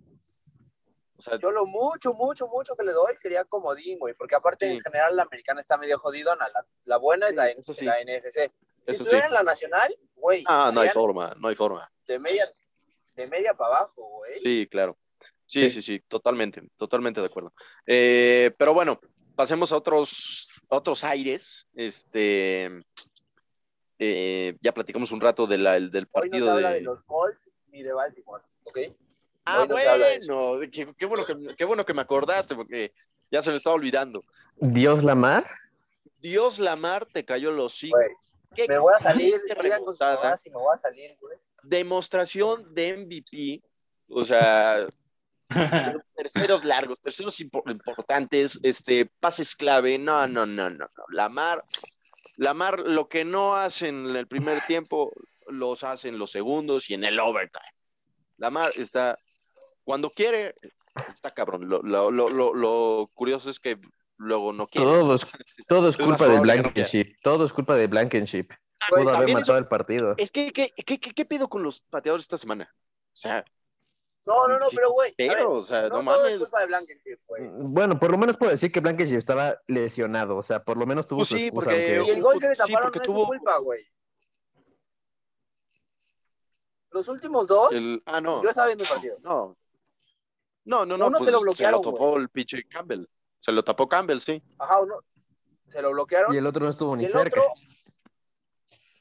sea, 1.23 1.39
yo 1.39 1.51
lo 1.51 1.65
mucho, 1.65 2.13
mucho, 2.13 2.47
mucho 2.47 2.75
que 2.75 2.83
le 2.83 2.91
doy 2.91 3.15
sería 3.17 3.45
comodín, 3.45 3.97
güey. 3.99 4.13
Porque 4.17 4.36
aparte, 4.36 4.67
Sí. 4.67 4.75
en 4.75 4.81
general, 4.81 5.15
la 5.15 5.23
americana 5.23 5.59
está 5.62 5.77
medio 5.77 5.97
jodidona. 5.97 6.47
La, 6.49 6.65
la 6.86 6.97
buena 6.97 7.27
es 7.29 7.36
la, 7.36 7.49
eso 7.49 7.73
sí. 7.73 7.86
la 7.86 7.99
NFC. 8.01 8.51
Si 8.86 8.91
estuviera 8.91 9.27
en 9.27 9.33
la 9.33 9.43
nacional, 9.43 9.97
güey, 10.15 10.43
ah, 10.47 10.71
no 10.73 10.81
hay 10.81 10.89
forma, 10.89 11.33
no 11.39 11.47
hay 11.47 11.55
forma. 11.55 11.89
de 12.05 12.19
media, 12.19 12.51
de 13.15 13.27
media 13.27 13.53
para 13.53 13.77
abajo, 13.77 14.03
güey. 14.17 14.39
Sí, 14.39 14.67
claro. 14.69 14.97
Sí, 15.45 15.69
Sí. 15.69 15.81
sí, 15.81 15.99
totalmente, 16.07 16.62
totalmente 16.77 17.19
de 17.21 17.27
acuerdo. 17.27 17.53
Eh, 17.86 18.51
pero 18.57 18.73
bueno, 18.73 18.99
pasemos 19.36 19.71
a 19.71 19.77
otros, 19.77 20.49
a 20.69 20.75
otros 20.77 21.03
aires. 21.03 21.67
Este, 21.75 22.69
eh, 23.99 24.57
ya 24.62 24.73
platicamos 24.73 25.12
un 25.12 25.21
rato 25.21 25.47
de 25.47 25.57
la- 25.57 25.73
del 25.79 25.86
Hoy 25.86 25.91
no 25.91 25.99
se 25.99 26.05
partido 26.07 26.51
habla 26.51 26.69
de. 26.69 26.75
de 26.75 26.81
los 26.81 27.03
Colts 27.03 27.39
ni 27.67 27.83
de 27.83 27.93
Baltimore, 27.93 28.43
¿ok? 28.63 28.79
Ah, 29.45 29.65
no 29.67 29.75
bueno, 29.75 30.60
qué, 30.71 30.93
qué 30.97 31.06
bueno 31.06 31.25
que, 31.25 31.56
qué 31.56 31.65
bueno 31.65 31.86
que 31.86 31.93
me 31.93 32.01
acordaste, 32.01 32.56
porque 32.56 32.93
ya 33.29 33.41
se 33.41 33.49
me 33.49 33.58
estaba 33.58 33.75
olvidando. 33.75 34.23
Dios 34.58 35.03
Lamar. 35.03 35.45
Dios 36.19 36.60
Lamar 36.60 37.06
te 37.06 37.25
cayó 37.25 37.51
los 37.51 37.77
Qué 38.56 38.67
me 38.67 38.79
voy 38.79 38.93
a 38.95 38.99
salir, 38.99 39.41
y 39.49 40.49
me 40.49 40.55
voy 40.55 40.74
a 40.74 40.78
salir, 40.78 41.17
güey. 41.20 41.38
Demostración 41.63 42.74
de 42.74 42.97
MVP. 42.97 43.61
O 44.07 44.24
sea, 44.24 44.86
terceros 46.15 46.63
largos, 46.63 47.01
terceros 47.01 47.39
impo- 47.39 47.70
importantes, 47.70 48.59
este, 48.63 49.05
pases 49.20 49.55
clave. 49.55 49.97
No, 49.97 50.28
no, 50.28 50.45
no, 50.45 50.70
no, 50.70 50.86
no. 50.86 51.03
Lamar, 51.09 51.63
Lamar, 52.38 52.80
lo 52.80 53.09
que 53.09 53.26
no 53.26 53.55
hace 53.55 53.88
en 53.89 54.15
el 54.15 54.28
primer 54.28 54.65
tiempo, 54.65 55.11
los 55.47 55.84
hace 55.84 56.09
en 56.09 56.20
los 56.20 56.32
segundos 56.32 56.89
y 56.89 56.93
en 56.93 57.03
el 57.03 57.20
overtime. 57.20 57.65
Lamar 58.38 58.72
está, 58.76 59.17
cuando 59.84 60.09
quiere, 60.09 60.55
está 61.13 61.31
cabrón. 61.31 61.67
Lo, 61.69 61.81
lo, 61.81 62.11
lo, 62.11 62.29
lo, 62.29 62.53
lo 62.53 63.09
curioso 63.13 63.49
es 63.49 63.59
que 63.59 63.79
luego 64.17 64.53
no 64.53 64.67
quiere. 64.67 64.88
Todo 64.88 65.15
es, 65.15 65.21
todo 65.67 65.89
es 65.89 65.97
culpa 65.97 66.27
de 66.27 66.39
Blankenship. 66.39 67.15
Todo 67.21 67.45
es 67.45 67.53
culpa 67.53 67.75
de 67.75 67.88
Blankenship. 67.88 68.47
Güey, 68.89 69.03
Pudo 69.05 69.15
haber 69.15 69.34
matado 69.34 69.57
el 69.57 69.67
partido. 69.67 70.13
Es 70.17 70.31
que, 70.31 70.51
¿qué, 70.51 70.71
qué, 70.75 70.99
qué, 70.99 71.13
qué 71.13 71.25
pido 71.25 71.47
con 71.47 71.63
los 71.63 71.81
pateadores 71.81 72.23
esta 72.25 72.38
semana? 72.38 72.69
O 72.73 73.15
sea, 73.15 73.45
No, 74.25 74.47
no, 74.47 74.59
no, 74.59 74.65
pero 74.75 74.91
güey. 74.91 75.13
pero, 75.17 75.53
o 75.53 75.63
sea, 75.63 75.84
no, 75.89 76.01
no, 76.01 76.11
todo 76.11 76.15
es 76.27 76.34
mames. 76.34 76.38
culpa 76.39 76.59
de 76.61 76.65
Blankenship, 76.67 77.19
güey. 77.27 77.43
Bueno, 77.49 77.97
por 77.97 78.11
lo 78.11 78.17
menos 78.17 78.36
puedo 78.38 78.51
decir 78.51 78.71
que 78.71 78.81
Blankenship 78.81 79.17
estaba 79.17 79.57
lesionado. 79.67 80.36
O 80.38 80.43
sea, 80.43 80.63
por 80.63 80.75
lo 80.77 80.86
menos 80.86 81.07
tuvo 81.07 81.19
Pues 81.19 81.29
su 81.29 81.38
sí, 81.38 81.49
porque- 81.51 81.97
aunque- 81.97 82.11
Y 82.11 82.15
el 82.15 82.21
gol 82.21 82.39
que 82.39 82.49
le 82.49 82.55
taparon 82.55 82.91
no 82.93 83.01
es 83.01 83.07
tuvo- 83.07 83.21
su 83.21 83.27
culpa, 83.27 83.57
güey. 83.59 83.86
Los 86.91 87.07
últimos 87.07 87.47
dos, 87.47 87.71
El, 87.71 88.03
ah, 88.05 88.21
no. 88.21 88.43
yo 88.43 88.49
estaba 88.49 88.67
viendo 88.67 88.84
el 88.84 88.89
partido. 88.89 89.17
No. 89.21 89.57
No, 90.66 90.86
no, 90.86 90.97
no, 90.97 91.07
Uno 91.07 91.18
pues 91.18 91.26
se 91.28 91.32
lo 91.32 91.38
se 91.39 91.41
lo 91.41 91.41
bloquearon, 91.41 91.82
topó 91.82 92.18
el 92.18 92.30
pinche 92.30 92.64
Campbell. 92.68 93.05
Se 93.39 93.51
lo 93.51 93.64
tapó 93.64 93.88
Campbell, 93.89 94.20
sí. 94.20 94.41
Ajá, 94.59 94.80
uno 94.82 94.95
se 95.68 95.82
lo 95.82 95.91
bloquearon. 95.91 96.34
Y 96.34 96.38
el 96.38 96.45
otro 96.45 96.64
no 96.66 96.70
estuvo 96.72 96.95
Y 96.95 96.99
ni 96.99 97.05
el 97.05 97.11
cerca. 97.11 97.41
otro, 97.41 97.53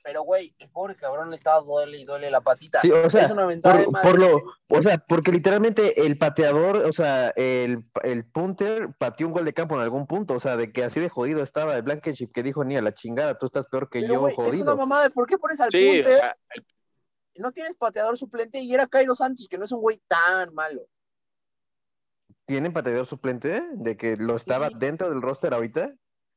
pero 0.04 0.22
güey, 0.22 0.52
el 0.58 0.68
pobre 0.68 0.96
cabrón 0.96 1.30
le 1.30 1.36
estaba 1.36 1.60
duele 1.60 1.96
y 1.98 2.04
duele 2.04 2.28
la 2.28 2.40
patita. 2.40 2.80
Sí, 2.80 2.90
o 2.90 3.08
sea, 3.08 3.22
es 3.26 3.30
una 3.30 3.44
ventaja 3.46 3.84
por, 3.84 4.02
por 4.02 4.18
lo, 4.18 4.42
o 4.68 4.82
sea, 4.82 4.98
porque 4.98 5.30
literalmente 5.30 6.04
el 6.04 6.18
pateador, 6.18 6.76
o 6.78 6.92
sea, 6.92 7.28
el, 7.36 7.84
el 8.02 8.24
punter 8.24 8.88
pateó 8.98 9.28
un 9.28 9.32
gol 9.32 9.44
de 9.44 9.52
campo 9.54 9.76
en 9.76 9.82
algún 9.82 10.08
punto, 10.08 10.34
o 10.34 10.40
sea, 10.40 10.56
de 10.56 10.72
que 10.72 10.82
así 10.82 10.98
de 10.98 11.08
jodido 11.08 11.40
estaba 11.44 11.76
el 11.76 11.82
Blankenship 11.82 12.32
que 12.32 12.42
dijo 12.42 12.64
ni 12.64 12.76
a 12.76 12.82
la 12.82 12.92
chingada, 12.94 13.38
tú 13.38 13.46
estás 13.46 13.68
peor 13.68 13.88
que 13.88 14.00
Pero, 14.00 14.14
yo, 14.14 14.20
güey, 14.20 14.32
es 14.32 14.38
una 14.38 14.48
jodido. 14.48 14.76
mamada 14.76 15.08
por 15.10 15.28
qué 15.28 15.38
pones 15.38 15.60
al 15.60 15.70
Sí, 15.70 16.00
o 16.00 16.02
punter, 16.02 16.14
sea, 16.16 16.36
el- 16.50 16.66
no 17.36 17.52
tienes 17.52 17.74
pateador 17.76 18.18
suplente 18.18 18.58
y 18.58 18.74
era 18.74 18.88
Cairo 18.88 19.14
Santos, 19.14 19.46
que 19.48 19.56
no 19.56 19.64
es 19.66 19.72
un 19.72 19.80
güey 19.80 20.02
tan 20.08 20.52
malo. 20.52 20.82
¿Tienen 22.46 22.72
pateador 22.72 23.06
suplente 23.06 23.62
de 23.72 23.96
que 23.96 24.16
lo 24.16 24.36
estaba 24.36 24.68
Sí. 24.68 24.74
dentro 24.78 25.08
del 25.08 25.22
roster 25.22 25.54
ahorita? 25.54 25.92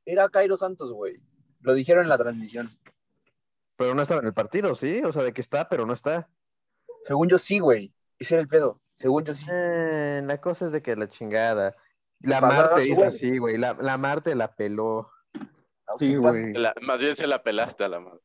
Era 0.05 0.29
Cairo 0.29 0.55
Santos, 0.55 0.93
güey. 0.93 1.19
Lo 1.61 1.73
dijeron 1.73 2.03
en 2.03 2.09
la 2.09 2.17
transmisión. 2.17 2.69
Pero 3.75 3.95
no 3.95 4.01
estaba 4.03 4.21
en 4.21 4.27
el 4.27 4.33
partido, 4.33 4.75
¿sí? 4.75 5.01
O 5.03 5.11
sea, 5.11 5.23
de 5.23 5.33
que 5.33 5.41
está, 5.41 5.67
pero 5.67 5.85
no 5.85 5.93
está. 5.93 6.29
Según 7.01 7.27
yo 7.27 7.37
sí, 7.37 7.59
güey. 7.59 7.93
Ese 8.19 8.35
era 8.35 8.41
el 8.41 8.47
pedo. 8.47 8.81
Según 8.93 9.25
yo 9.25 9.33
sí. 9.33 9.47
Eh, 9.51 10.21
la 10.23 10.39
cosa 10.39 10.65
es 10.67 10.71
de 10.71 10.81
que 10.81 10.95
la 10.95 11.09
chingada. 11.09 11.73
La 12.21 12.39
Marte 12.39 12.85
hizo 12.85 12.95
güey. 12.95 13.07
así, 13.07 13.37
güey. 13.37 13.57
La, 13.57 13.73
la 13.79 13.97
Marte 13.97 14.35
la 14.35 14.55
peló. 14.55 15.11
Sí, 15.99 16.07
Sí 16.07 16.15
güey. 16.15 16.53
la- 16.53 16.73
más 16.81 17.01
bien 17.01 17.15
se 17.15 17.27
la 17.27 17.43
pelaste 17.43 17.83
a 17.83 17.89
la 17.89 17.99
madre. 17.99 18.21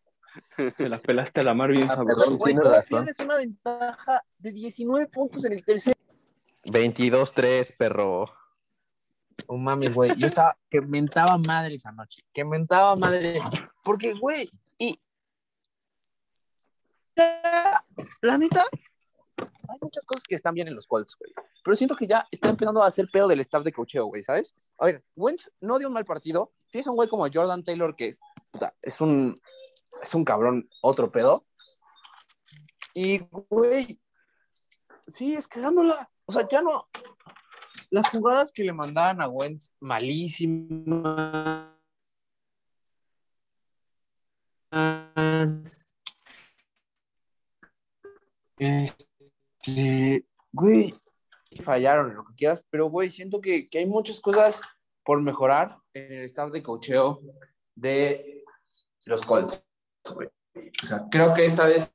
Se 0.76 0.88
la 0.88 0.98
pelaste 0.98 1.40
a 1.40 1.44
la 1.44 1.54
mar 1.54 1.70
bien 1.70 1.90
Ah, 1.90 1.96
sabroso. 1.96 2.20
perdón, 2.20 2.38
güey, 2.38 2.52
tienes 2.52 2.62
todavía 2.62 2.80
razón. 2.80 2.98
tienes 3.04 3.18
una 3.18 3.36
ventaja 3.36 4.22
de 4.38 4.52
19 4.52 5.06
puntos 5.08 5.44
en 5.44 5.52
el 5.54 5.64
tercer. 5.64 5.94
22-3, 6.70 7.76
perro. 7.76 8.30
No 9.48 9.56
mames, 9.56 9.94
güey. 9.94 10.12
Yo 10.16 10.26
estaba 10.26 10.56
que 10.68 10.80
mentaba 10.80 11.38
madre 11.38 11.74
esa 11.74 11.92
noche. 11.92 12.22
Que 12.32 12.44
mentaba 12.44 12.96
madre. 12.96 13.40
Porque, 13.82 14.14
güey, 14.14 14.48
y. 14.78 15.00
La, 18.22 18.38
neta, 18.38 18.64
hay 19.36 19.78
muchas 19.80 20.06
cosas 20.06 20.24
que 20.24 20.34
están 20.34 20.54
bien 20.54 20.68
en 20.68 20.74
los 20.74 20.86
Colts, 20.86 21.16
güey. 21.18 21.32
Pero 21.62 21.76
siento 21.76 21.94
que 21.94 22.06
ya 22.06 22.26
está 22.30 22.48
empezando 22.48 22.82
a 22.82 22.86
hacer 22.86 23.08
pedo 23.12 23.28
del 23.28 23.40
staff 23.40 23.62
de 23.62 23.72
cocheo, 23.72 24.06
güey, 24.06 24.22
¿sabes? 24.22 24.54
A 24.78 24.86
ver, 24.86 25.02
Wentz 25.16 25.50
no 25.60 25.78
dio 25.78 25.88
un 25.88 25.94
mal 25.94 26.04
partido. 26.04 26.52
Tienes 26.70 26.86
un 26.86 26.96
güey 26.96 27.08
como 27.08 27.28
Jordan 27.32 27.62
Taylor 27.62 27.94
que 27.94 28.08
es, 28.08 28.20
es 28.82 29.00
un. 29.00 29.40
Es 30.00 30.14
un 30.14 30.24
cabrón, 30.24 30.68
otro 30.82 31.10
pedo. 31.10 31.44
Y, 32.94 33.18
güey, 33.48 34.00
sí, 35.08 35.34
es 35.34 35.46
cagándola. 35.46 36.10
O 36.30 36.32
sea, 36.32 36.46
ya 36.46 36.62
no. 36.62 36.88
Las 37.90 38.08
jugadas 38.08 38.52
que 38.52 38.62
le 38.62 38.72
mandaban 38.72 39.20
a 39.20 39.26
Wentz, 39.26 39.72
malísimas. 39.80 41.66
Este, 48.56 50.24
güey, 50.52 50.94
fallaron, 51.64 52.14
lo 52.14 52.24
que 52.26 52.34
quieras, 52.36 52.64
pero, 52.70 52.86
güey, 52.86 53.10
siento 53.10 53.40
que, 53.40 53.68
que 53.68 53.78
hay 53.78 53.86
muchas 53.86 54.20
cosas 54.20 54.60
por 55.02 55.20
mejorar 55.20 55.78
en 55.92 56.12
el 56.12 56.24
staff 56.26 56.52
de 56.52 56.62
cocheo 56.62 57.20
de 57.74 58.44
los 59.04 59.22
Colts. 59.22 59.66
O 60.04 60.86
sea, 60.86 61.08
creo 61.10 61.34
que 61.34 61.46
esta 61.46 61.66
vez 61.66 61.92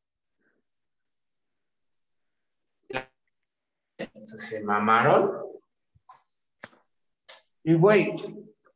se 4.25 4.63
mamaron. 4.63 5.31
Y, 7.63 7.73
güey, 7.73 8.13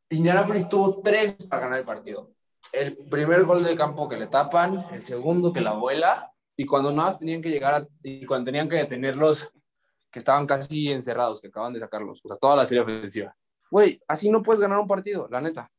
Indianapolis 0.08 0.68
tuvo 0.68 1.00
tres 1.00 1.34
para 1.48 1.62
ganar 1.62 1.78
el 1.78 1.84
partido. 1.84 2.32
El 2.72 2.96
primer 2.96 3.44
gol 3.44 3.62
de 3.62 3.76
campo 3.76 4.08
que 4.08 4.16
le 4.16 4.26
tapan, 4.26 4.86
el 4.92 5.02
segundo 5.02 5.52
que 5.52 5.60
la 5.60 5.72
vuela, 5.72 6.32
y 6.56 6.66
cuando 6.66 6.90
nada 6.90 7.10
más 7.10 7.18
tenían 7.18 7.40
que 7.40 7.50
llegar 7.50 7.74
a, 7.74 7.86
y 8.02 8.26
cuando 8.26 8.46
tenían 8.46 8.68
que 8.68 8.76
detenerlos, 8.76 9.52
que 10.10 10.18
estaban 10.18 10.46
casi 10.46 10.90
encerrados, 10.90 11.40
que 11.40 11.48
acaban 11.48 11.72
de 11.72 11.80
sacarlos, 11.80 12.20
o 12.24 12.28
sea, 12.28 12.36
toda 12.36 12.56
la 12.56 12.66
serie 12.66 12.82
ofensiva. 12.82 13.34
Güey, 13.70 14.00
así 14.08 14.28
no 14.28 14.42
puedes 14.42 14.60
ganar 14.60 14.80
un 14.80 14.88
partido, 14.88 15.28
la 15.30 15.40
neta. 15.40 15.70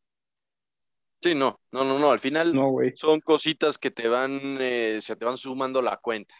Sí, 1.21 1.35
no, 1.35 1.59
no, 1.71 1.83
no, 1.83 1.99
no. 1.99 2.11
Al 2.11 2.19
final 2.19 2.53
No, 2.53 2.77
son 2.95 3.19
cositas 3.19 3.77
que 3.77 3.91
te 3.91 4.07
van, 4.07 4.57
eh, 4.59 4.97
se 5.01 5.15
te 5.15 5.25
van 5.25 5.37
sumando 5.37 5.81
la 5.81 5.97
cuenta. 5.97 6.33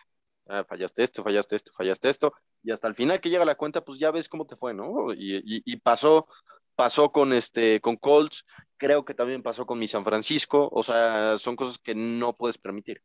Ah, 0.47 0.63
fallaste 0.67 1.03
esto, 1.03 1.23
fallaste 1.23 1.55
esto, 1.55 1.71
fallaste 1.73 2.09
esto. 2.09 2.33
Y 2.63 2.71
hasta 2.71 2.87
el 2.87 2.95
final 2.95 3.19
que 3.19 3.29
llega 3.29 3.45
la 3.45 3.55
cuenta, 3.55 3.83
pues 3.83 3.97
ya 3.99 4.11
ves 4.11 4.29
cómo 4.29 4.45
te 4.45 4.55
fue, 4.55 4.73
¿no? 4.73 5.13
Y, 5.13 5.37
y- 5.37 5.63
y 5.65 5.77
pasó, 5.77 6.27
pasó 6.75 7.11
con 7.11 7.33
este, 7.33 7.81
con 7.81 7.95
Colts, 7.95 8.45
creo 8.77 9.03
que 9.05 9.13
también 9.13 9.41
pasó 9.43 9.65
con 9.65 9.79
mi 9.79 9.87
San 9.87 10.03
Francisco. 10.03 10.69
O 10.71 10.83
sea, 10.83 11.37
son 11.37 11.55
cosas 11.55 11.77
que 11.79 11.95
no 11.95 12.33
puedes 12.33 12.57
permitir. 12.57 13.01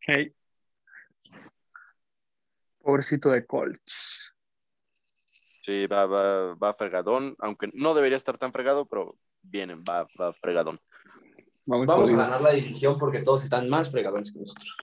Hey. 0.00 0.32
Pobrecito 2.82 3.30
de 3.30 3.44
Colts. 3.46 4.32
Sí, 5.62 5.86
va, 5.86 6.06
va, 6.06 6.54
va 6.54 6.72
fregadón, 6.74 7.36
aunque 7.38 7.68
no 7.74 7.92
debería 7.94 8.16
estar 8.16 8.38
tan 8.38 8.52
fregado, 8.52 8.86
pero 8.86 9.16
vienen, 9.42 9.84
va, 9.88 10.08
va 10.18 10.32
fregadón. 10.32 10.80
Vamos, 11.66 11.86
Vamos 11.86 12.10
a 12.10 12.16
ganar 12.16 12.40
la 12.40 12.50
división 12.52 12.98
porque 12.98 13.20
todos 13.20 13.44
están 13.44 13.68
más 13.68 13.90
fregadones 13.90 14.32
que 14.32 14.40
nosotros. 14.40 14.76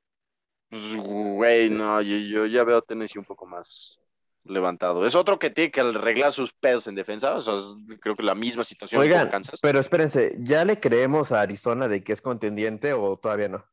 Pues, 0.69 0.95
güey, 0.95 1.69
no, 1.69 2.01
yo, 2.01 2.17
yo 2.17 2.45
ya 2.45 2.63
veo 2.63 2.77
a 2.77 2.81
Tennessee 2.81 3.19
un 3.19 3.25
poco 3.25 3.45
más 3.45 3.99
levantado. 4.43 5.05
Es 5.05 5.15
otro 5.15 5.39
que 5.39 5.49
tiene 5.49 5.71
que 5.71 5.81
arreglar 5.81 6.31
sus 6.33 6.53
pedos 6.53 6.87
en 6.87 6.95
defensa. 6.95 7.35
O 7.35 7.39
sea, 7.39 7.55
es- 7.55 7.75
creo 7.99 8.15
que 8.15 8.23
la 8.23 8.35
misma 8.35 8.63
situación 8.63 9.01
Oigan, 9.01 9.23
con 9.23 9.31
Kansas. 9.31 9.59
pero 9.61 9.79
espérense, 9.79 10.35
¿ya 10.39 10.65
le 10.65 10.79
creemos 10.79 11.31
a 11.31 11.41
Arizona 11.41 11.87
de 11.87 12.03
que 12.03 12.13
es 12.13 12.21
contendiente 12.21 12.93
o 12.93 13.17
todavía 13.17 13.49
no? 13.49 13.65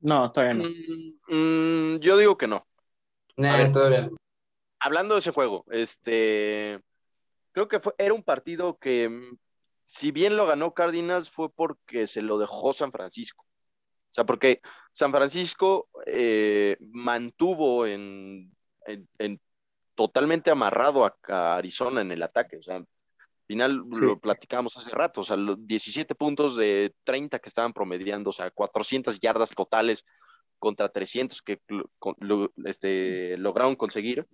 No, 0.00 0.30
todavía 0.30 0.54
no. 0.54 0.68
Mm, 0.68 1.94
mm, 1.94 1.98
yo 2.00 2.16
digo 2.16 2.36
que 2.36 2.46
no. 2.46 2.66
Nah, 3.36 3.56
ver. 3.56 3.72
todavía. 3.72 4.10
Hablando 4.78 5.14
de 5.14 5.20
ese 5.20 5.32
juego, 5.32 5.64
este, 5.70 6.80
creo 7.52 7.68
que 7.68 7.80
fue, 7.80 7.94
era 7.98 8.14
un 8.14 8.22
partido 8.22 8.78
que, 8.78 9.08
mm, 9.08 9.36
si 9.82 10.12
bien 10.12 10.36
lo 10.36 10.46
ganó 10.46 10.74
Cardinals, 10.74 11.30
fue 11.30 11.50
porque 11.50 12.06
se 12.06 12.22
lo 12.22 12.38
dejó 12.38 12.72
San 12.72 12.92
Francisco. 12.92 13.46
O 14.16 14.18
sea, 14.18 14.24
porque 14.24 14.62
San 14.92 15.12
Francisco 15.12 15.90
eh, 16.06 16.78
mantuvo 16.80 17.84
en, 17.86 18.50
en- 18.86 19.06
en 19.18 19.38
totalmente 19.94 20.50
amarrado 20.50 21.04
a, 21.04 21.14
a 21.28 21.56
Arizona 21.58 22.00
en 22.00 22.12
el 22.12 22.22
ataque. 22.22 22.56
O 22.56 22.62
sea, 22.62 22.76
al 22.76 22.86
final 23.46 23.76
lo 23.90 24.18
platicamos 24.18 24.74
hace 24.78 24.88
rato. 24.90 25.20
O 25.20 25.24
sea, 25.24 25.36
los 25.36 25.58
17 25.66 26.14
puntos 26.14 26.56
de 26.56 26.94
30 27.04 27.38
que 27.40 27.48
estaban 27.50 27.74
promediando, 27.74 28.30
o 28.30 28.32
sea, 28.32 28.50
400 28.50 29.20
yardas 29.20 29.50
totales 29.50 30.02
contra 30.58 30.88
300 30.88 31.42
que 31.42 31.60
lo- 31.68 31.90
con- 31.98 32.16
lo- 32.20 32.50
este, 32.64 33.36
lograron 33.36 33.76
conseguir. 33.76 34.26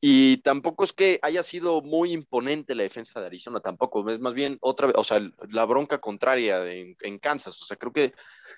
Y 0.00 0.36
tampoco 0.38 0.84
es 0.84 0.92
que 0.92 1.18
haya 1.22 1.42
sido 1.42 1.82
muy 1.82 2.12
imponente 2.12 2.76
la 2.76 2.84
defensa 2.84 3.18
de 3.20 3.26
Arizona, 3.26 3.58
tampoco. 3.58 4.08
Es 4.08 4.20
más 4.20 4.34
bien 4.34 4.56
otra 4.60 4.86
vez, 4.86 4.96
o 4.96 5.02
sea, 5.02 5.20
la 5.48 5.64
bronca 5.64 5.98
contraria 5.98 6.64
en, 6.72 6.96
en 7.00 7.18
Kansas. 7.18 7.60
O 7.60 7.64
sea, 7.64 7.76
creo 7.76 7.92
que 7.92 8.12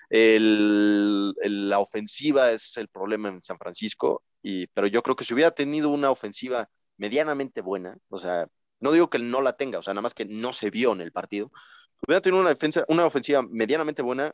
la 0.09 1.79
ofensiva 1.79 2.51
es 2.51 2.77
el 2.77 2.87
problema 2.87 3.29
en 3.29 3.41
San 3.41 3.57
Francisco. 3.57 4.23
Pero 4.41 4.87
yo 4.87 5.03
creo 5.03 5.15
que 5.15 5.23
si 5.23 5.33
hubiera 5.33 5.51
tenido 5.51 5.89
una 5.89 6.11
ofensiva 6.11 6.69
medianamente 6.97 7.61
buena, 7.61 7.97
o 8.09 8.17
sea, 8.17 8.47
no 8.79 8.91
digo 8.91 9.09
que 9.09 9.19
no 9.19 9.41
la 9.41 9.53
tenga, 9.53 9.79
o 9.79 9.81
sea, 9.81 9.93
nada 9.93 10.01
más 10.01 10.13
que 10.13 10.25
no 10.25 10.53
se 10.53 10.69
vio 10.69 10.93
en 10.93 11.01
el 11.01 11.11
partido. 11.11 11.51
Si 11.99 12.05
hubiera 12.07 12.21
tenido 12.21 12.41
una 12.41 12.49
defensa, 12.49 12.85
una 12.87 13.05
ofensiva 13.05 13.41
medianamente 13.43 14.01
buena, 14.01 14.33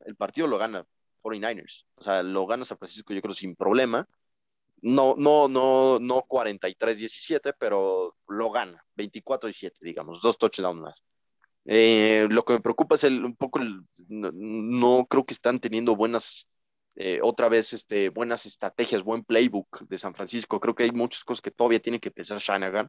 el 0.00 0.16
partido 0.16 0.46
lo 0.48 0.58
gana 0.58 0.84
49ers. 1.22 1.84
O 1.94 2.02
sea, 2.02 2.22
lo 2.22 2.46
gana 2.46 2.64
San 2.64 2.78
Francisco, 2.78 3.12
yo 3.14 3.22
creo, 3.22 3.34
sin 3.34 3.54
problema. 3.54 4.08
No, 4.82 5.14
no, 5.16 5.46
no, 5.46 5.98
no 6.00 6.22
43-17, 6.26 7.54
pero 7.58 8.16
lo 8.26 8.50
gana, 8.50 8.84
24-17, 8.96 9.72
digamos, 9.80 10.22
dos 10.22 10.38
touchdowns 10.38 10.80
más. 10.80 11.04
Eh, 11.66 12.26
lo 12.30 12.44
que 12.44 12.54
me 12.54 12.60
preocupa 12.60 12.94
es 12.94 13.04
el, 13.04 13.24
un 13.24 13.36
poco 13.36 13.60
no, 14.08 15.06
creo 15.06 15.24
que 15.24 15.34
están 15.34 15.60
teniendo 15.60 15.94
buenas, 15.96 16.48
eh, 16.96 17.20
otra 17.22 17.48
vez, 17.48 17.72
este, 17.72 18.08
buenas 18.08 18.46
estrategias, 18.46 19.02
buen 19.04 19.24
playbook 19.24 19.82
de 19.88 19.98
San 19.98 20.14
Francisco. 20.14 20.60
Creo 20.60 20.74
que 20.74 20.84
hay 20.84 20.92
muchas 20.92 21.24
cosas 21.24 21.42
que 21.42 21.50
todavía 21.50 21.80
tiene 21.80 22.00
que 22.00 22.10
pensar 22.10 22.38
Shanahan 22.38 22.88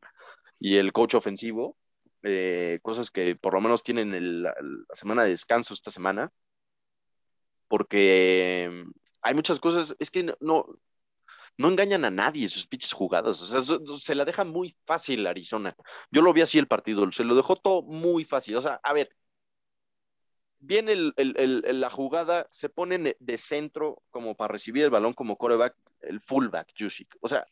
y 0.60 0.76
el 0.78 0.94
coach 0.94 1.16
ofensivo, 1.16 1.78
eh, 2.24 2.80
cosas 2.84 3.12
que 3.12 3.36
por 3.36 3.54
lo 3.54 3.62
menos 3.62 3.84
tienen 3.84 4.14
el- 4.14 4.44
la, 4.44 4.56
semana 4.94 5.24
de 5.24 5.32
descanso 5.32 5.74
esta 5.74 5.92
semana, 5.92 6.32
porque 7.68 8.66
eh, 8.66 8.86
hay 9.22 9.34
muchas 9.34 9.60
cosas, 9.60 9.96
es 10.00 10.12
que 10.12 10.36
no, 10.40 10.66
no 11.58 11.68
engañan 11.68 12.06
a 12.06 12.12
nadie 12.12 12.48
sus 12.48 12.68
pinches 12.68 12.94
jugadas, 12.94 13.42
o 13.42 13.46
sea, 13.46 13.78
se 13.98 14.16
la 14.16 14.26
deja 14.26 14.44
muy 14.46 14.76
fácil 14.86 15.28
Arizona. 15.28 15.76
Yo 16.10 16.22
lo 16.22 16.34
vi 16.34 16.42
así 16.42 16.58
el 16.58 16.68
partido, 16.68 17.12
se 17.12 17.24
lo 17.24 17.36
dejó 17.36 17.56
todo 17.56 17.84
muy 17.84 18.24
fácil. 18.26 18.56
O 18.56 18.62
sea, 18.62 18.80
a 18.84 18.94
ver, 18.94 19.16
viene 20.60 20.96
la 21.18 21.90
jugada, 21.90 22.48
se 22.50 22.70
ponen 22.70 23.16
de 23.20 23.38
centro 23.38 24.04
como 24.12 24.36
para 24.36 24.54
recibir 24.54 24.84
el 24.84 24.90
balón 24.90 25.14
como 25.14 25.38
coreback, 25.38 25.76
el 26.02 26.22
fullback, 26.22 26.72
Jusic. 26.78 27.18
O 27.22 27.28
sea, 27.28 27.46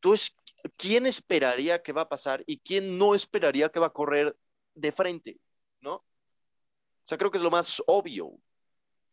tú 0.00 0.14
es, 0.14 0.34
¿quién 0.76 1.06
esperaría 1.06 1.82
que 1.82 1.92
va 1.92 2.02
a 2.02 2.08
pasar 2.08 2.42
y 2.46 2.58
quién 2.58 2.98
no 2.98 3.14
esperaría 3.14 3.68
que 3.70 3.80
va 3.80 3.88
a 3.88 3.92
correr 3.92 4.36
de 4.74 4.92
frente? 4.92 5.40
¿No? 5.80 5.94
O 5.96 7.08
sea, 7.08 7.18
creo 7.18 7.30
que 7.30 7.38
es 7.38 7.44
lo 7.44 7.50
más 7.50 7.82
obvio. 7.86 8.32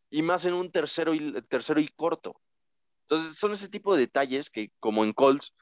Y 0.10 0.22
más 0.22 0.46
en 0.46 0.54
un 0.54 0.72
tercero 0.72 1.14
y, 1.14 1.42
tercero 1.44 1.80
y 1.80 1.88
corto. 1.88 2.40
Entonces, 3.08 3.38
son 3.38 3.54
ese 3.54 3.70
tipo 3.70 3.94
de 3.94 4.02
detalles 4.02 4.50
que, 4.50 4.72
como 4.80 5.04
en 5.04 5.14
Colts, 5.14 5.54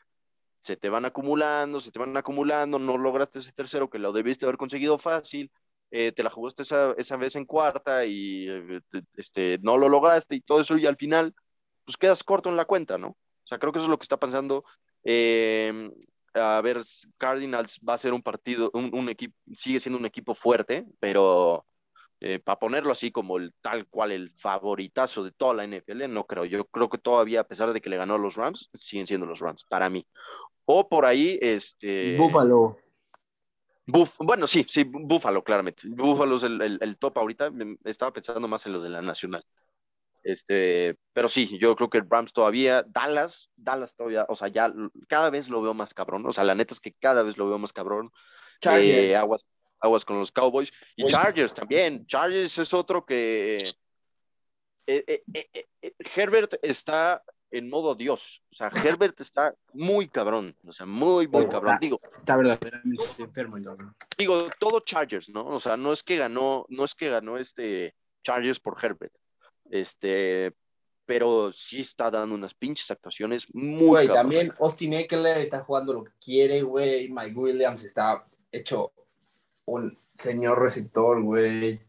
se 0.60 0.78
te 0.78 0.90
van 0.90 1.06
acumulando, 1.06 1.80
se 1.80 1.92
te 1.92 2.00
van 2.00 2.16
acumulando, 2.16 2.80
no 2.80 2.98
lograste 2.98 3.40
ese 3.40 3.52
tercero 3.52 3.90
que 3.90 4.00
lo 4.00 4.14
debiste 4.14 4.46
haber 4.46 4.58
conseguido 4.58 5.00
fácil, 5.00 5.52
eh, 5.90 6.12
te 6.12 6.24
la 6.24 6.30
jugaste 6.30 6.64
esa, 6.64 6.94
esa, 6.98 7.18
vez 7.18 7.36
en 7.36 7.46
cuarta 7.46 8.06
y 8.06 8.48
eh, 8.48 8.82
este, 9.18 9.58
no 9.62 9.78
lo 9.78 9.90
lograste 9.90 10.36
y 10.36 10.42
todo 10.42 10.62
eso, 10.62 10.78
y 10.78 10.86
al 10.86 10.98
final, 10.98 11.36
pues 11.86 11.98
quedas 11.98 12.24
corto 12.24 12.50
en 12.50 12.58
la 12.58 12.66
cuenta, 12.66 12.98
¿no? 12.98 13.10
O 13.10 13.18
sea, 13.46 13.58
creo 13.60 13.74
que 13.74 13.80
eso 13.80 13.88
es 13.88 13.90
lo 13.90 13.98
que 13.98 14.04
está 14.04 14.20
pasando. 14.20 14.64
Eh, 15.04 15.90
a 16.34 16.62
ver, 16.62 16.80
Cardinals 17.18 17.80
va 17.88 17.96
a 17.96 17.98
ser 17.98 18.14
un 18.14 18.22
partido, 18.22 18.72
un 18.74 19.10
equipo, 19.10 19.36
sigue 19.54 19.80
siendo 19.80 20.00
un 20.00 20.06
equipo 20.06 20.36
fuerte, 20.36 20.86
pero 21.00 21.66
eh, 22.24 22.38
para 22.38 22.60
ponerlo 22.60 22.92
así 22.92 23.12
como 23.12 23.38
el 23.38 23.52
tal 23.62 23.88
cual 23.88 24.12
el 24.12 24.30
favoritazo 24.30 25.24
de 25.24 25.32
toda 25.32 25.56
la 25.56 25.64
NFL, 25.66 26.08
no 26.08 26.28
creo. 26.28 26.46
Yo 26.46 26.66
creo 26.66 26.88
que 26.88 27.00
todavía, 27.00 27.42
a 27.42 27.48
pesar 27.48 27.74
de 27.74 27.82
que 27.82 27.90
le 27.90 27.98
ganó 27.98 28.14
a 28.14 28.20
los 28.20 28.36
Rams, 28.36 28.70
siguen 28.76 29.08
siendo 29.08 29.26
los 29.26 29.40
Rams, 29.40 29.66
para 29.66 29.90
mí. 29.90 30.06
O 30.66 30.88
por 30.88 31.06
ahí, 31.06 31.40
este. 31.42 32.18
Búfalo. 32.18 32.78
Buf, 33.88 34.18
bueno, 34.20 34.46
sí, 34.46 34.64
sí, 34.70 34.84
Búfalo, 34.84 35.44
claramente. 35.44 35.88
Búfalo 35.90 36.36
es 36.36 36.44
el, 36.44 36.62
el, 36.62 36.78
el, 36.80 36.98
top 37.00 37.18
ahorita. 37.18 37.52
Estaba 37.84 38.14
pensando 38.14 38.48
más 38.48 38.68
en 38.68 38.74
los 38.74 38.84
de 38.84 38.90
la 38.90 39.02
Nacional. 39.02 39.44
Este, 40.24 40.96
pero 41.14 41.28
sí, 41.28 41.58
yo 41.58 41.76
creo 41.76 41.90
que 41.90 42.04
Rams 42.08 42.34
todavía, 42.34 42.86
Dallas, 42.88 43.50
Dallas 43.56 43.96
todavía, 43.96 44.28
o 44.30 44.36
sea, 44.36 44.50
ya 44.50 44.72
cada 45.08 45.32
vez 45.32 45.50
lo 45.50 45.64
veo 45.64 45.74
más 45.74 45.96
cabrón. 45.96 46.24
O 46.28 46.32
sea, 46.32 46.44
la 46.44 46.54
neta 46.54 46.76
es 46.76 46.80
que 46.80 46.94
cada 46.94 47.24
vez 47.24 47.40
lo 47.40 47.48
veo 47.48 47.58
más 47.58 47.74
cabrón. 47.74 48.12
Eh, 48.62 49.16
aguas, 49.16 49.44
aguas 49.82 50.06
con 50.06 50.20
los 50.20 50.32
Cowboys. 50.32 50.72
Y 50.96 51.08
Chargers 51.08 51.54
también. 51.54 52.06
Chargers 52.06 52.58
es 52.58 52.74
otro 52.74 53.06
que. 53.06 53.74
Eh, 54.88 55.24
eh, 55.34 55.50
eh, 55.82 55.94
Herbert 56.16 56.56
está 56.62 57.24
en 57.52 57.70
modo 57.70 57.96
Dios. 57.96 58.42
O 58.52 58.56
sea, 58.56 58.70
Herbert 58.70 59.20
está 59.22 59.54
muy 59.74 60.08
cabrón. 60.08 60.56
O 60.66 60.72
sea, 60.72 60.86
muy, 60.86 61.28
muy 61.28 61.48
cabrón. 61.48 61.74
Está, 61.74 61.80
digo, 61.80 62.00
está 62.18 62.38
verdaderamente 62.38 63.04
enfermo 63.20 63.58
el 63.58 63.64
dog. 63.64 63.78
Digo, 64.18 64.50
todo 64.60 64.80
Chargers, 64.80 65.30
¿no? 65.30 65.46
O 65.48 65.60
sea, 65.60 65.78
no 65.78 65.92
es 65.92 66.04
que 66.04 66.18
ganó, 66.18 66.66
no 66.70 66.86
es 66.86 66.96
que 66.96 67.10
ganó 67.10 67.38
este 67.38 67.96
Chargers 68.24 68.60
por 68.60 68.78
Herbert. 68.84 69.14
Este, 69.70 70.54
pero 71.06 71.52
sí 71.52 71.82
está 71.82 72.10
dando 72.10 72.36
unas 72.36 72.54
pinches 72.54 72.90
actuaciones 72.92 73.48
muy 73.54 73.88
Güey, 73.88 74.08
también 74.08 74.50
Austin 74.60 74.94
Eckler 74.94 75.40
está 75.40 75.62
jugando 75.62 75.94
lo 75.94 76.04
que 76.04 76.14
quiere, 76.24 76.62
güey. 76.62 77.10
Mike 77.10 77.38
Williams 77.38 77.84
está 77.84 78.26
hecho 78.52 78.94
un 79.74 80.00
señor 80.14 80.60
receptor, 80.60 81.22
güey. 81.22 81.82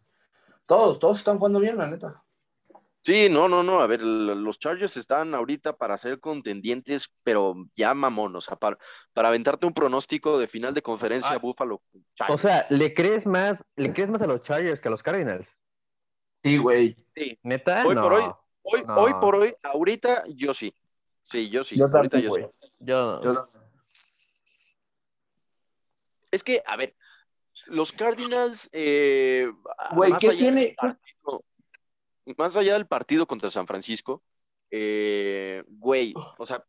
Todos, 0.66 0.98
todos 0.98 1.18
están 1.18 1.38
jugando 1.38 1.60
bien, 1.60 1.76
la 1.76 1.88
neta. 1.88 2.22
Sí, 3.04 3.28
no, 3.28 3.48
no, 3.48 3.64
no. 3.64 3.80
A 3.80 3.86
ver, 3.88 4.00
los 4.02 4.58
Chargers 4.60 4.96
están 4.96 5.34
ahorita 5.34 5.76
para 5.76 5.96
ser 5.96 6.20
contendientes, 6.20 7.12
pero 7.24 7.56
ya 7.74 7.94
mamón, 7.94 8.36
o 8.36 8.40
sea, 8.40 8.56
para, 8.56 8.78
para 9.12 9.28
aventarte 9.28 9.66
un 9.66 9.74
pronóstico 9.74 10.38
de 10.38 10.46
final 10.46 10.72
de 10.72 10.82
conferencia 10.82 11.32
Ah. 11.32 11.38
Búfalo. 11.38 11.82
O 12.28 12.38
sea, 12.38 12.64
¿le 12.70 12.94
crees 12.94 13.26
más, 13.26 13.64
le 13.74 13.92
crees 13.92 14.08
más 14.08 14.22
a 14.22 14.28
los 14.28 14.42
Chargers 14.42 14.80
que 14.80 14.86
a 14.86 14.92
los 14.92 15.02
Cardinals? 15.02 15.50
Sí, 16.44 16.58
güey. 16.58 16.96
Sí. 17.16 17.38
¿Neta? 17.42 17.84
Hoy 17.84 17.96
no. 17.96 18.02
por 18.02 18.12
hoy, 18.12 18.22
hoy, 18.62 18.84
No. 18.86 18.94
hoy 18.94 19.12
por 19.20 19.34
hoy, 19.34 19.54
ahorita 19.64 20.22
yo 20.28 20.54
sí. 20.54 20.72
Sí, 21.24 21.50
yo 21.50 21.64
sí. 21.64 21.76
Yo 21.76 21.86
ahorita 21.86 22.18
también, 22.20 22.30
yo 22.30 22.34
sí. 22.36 22.40
güey. 22.42 22.52
Yo, 22.78 23.22
Yo- 23.22 23.48
Es 26.30 26.42
que, 26.42 26.62
a 26.66 26.76
ver, 26.76 26.94
los 27.66 27.92
Cardinals, 27.92 28.68
eh, 28.72 29.50
Güey, 29.92 30.10
más 30.10 30.20
¿qué 30.20 30.30
allá 30.30 30.38
tiene? 30.38 30.60
del 30.66 30.74
partido- 30.74 31.44
más 32.36 32.56
allá 32.56 32.74
del 32.74 32.86
partido 32.86 33.26
contra 33.26 33.50
San 33.50 33.66
Francisco, 33.66 34.22
eh, 34.70 35.62
güey, 35.66 36.14
o 36.38 36.46
sea, 36.46 36.64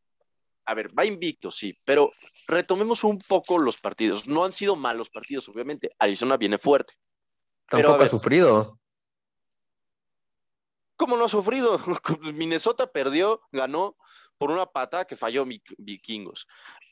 a 0.65 0.73
ver, 0.73 0.97
va 0.97 1.05
invicto, 1.05 1.51
sí, 1.51 1.77
pero 1.85 2.11
retomemos 2.47 3.03
un 3.03 3.19
poco 3.19 3.57
los 3.59 3.77
partidos. 3.79 4.27
No 4.27 4.45
han 4.45 4.51
sido 4.51 4.75
malos 4.75 5.09
partidos, 5.09 5.47
obviamente. 5.49 5.91
Arizona 5.99 6.37
viene 6.37 6.57
fuerte. 6.57 6.93
pero, 7.69 7.89
tampoco 7.89 8.05
ha 8.05 8.09
sufrido. 8.09 8.79
¿Cómo 10.95 11.17
no 11.17 11.25
ha 11.25 11.29
sufrido? 11.29 11.79
Minnesota 12.33 12.87
perdió, 12.91 13.41
ganó 13.51 13.95
por 14.43 14.51
una 14.51 14.65
patada 14.65 15.05
que 15.05 15.15
falló 15.15 15.45
Vikingos. 15.77 16.45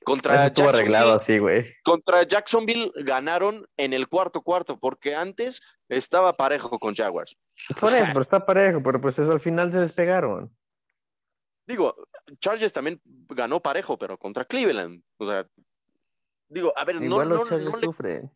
Contra 0.06 0.36
Eso 0.36 0.46
estuvo 0.46 0.66
Jacksonville- 0.68 0.76
arreglado 0.80 1.14
así, 1.16 1.38
güey. 1.38 1.66
Contra 1.84 2.24
Jacksonville 2.24 2.92
ganaron 3.04 3.68
en 3.76 3.92
el 3.92 4.08
cuarto 4.08 4.42
cuarto, 4.42 4.80
porque 4.80 5.14
antes 5.16 5.60
estaba 5.90 6.32
parejo 6.32 6.80
con 6.80 6.96
Jaguars. 6.96 7.36
Por 7.78 7.94
eso, 7.94 8.06
pero 8.20 8.22
está 8.22 8.46
parejo, 8.46 8.82
pero 8.82 9.02
pues 9.02 9.20
eso 9.20 9.34
al 9.34 9.42
final 9.42 9.70
se 9.74 9.80
despegaron. 9.80 10.50
Digo, 11.68 11.94
Chargers 12.40 12.72
también 12.72 13.02
ganó 13.28 13.60
parejo, 13.62 13.98
pero 13.98 14.18
contra 14.18 14.46
Cleveland. 14.46 15.04
O 15.18 15.26
sea, 15.26 15.46
digo, 16.48 16.72
a 16.78 16.86
ver, 16.86 16.96
no, 16.96 17.04
Igual 17.04 17.30
no, 17.30 17.36
los 17.36 17.50
Chargers 17.50 17.72
no 17.72 17.78
le, 17.78 17.86
sufren. 17.86 18.32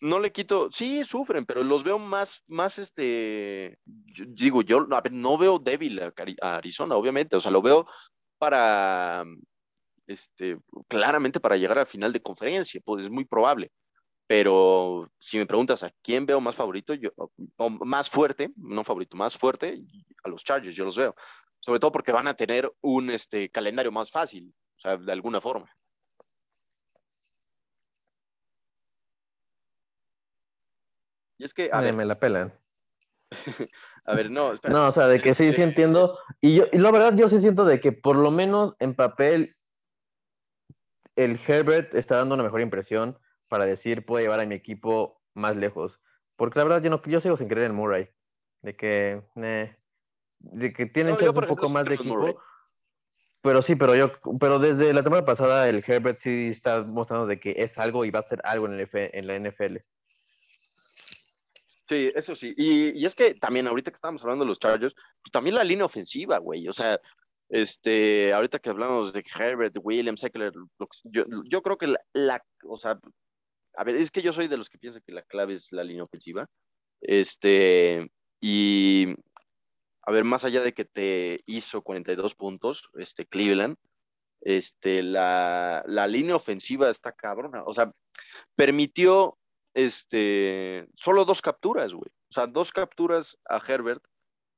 no 0.00 0.18
le 0.20 0.30
quito, 0.32 0.70
sí 0.70 1.04
sufren, 1.04 1.44
pero 1.44 1.62
los 1.64 1.82
veo 1.84 1.98
más, 1.98 2.42
más 2.46 2.78
este, 2.78 3.76
yo- 3.84 4.24
digo, 4.28 4.62
yo 4.62 4.86
a 4.90 5.00
ver, 5.00 5.12
no 5.12 5.36
veo 5.36 5.58
débil 5.58 6.00
a 6.40 6.56
Arizona, 6.56 6.94
obviamente, 6.96 7.36
o 7.36 7.40
sea, 7.40 7.50
lo 7.50 7.60
veo 7.60 7.86
para, 8.42 9.24
este, 10.08 10.58
claramente 10.88 11.38
para 11.38 11.56
llegar 11.56 11.78
a 11.78 11.86
final 11.86 12.12
de 12.12 12.20
conferencia, 12.20 12.80
pues 12.84 13.04
es 13.04 13.08
muy 13.08 13.24
probable. 13.24 13.70
Pero 14.26 15.04
si 15.16 15.38
me 15.38 15.46
preguntas 15.46 15.84
a 15.84 15.92
quién 16.02 16.26
veo 16.26 16.40
más 16.40 16.56
favorito, 16.56 16.92
yo, 16.94 17.10
o 17.56 17.70
más 17.70 18.10
fuerte, 18.10 18.50
no 18.56 18.82
favorito, 18.82 19.16
más 19.16 19.38
fuerte, 19.38 19.80
a 20.24 20.28
los 20.28 20.42
Chargers, 20.42 20.74
yo 20.74 20.84
los 20.84 20.96
veo. 20.96 21.14
Sobre 21.60 21.78
todo 21.78 21.92
porque 21.92 22.10
van 22.10 22.26
a 22.26 22.34
tener 22.34 22.68
un 22.80 23.10
este, 23.10 23.48
calendario 23.48 23.92
más 23.92 24.10
fácil, 24.10 24.52
o 24.76 24.80
sea, 24.80 24.96
de 24.96 25.12
alguna 25.12 25.40
forma. 25.40 25.70
Y 31.38 31.44
es 31.44 31.54
que, 31.54 31.70
a 31.72 31.80
ver, 31.80 31.94
me 31.94 32.04
la 32.04 32.18
pelan. 32.18 32.52
a 34.04 34.14
ver, 34.14 34.30
no, 34.30 34.52
espera. 34.52 34.74
No, 34.74 34.88
o 34.88 34.92
sea, 34.92 35.08
de 35.08 35.20
que 35.20 35.34
sí, 35.34 35.44
sí 35.44 35.48
Este, 35.50 35.62
entiendo. 35.62 36.18
Y 36.40 36.56
yo, 36.56 36.64
y 36.72 36.78
la 36.78 36.90
verdad, 36.90 37.14
yo 37.16 37.28
sí 37.28 37.40
siento 37.40 37.64
de 37.64 37.80
que 37.80 37.92
por 37.92 38.16
lo 38.16 38.30
menos 38.30 38.74
en 38.78 38.94
papel 38.94 39.56
el 41.16 41.38
Herbert 41.46 41.94
está 41.94 42.16
dando 42.16 42.34
una 42.34 42.44
mejor 42.44 42.60
impresión 42.60 43.18
para 43.48 43.66
decir 43.66 44.06
puede 44.06 44.24
llevar 44.24 44.40
a 44.40 44.46
mi 44.46 44.54
equipo 44.54 45.20
más 45.34 45.56
lejos. 45.56 46.00
Porque 46.36 46.58
la 46.58 46.64
verdad, 46.64 46.82
yo 46.82 46.90
no, 46.90 47.02
yo 47.04 47.20
sigo 47.20 47.36
sin 47.36 47.48
creer 47.48 47.66
en 47.66 47.76
Murray. 47.76 48.08
De 48.62 48.76
que, 48.76 49.22
eh, 49.36 49.76
de 50.38 50.72
que 50.72 50.86
tienen 50.86 51.14
No, 51.14 51.20
yo, 51.20 51.32
un 51.32 51.46
poco 51.46 51.68
más 51.68 51.84
de 51.84 51.94
equipo. 51.94 52.16
Murray. 52.16 52.34
Pero 53.42 53.60
sí, 53.60 53.74
pero 53.74 53.96
yo, 53.96 54.12
pero 54.38 54.60
desde 54.60 54.92
la 54.92 55.02
temporada 55.02 55.26
pasada 55.26 55.68
el 55.68 55.84
Herbert 55.84 56.18
sí 56.20 56.48
está 56.50 56.82
mostrando 56.82 57.26
de 57.26 57.40
que 57.40 57.56
es 57.58 57.76
algo 57.76 58.04
y 58.04 58.10
va 58.12 58.20
a 58.20 58.22
ser 58.22 58.40
algo 58.44 58.66
en, 58.66 58.74
el 58.74 58.80
F- 58.80 59.18
en 59.18 59.26
la 59.26 59.34
NFL. 59.34 59.78
Sí, 61.92 62.10
eso 62.14 62.34
sí. 62.34 62.54
Y, 62.56 62.98
y 62.98 63.04
es 63.04 63.14
que 63.14 63.34
también 63.34 63.66
ahorita 63.66 63.90
que 63.90 63.96
estábamos 63.96 64.22
hablando 64.22 64.44
de 64.44 64.48
los 64.48 64.58
Chargers, 64.58 64.94
pues 64.94 65.30
también 65.30 65.56
la 65.56 65.62
línea 65.64 65.84
ofensiva, 65.84 66.38
güey. 66.38 66.66
O 66.66 66.72
sea, 66.72 66.98
este, 67.50 68.32
ahorita 68.32 68.58
que 68.60 68.70
hablamos 68.70 69.12
de 69.12 69.22
Herbert, 69.38 69.76
Williams, 69.82 70.24
Eckler, 70.24 70.54
yo, 71.04 71.24
yo 71.44 71.60
creo 71.62 71.76
que 71.76 71.88
la, 71.88 72.00
la- 72.14 72.42
o 72.64 72.78
sea, 72.78 72.98
a 73.76 73.84
ver, 73.84 73.96
es 73.96 74.10
que 74.10 74.22
yo 74.22 74.32
soy 74.32 74.48
de 74.48 74.56
los 74.56 74.70
que 74.70 74.78
piensan 74.78 75.02
que 75.04 75.12
la 75.12 75.20
clave 75.22 75.52
es 75.52 75.70
la 75.70 75.84
línea 75.84 76.02
ofensiva. 76.02 76.48
Este, 77.02 78.10
y 78.40 79.14
a 80.06 80.12
ver, 80.12 80.24
más 80.24 80.44
allá 80.44 80.62
de 80.62 80.72
que 80.72 80.86
te 80.86 81.40
hizo 81.44 81.82
42 81.82 82.34
puntos, 82.34 82.88
este, 82.94 83.26
Cleveland, 83.26 83.76
este, 84.40 85.02
la, 85.02 85.84
la 85.86 86.06
línea 86.06 86.36
ofensiva 86.36 86.88
está 86.88 87.12
cabrona. 87.12 87.64
O 87.64 87.74
sea, 87.74 87.92
permitió 88.56 89.36
este, 89.74 90.88
solo 90.94 91.24
dos 91.24 91.42
capturas, 91.42 91.92
güey. 91.92 92.10
O 92.30 92.32
sea, 92.32 92.46
dos 92.46 92.72
capturas 92.72 93.38
a 93.48 93.58
Herbert 93.58 94.02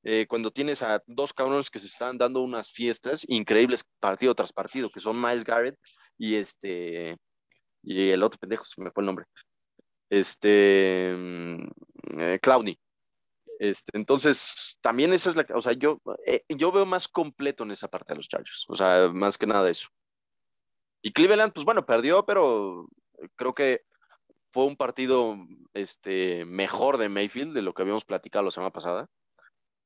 eh, 0.07 0.27
cuando 0.29 0.51
tienes 0.51 0.83
a 0.83 1.03
dos 1.07 1.33
cabrones 1.33 1.71
que 1.71 1.79
se 1.79 1.87
están 1.87 2.19
dando 2.19 2.43
unas 2.43 2.71
fiestas 2.71 3.25
increíbles 3.27 3.89
partido 4.01 4.35
tras 4.35 4.53
partido, 4.53 4.91
que 4.91 5.01
son 5.01 5.21
Miles 5.21 5.45
Garrett 5.45 5.79
y 6.19 6.35
este, 6.35 7.17
y 7.83 8.11
el 8.11 8.23
otro 8.23 8.39
pendejo, 8.39 8.67
se 8.67 8.83
me 8.83 8.91
fue 8.91 9.03
el 9.03 9.07
nombre. 9.07 9.25
Este, 10.11 11.15
mm, 11.17 11.69
eh, 12.21 12.39
Clowney. 12.43 12.79
Este, 13.59 13.97
entonces, 13.97 14.79
también 14.83 15.15
esa 15.15 15.31
es 15.31 15.37
la, 15.37 15.47
o 15.55 15.61
sea, 15.62 15.73
yo, 15.73 16.01
eh, 16.27 16.45
yo 16.51 16.71
veo 16.71 16.85
más 16.85 17.09
completo 17.09 17.65
en 17.65 17.71
esa 17.71 17.89
parte 17.89 18.12
de 18.12 18.19
los 18.19 18.29
Chargers, 18.29 18.67
o 18.69 18.77
sea, 18.77 19.09
más 19.11 19.39
que 19.39 19.47
nada 19.47 19.71
eso. 19.71 19.89
Y 21.01 21.12
Cleveland, 21.12 21.53
pues 21.55 21.65
bueno, 21.65 21.87
perdió, 21.87 22.27
pero 22.27 22.89
creo 23.37 23.55
que 23.55 23.85
fue 24.55 24.67
un 24.67 24.77
partido 24.77 25.37
este, 25.75 26.45
mejor 26.45 26.97
de 26.97 27.09
Mayfield 27.09 27.55
de 27.55 27.61
lo 27.63 27.73
que 27.75 27.83
habíamos 27.83 28.05
platicado 28.05 28.45
la 28.45 28.53
semana 28.53 28.71
pasada. 28.71 29.09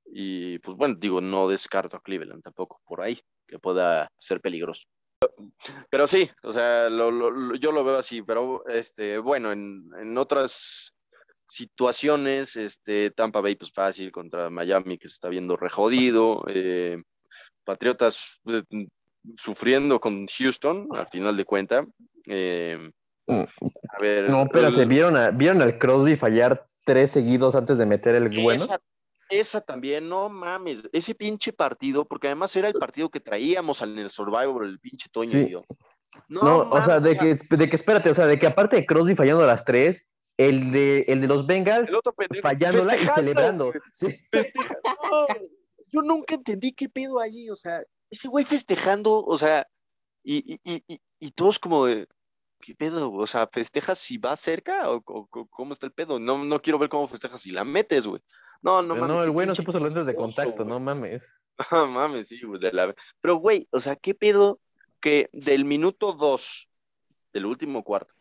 Y 0.04 0.58
pues 0.58 0.76
bueno, 0.76 0.94
digo, 0.98 1.22
no 1.22 1.48
descarto 1.48 1.96
a 1.96 2.02
Cleveland 2.02 2.42
tampoco 2.42 2.78
por 2.84 3.00
ahí, 3.00 3.18
que 3.46 3.58
pueda 3.58 4.10
ser 4.18 4.42
peligroso. 4.42 4.82
Pero 5.88 6.06
sí, 6.06 6.30
o 6.42 6.50
sea, 6.50 6.90
lo- 6.90 7.10
lo- 7.10 7.54
yo 7.56 7.72
lo 7.72 7.82
veo 7.82 7.96
así, 7.96 8.20
pero 8.20 8.62
este, 8.68 9.16
bueno, 9.16 9.52
en, 9.52 9.88
en 9.98 10.18
otras 10.18 10.92
situaciones, 11.46 12.56
este, 12.56 13.10
Tampa 13.10 13.40
Bay 13.40 13.56
pues 13.56 13.72
fácil 13.72 14.12
contra 14.12 14.50
Miami 14.50 14.98
que 14.98 15.08
se 15.08 15.14
está 15.14 15.30
viendo 15.30 15.56
re 15.56 15.70
jodido, 15.70 16.44
eh, 16.46 17.02
Patriotas 17.64 18.42
eh, 18.46 18.62
sufriendo 19.38 19.98
con 19.98 20.26
Houston 20.26 20.88
al 20.94 21.08
final 21.08 21.38
de 21.38 21.44
cuenta. 21.46 21.86
eh. 22.26 22.90
A 23.28 23.98
ver, 24.00 24.30
No, 24.30 24.42
espérate, 24.44 24.82
el- 24.82 24.88
¿vieron, 24.88 25.16
a, 25.16 25.30
¿vieron 25.30 25.62
al 25.62 25.78
Crosby 25.78 26.16
fallar 26.16 26.64
tres 26.84 27.10
seguidos 27.10 27.54
antes 27.54 27.78
de 27.78 27.86
meter 27.86 28.14
el 28.14 28.28
bueno? 28.42 28.64
Esa, 28.64 28.80
esa 29.30 29.60
también, 29.60 30.08
no 30.08 30.28
mames, 30.28 30.88
ese 30.92 31.14
pinche 31.14 31.52
partido, 31.52 32.06
porque 32.06 32.28
además 32.28 32.54
era 32.56 32.68
el 32.68 32.74
partido 32.74 33.10
que 33.10 33.20
traíamos 33.20 33.82
en 33.82 33.98
el 33.98 34.10
Survivor, 34.10 34.64
el 34.64 34.78
pinche 34.80 35.08
Toño 35.12 35.32
Sí. 35.32 35.44
y 35.46 35.50
yo. 35.50 35.62
No, 36.28 36.42
No, 36.42 36.58
o 36.70 36.82
sea, 36.82 37.00
de 37.00 37.16
que, 37.16 37.34
de 37.56 37.68
que 37.68 37.76
espérate, 37.76 38.08
o 38.10 38.14
sea, 38.14 38.26
de 38.26 38.38
que 38.38 38.46
aparte 38.46 38.76
de 38.76 38.86
Crosby 38.86 39.14
fallando 39.14 39.44
a 39.44 39.46
las 39.46 39.64
tres, 39.64 40.06
el 40.38 40.70
de, 40.72 41.00
el 41.08 41.20
de 41.20 41.26
los 41.28 41.46
Bengals 41.46 41.90
fallándola 42.42 42.96
y 42.96 43.00
celebrando. 43.00 43.72
Sí. 43.92 44.06
no, 44.32 45.26
yo 45.90 46.02
nunca 46.02 46.34
entendí 46.36 46.72
qué 46.72 46.88
pedo 46.88 47.20
ahí, 47.20 47.50
o 47.50 47.56
sea, 47.56 47.82
ese 48.10 48.28
güey 48.28 48.44
festejando, 48.44 49.22
o 49.24 49.36
sea, 49.36 49.66
y, 50.24 50.58
y, 50.64 50.82
y- 50.88 51.00
y 51.20 51.30
todos 51.32 51.58
como 51.58 51.84
de, 51.86 52.06
¿qué 52.60 52.74
pedo? 52.74 53.12
O 53.12 53.26
sea, 53.26 53.48
¿festejas 53.50 53.98
si 53.98 54.18
va 54.18 54.36
cerca 54.36 54.90
o, 54.90 55.02
cómo 55.02 55.72
está 55.72 55.86
el 55.86 55.92
pedo? 55.92 56.18
No, 56.18 56.44
no 56.44 56.60
quiero 56.60 56.78
ver 56.78 56.88
cómo 56.88 57.08
festejas 57.08 57.40
si 57.40 57.50
la 57.50 57.64
metes, 57.64 58.06
güey. 58.06 58.22
No, 58.62 58.82
no 58.82 58.94
Pero 58.94 59.06
mames. 59.06 59.18
no, 59.18 59.24
el 59.24 59.30
güey 59.30 59.46
no 59.46 59.54
se 59.54 59.62
puso 59.62 59.78
lentes 59.78 60.06
de 60.06 60.14
contacto, 60.14 60.64
no 60.64 60.80
mames. 60.80 61.26
No 61.72 61.88
mames, 61.88 62.28
sí, 62.28 62.40
güey, 62.40 62.60
de 62.60 62.72
la... 62.72 62.94
Pero, 63.20 63.34
güey, 63.34 63.66
o 63.72 63.80
sea, 63.80 63.96
¿qué 63.96 64.14
pedo 64.14 64.60
que 65.00 65.28
del 65.32 65.64
minuto 65.64 66.12
2 66.12 66.68
del 67.32 67.46
último 67.46 67.82
cuarto 67.82 68.14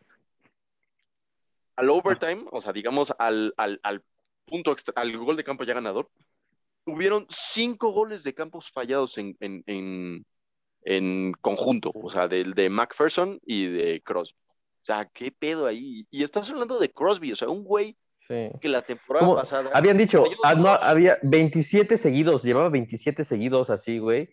al 1.78 1.90
overtime, 1.92 2.46
o 2.52 2.60
sea, 2.60 2.74
digamos 2.74 3.14
al, 3.18 3.54
al, 3.56 3.80
al 3.84 4.04
punto 4.46 4.72
extra, 4.72 4.94
al 4.98 5.16
gol 5.18 5.38
de 5.38 5.44
campo 5.44 5.64
ya 5.64 5.76
ganador, 5.76 6.10
hubieron 6.86 7.26
cinco 7.30 7.92
goles 7.92 8.24
de 8.24 8.34
campos 8.34 8.72
fallados 8.72 9.18
en, 9.18 9.38
en, 9.40 9.64
en, 9.68 10.26
en 10.88 11.34
conjunto, 11.42 11.92
o 11.94 12.10
sea, 12.10 12.30
del 12.30 12.54
de 12.54 12.70
McPherson 12.70 13.42
y 13.46 13.66
de 13.66 14.02
Crosby. 14.02 14.38
O 14.48 14.86
sea, 14.88 15.06
¿qué 15.14 15.34
pedo 15.34 15.66
ahí? 15.66 16.08
Y 16.10 16.24
estás 16.24 16.50
hablando 16.50 16.80
de 16.80 16.90
Crosby, 16.90 17.34
o 17.34 17.36
sea, 17.36 17.50
un 17.50 17.64
güey 17.64 17.98
Sí. 18.28 18.50
que 18.60 18.68
la 18.68 18.82
temporada 18.82 19.26
¿Cómo? 19.26 19.38
pasada... 19.38 19.70
Habían 19.74 19.98
dicho, 19.98 20.26
ah, 20.44 20.54
no, 20.54 20.68
había 20.68 21.18
27 21.24 21.96
seguidos, 21.96 22.44
llevaba 22.44 22.68
27 22.68 23.24
seguidos 23.24 23.70
así, 23.70 24.00
güey. 24.00 24.30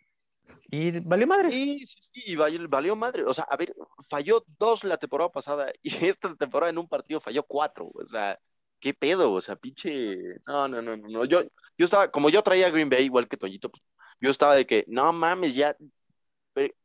Y 0.69 0.99
valió 0.99 1.29
madre. 1.29 1.53
Sí, 1.53 1.87
sí, 1.87 2.11
sí, 2.13 2.23
y 2.33 2.37
valió, 2.37 2.69
valió 2.69 2.97
madre. 2.97 3.25
O 3.25 3.33
sea, 3.33 3.45
a 3.45 3.57
ver, 3.57 3.73
falló 4.09 4.45
dos 4.59 4.83
la 4.83 4.97
temporada 4.97 5.31
pasada 5.31 5.73
y 5.83 6.05
esta 6.07 6.35
temporada 6.35 6.71
en 6.71 6.79
un 6.79 6.89
partido 6.89 7.21
falló 7.21 7.45
cuatro. 7.45 7.91
O 7.95 8.07
sea, 8.07 8.39
¿qué 8.81 8.95
pedo? 8.95 9.33
O 9.33 9.41
sea, 9.41 9.55
pinche. 9.55 10.17
No, 10.47 10.67
no, 10.67 10.83
no, 10.83 10.97
no. 10.97 11.09
no. 11.09 11.25
Yo, 11.25 11.43
yo 11.79 11.85
estaba, 11.85 12.11
como 12.11 12.31
yo 12.31 12.43
traía 12.43 12.67
a 12.67 12.71
Green 12.71 12.91
Bay 12.91 13.05
igual 13.05 13.29
que 13.29 13.37
Toñito, 13.37 13.71
pues, 13.71 13.83
yo 14.21 14.31
estaba 14.31 14.57
de 14.57 14.67
que, 14.67 14.85
no 14.89 15.13
mames, 15.13 15.55
ya. 15.55 15.77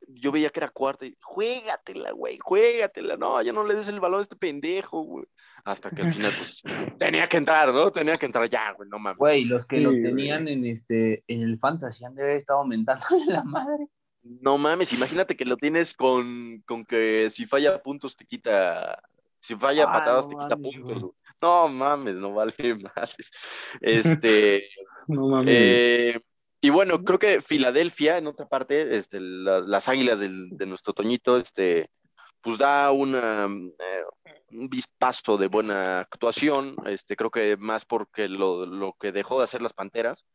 Yo 0.07 0.31
veía 0.31 0.49
que 0.49 0.59
era 0.59 0.69
cuarta 0.69 1.05
y, 1.05 1.15
juégatela, 1.21 2.11
güey, 2.11 2.39
juégatela. 2.41 3.17
No, 3.17 3.41
ya 3.41 3.53
no 3.53 3.63
le 3.63 3.75
des 3.75 3.87
el 3.89 3.99
balón 3.99 4.19
a 4.19 4.21
este 4.21 4.35
pendejo, 4.35 5.01
güey. 5.03 5.25
Hasta 5.63 5.91
que 5.91 6.01
al 6.01 6.11
final, 6.13 6.35
pues, 6.35 6.63
tenía 6.99 7.27
que 7.29 7.37
entrar, 7.37 7.71
¿no? 7.73 7.91
Tenía 7.91 8.17
que 8.17 8.25
entrar 8.25 8.49
ya, 8.49 8.71
güey, 8.73 8.89
no 8.89 8.97
mames. 8.97 9.17
Güey, 9.19 9.45
los 9.45 9.65
que 9.67 9.77
Sí, 9.77 9.83
lo 9.83 9.91
güey. 9.91 10.01
tenían 10.03 10.47
en 10.47 10.65
este 10.65 11.23
en 11.27 11.43
el 11.43 11.59
fantasy 11.59 12.03
han 12.05 12.15
de 12.15 12.23
haber 12.23 12.37
estado 12.37 12.59
aumentando 12.59 13.05
la 13.27 13.43
madre. 13.43 13.87
No 14.23 14.57
mames, 14.57 14.91
imagínate 14.93 15.35
que 15.37 15.45
lo 15.45 15.55
tienes 15.57 15.93
con, 15.95 16.61
con 16.67 16.83
que 16.85 17.29
si 17.29 17.45
falla 17.45 17.81
puntos 17.81 18.17
te 18.17 18.25
quita, 18.25 19.01
si 19.39 19.55
falla 19.55 19.85
Ah, 19.87 19.93
patadas 19.93 20.27
no 20.27 20.31
te 20.31 20.43
quita 20.43 20.57
puntos. 20.57 21.03
güey. 21.03 21.13
No 21.41 21.69
mames, 21.69 22.15
no 22.15 22.33
vale 22.33 22.53
madres. 22.95 23.31
Este, 23.81 24.63
No 25.07 25.27
mames. 25.27 25.53
eh, 25.55 26.21
y 26.61 26.69
bueno, 26.69 27.03
creo 27.03 27.19
que 27.19 27.41
Filadelfia, 27.41 28.17
en 28.17 28.27
otra 28.27 28.47
parte, 28.47 28.97
este, 28.97 29.19
la- 29.19 29.59
las 29.61 29.87
águilas 29.87 30.19
del- 30.19 30.49
de 30.51 30.65
nuestro 30.65 30.93
Toñito, 30.93 31.37
este, 31.37 31.89
pues 32.41 32.57
da 32.57 32.91
una, 32.91 33.45
eh, 33.45 34.03
un 34.51 34.69
vispazo 34.69 35.37
de 35.37 35.47
buena 35.47 35.99
actuación, 35.99 36.75
este, 36.85 37.15
creo 37.15 37.29
que 37.29 37.57
más 37.57 37.85
porque 37.85 38.27
lo, 38.27 38.65
lo 38.65 38.93
que 38.99 39.11
dejó 39.11 39.37
de 39.37 39.43
hacer 39.43 39.61
las 39.61 39.73
Panteras, 39.73 40.25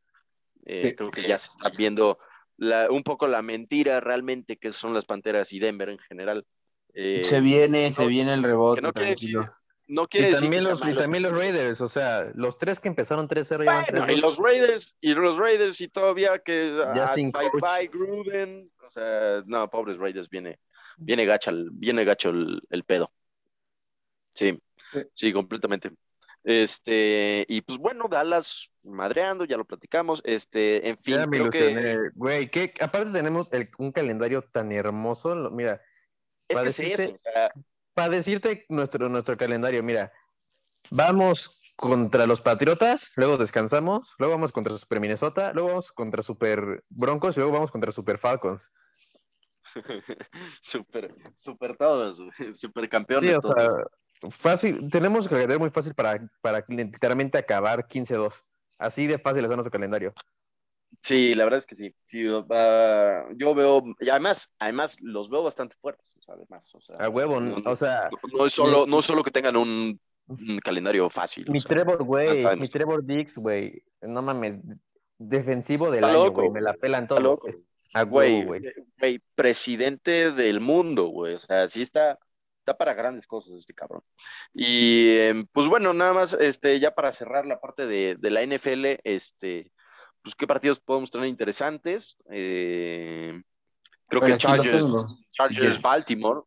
eh, 0.66 0.88
Sí. 0.90 0.94
creo 0.96 1.10
que 1.10 1.26
ya 1.26 1.36
se 1.38 1.48
está 1.48 1.70
viendo 1.76 2.18
la- 2.56 2.90
un 2.90 3.02
poco 3.02 3.26
la 3.26 3.42
mentira 3.42 4.00
realmente 4.00 4.56
que 4.56 4.70
son 4.72 4.94
las 4.94 5.04
Panteras 5.06 5.52
y 5.52 5.58
Denver 5.58 5.88
en 5.88 5.98
general. 5.98 6.46
Eh, 6.94 7.22
se 7.24 7.40
viene, 7.40 7.88
no- 7.88 7.94
se 7.94 8.06
viene 8.06 8.34
el 8.34 8.42
rebote, 8.44 8.80
no 8.80 8.92
quiere 8.92 9.08
tranquilo. 9.08 9.40
decir- 9.40 9.54
no 9.86 10.04
Y 10.04 10.06
quiere 10.06 10.26
decir 10.28 10.40
también, 10.42 10.64
que 10.64 10.70
los, 10.70 10.88
y 10.88 10.94
también 10.96 11.22
los 11.24 11.32
Raiders, 11.32 11.80
o 11.80 11.88
sea, 11.88 12.30
los 12.34 12.56
tres 12.58 12.80
que 12.80 12.88
empezaron 12.88 13.28
3-0 13.28 13.58
llevan 13.60 13.84
Bueno, 13.90 14.04
3 14.06 14.16
y 14.18 14.20
los 14.20 14.38
Raiders, 14.38 14.96
y 15.00 15.14
los 15.14 15.36
Raiders, 15.38 15.80
y 15.80 15.88
todavía 15.88 16.38
que 16.38 16.76
Ya 16.94 17.04
ah, 17.04 17.08
sin 17.08 17.30
bye 17.32 17.50
coach. 17.50 17.62
bye 17.62 17.88
Gruden, 17.88 18.70
o 18.86 18.90
sea, 18.90 19.42
no, 19.46 19.68
pobres 19.70 19.98
Raiders, 19.98 20.28
viene, 20.30 20.58
viene 20.96 21.24
gacha, 21.26 21.50
viene 21.72 22.04
gacho 22.04 22.30
el, 22.30 22.62
el 22.70 22.84
pedo. 22.84 23.12
Sí, 24.34 24.58
Sí. 24.92 25.00
sí, 25.14 25.32
completamente. 25.32 25.90
Este, 26.44 27.44
y 27.48 27.62
pues 27.62 27.78
bueno, 27.78 28.06
Dallas 28.08 28.70
madreando, 28.82 29.44
ya 29.44 29.56
lo 29.56 29.64
platicamos. 29.64 30.20
Este, 30.26 30.88
en 30.88 30.98
fin, 30.98 31.14
Ya 31.16 31.26
me 31.26 31.38
creo 31.38 31.50
que. 31.50 32.10
Güey, 32.14 32.50
que 32.50 32.74
aparte 32.80 33.10
tenemos 33.12 33.50
el- 33.52 33.70
un 33.78 33.92
calendario 33.92 34.42
tan 34.42 34.70
hermoso. 34.72 35.34
lo- 35.34 35.50
Mira, 35.50 35.80
es 36.48 36.60
que 36.60 36.66
es 36.66 36.76
decirte- 36.76 37.02
eso, 37.04 37.14
o 37.14 37.18
sea, 37.18 37.50
para 37.94 38.08
decirte 38.10 38.66
nuestro, 38.68 39.08
nuestro 39.08 39.36
calendario, 39.36 39.82
mira, 39.82 40.12
vamos 40.90 41.60
contra 41.76 42.26
los 42.26 42.40
Patriotas, 42.40 43.12
luego 43.16 43.36
descansamos, 43.36 44.14
luego 44.18 44.34
vamos 44.34 44.52
contra 44.52 44.76
Super 44.76 45.00
Minnesota, 45.00 45.52
luego 45.52 45.68
vamos 45.70 45.92
contra 45.92 46.22
Super 46.22 46.84
Broncos 46.88 47.36
y 47.36 47.40
luego 47.40 47.52
vamos 47.52 47.70
contra 47.70 47.92
Super 47.92 48.18
Falcons. 48.18 48.70
super, 50.60 51.14
super 51.34 51.76
todos, 51.76 52.22
super 52.52 52.84
Sí, 52.84 52.90
campeones 52.90 53.38
sea, 53.44 53.70
fácil, 54.30 54.90
tenemos 54.90 55.24
un 55.24 55.30
calendario 55.30 55.60
muy 55.60 55.70
fácil 55.70 55.94
para, 55.94 56.28
para 56.40 56.64
literalmente 56.68 57.38
acabar 57.38 57.86
15-2. 57.86 58.34
Así 58.78 59.06
de 59.06 59.18
fácil 59.18 59.44
es 59.44 59.50
nuestro 59.50 59.70
calendario. 59.70 60.12
Sí, 61.02 61.34
la 61.34 61.44
verdad 61.44 61.58
es 61.58 61.66
que 61.66 61.74
sí. 61.74 61.94
sí 62.06 62.24
va- 62.24 63.26
yo 63.36 63.54
veo, 63.54 63.82
y 64.00 64.08
además, 64.08 64.54
además 64.58 64.96
los 65.00 65.28
veo 65.30 65.42
bastante 65.42 65.76
fuertes, 65.80 66.16
o 66.18 66.22
sea, 66.22 66.34
además, 66.34 66.74
o 66.74 66.80
sea, 66.80 66.96
A 66.96 67.08
huevo, 67.08 67.40
no, 67.40 67.56
o 67.70 67.76
sea, 67.76 68.10
no- 68.32 68.46
es 68.46 68.52
solo, 68.52 68.86
no 68.86 68.98
es 68.98 69.04
solo 69.04 69.22
que 69.22 69.30
tengan 69.30 69.56
un, 69.56 70.00
un 70.26 70.58
calendario 70.58 71.08
fácil. 71.10 71.44
o 71.48 71.52
mi 71.52 71.60
sea, 71.60 71.68
Trevor, 71.68 72.02
güey, 72.04 72.44
mi 72.56 72.66
Trevor 72.68 73.04
Dix, 73.04 73.36
güey, 73.36 73.82
no 74.02 74.22
mames, 74.22 74.60
defensivo 75.18 75.90
del 75.90 76.04
año, 76.04 76.30
güey, 76.30 76.50
me 76.50 76.60
la 76.60 76.74
pelan 76.74 77.06
todo. 77.06 77.40
A 77.96 78.02
güey, 78.02 78.44
güey. 78.44 78.62
güey, 78.98 79.20
presidente 79.36 80.32
del 80.32 80.60
mundo, 80.60 81.06
güey, 81.06 81.34
o 81.34 81.38
sea, 81.38 81.68
sí 81.68 81.80
está, 81.82 82.18
está 82.58 82.76
para 82.76 82.92
grandes 82.94 83.24
cosas 83.26 83.54
este 83.54 83.72
cabrón. 83.72 84.02
Y 84.52 85.16
em, 85.18 85.46
pues 85.52 85.68
bueno, 85.68 85.94
nada 85.94 86.12
más, 86.12 86.32
este, 86.32 86.80
ya 86.80 86.92
para 86.92 87.12
cerrar 87.12 87.46
la 87.46 87.60
parte 87.60 87.86
de, 87.86 88.16
de 88.18 88.30
la 88.30 88.42
NFL, 88.42 88.98
este, 89.04 89.70
pues 90.24 90.34
qué 90.34 90.46
partidos 90.46 90.80
podemos 90.80 91.10
tener 91.10 91.28
interesantes. 91.28 92.16
Eh, 92.30 93.40
creo 94.08 94.22
que 94.22 94.38
Chargers, 94.38 94.82
tengo, 94.82 95.06
Chargers. 95.30 95.80
Baltimore. 95.80 96.40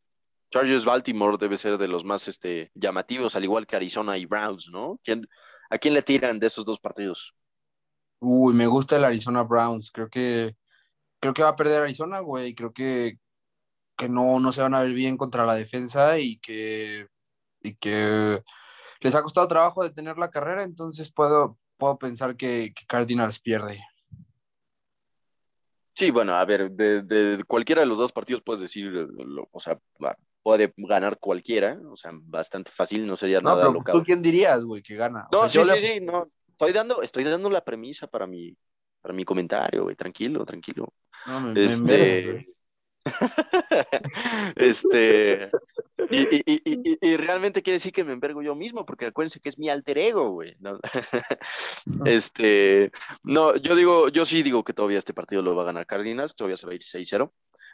Chargers 0.49 0.83
Baltimore 0.83 1.37
debe 1.39 1.57
ser 1.57 1.77
de 1.77 1.87
los 1.87 2.03
más 2.03 2.27
este, 2.27 2.71
llamativos, 2.73 3.35
al 3.35 3.43
igual 3.43 3.67
que 3.67 3.75
Arizona 3.75 4.17
y 4.17 4.25
Browns, 4.25 4.69
¿no? 4.71 4.99
¿Quién, 5.03 5.27
¿A 5.69 5.77
quién 5.77 5.93
le 5.93 6.01
tiran 6.01 6.39
de 6.39 6.47
esos 6.47 6.65
dos 6.65 6.79
partidos? 6.79 7.35
Uy, 8.19 8.53
me 8.55 8.65
gusta 8.65 8.97
el 8.97 9.03
Arizona 9.03 9.43
Browns. 9.43 9.91
Creo 9.91 10.09
que 10.09 10.55
creo 11.19 11.33
que 11.33 11.43
va 11.43 11.49
a 11.49 11.55
perder 11.55 11.83
Arizona, 11.83 12.19
güey. 12.19 12.55
Creo 12.55 12.73
que, 12.73 13.19
que 13.95 14.09
no, 14.09 14.39
no 14.39 14.51
se 14.51 14.61
van 14.63 14.73
a 14.73 14.81
ver 14.81 14.93
bien 14.93 15.17
contra 15.17 15.45
la 15.45 15.53
defensa 15.53 16.17
y 16.17 16.39
que, 16.39 17.07
y 17.61 17.75
que 17.75 18.41
les 19.01 19.15
ha 19.15 19.21
costado 19.21 19.47
trabajo 19.47 19.83
detener 19.83 20.17
la 20.17 20.31
carrera, 20.31 20.63
entonces 20.63 21.11
puedo, 21.11 21.59
puedo 21.77 21.97
pensar 21.97 22.35
que, 22.35 22.73
que 22.75 22.85
Cardinals 22.85 23.39
pierde. 23.39 23.81
Sí, 25.93 26.11
bueno, 26.11 26.35
a 26.35 26.45
ver, 26.45 26.69
de, 26.71 27.01
de 27.01 27.43
cualquiera 27.45 27.81
de 27.81 27.87
los 27.87 27.97
dos 27.97 28.11
partidos 28.11 28.43
puedes 28.43 28.61
decir, 28.61 28.85
eh, 28.95 29.07
lo- 29.25 29.47
o 29.51 29.59
sea, 29.59 29.79
puede 30.43 30.71
ganar 30.77 31.17
cualquiera, 31.17 31.79
o 31.91 31.95
sea, 31.95 32.11
bastante 32.13 32.69
fácil, 32.71 33.07
no 33.07 33.17
sería 33.17 33.41
No, 33.41 33.55
nada 33.55 33.73
pero. 33.83 33.97
¿tú 33.99 34.03
quién 34.03 34.21
dirías, 34.21 34.63
güey, 34.63 34.83
que 34.83 34.95
gana? 34.95 35.27
O 35.31 35.35
No, 35.35 35.49
sea, 35.49 35.63
sí, 35.63 35.69
sí, 35.69 35.81
le- 35.81 35.93
sí, 35.93 35.99
no. 36.01 36.29
Estoy 36.49 36.71
dando, 36.71 37.01
estoy 37.01 37.23
dando 37.23 37.49
la 37.49 37.63
premisa 37.63 38.07
para 38.07 38.27
mi, 38.27 38.55
para 39.01 39.13
mi 39.13 39.23
comentario, 39.25 39.83
güey, 39.83 39.95
tranquilo, 39.95 40.45
tranquilo. 40.45 40.93
No, 41.25 41.41
me, 41.41 41.53
me 41.53 41.65
Este, 41.65 42.23
güey. 42.23 42.53
este, 44.55 45.49
y, 46.09 46.21
y- 46.35 46.61
y- 46.65 46.97
y- 47.01 47.17
realmente 47.17 47.61
quiere 47.61 47.75
decir 47.75 47.91
que 47.91 48.03
me 48.03 48.13
envergo 48.13 48.41
yo 48.41 48.55
mismo, 48.55 48.85
porque 48.85 49.07
acuérdense 49.07 49.39
que 49.39 49.49
es 49.49 49.57
mi 49.59 49.69
alter 49.69 49.97
ego, 49.97 50.31
güey. 50.31 50.55
¿no? 50.59 50.79
Este, 52.05 52.91
no, 53.23 53.55
yo 53.57 53.75
digo, 53.75 54.09
yo 54.09 54.25
sí 54.25 54.43
digo 54.43 54.63
que 54.63 54.73
todavía 54.73 54.99
este 54.99 55.13
partido 55.13 55.41
lo 55.41 55.55
va 55.55 55.63
a 55.63 55.65
ganar 55.67 55.85
Cardinals, 55.85 56.35
todavía 56.35 56.57
se 56.57 56.65
va 56.65 56.71
a 56.73 56.75
ir 56.75 56.83
6-0. 56.83 57.31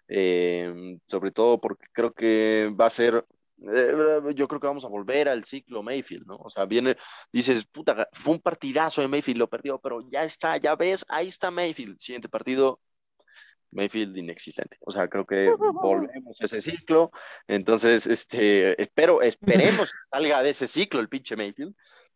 eh, 0.08 0.98
sobre 1.08 1.32
todo 1.32 1.60
porque 1.62 1.88
creo 1.94 2.14
que 2.14 2.72
va 2.80 2.88
a 2.88 2.90
ser, 2.90 3.26
eh, 3.74 3.94
yo 4.36 4.48
creo 4.48 4.60
que 4.60 4.68
vamos 4.68 4.86
a 4.86 4.90
volver 4.90 5.30
al 5.30 5.44
ciclo 5.46 5.82
Mayfield, 5.84 6.26
¿no? 6.28 6.36
O 6.38 6.50
sea, 6.50 6.66
viene, 6.66 6.98
dices, 7.32 7.66
puta, 7.66 8.08
fue 8.12 8.34
un 8.34 8.42
partidazo 8.42 9.02
de 9.02 9.08
Mayfield, 9.08 9.40
lo 9.40 9.50
perdió, 9.50 9.80
pero 9.80 10.02
ya 10.10 10.24
está, 10.24 10.58
ya 10.58 10.76
ves, 10.76 11.06
ahí 11.10 11.28
está 11.30 11.52
Mayfield, 11.52 12.00
siguiente 12.00 12.30
partido, 12.30 12.80
Mayfield 13.74 14.18
inexistente. 14.18 14.78
O 14.82 14.92
sea, 14.92 15.08
creo 15.08 15.26
que 15.26 15.54
volvemos 15.82 16.40
a 16.42 16.46
ese 16.46 16.62
ciclo. 16.62 17.12
Entonces, 17.48 18.08
este, 18.08 18.82
espero, 18.82 19.22
esperemos 19.22 19.92
que 19.92 19.98
salga 20.10 20.44
de 20.44 20.52
ese 20.52 20.68
ciclo 20.68 21.00
el 21.00 21.10
pinche 21.10 21.36
Mayfield, 21.36 21.76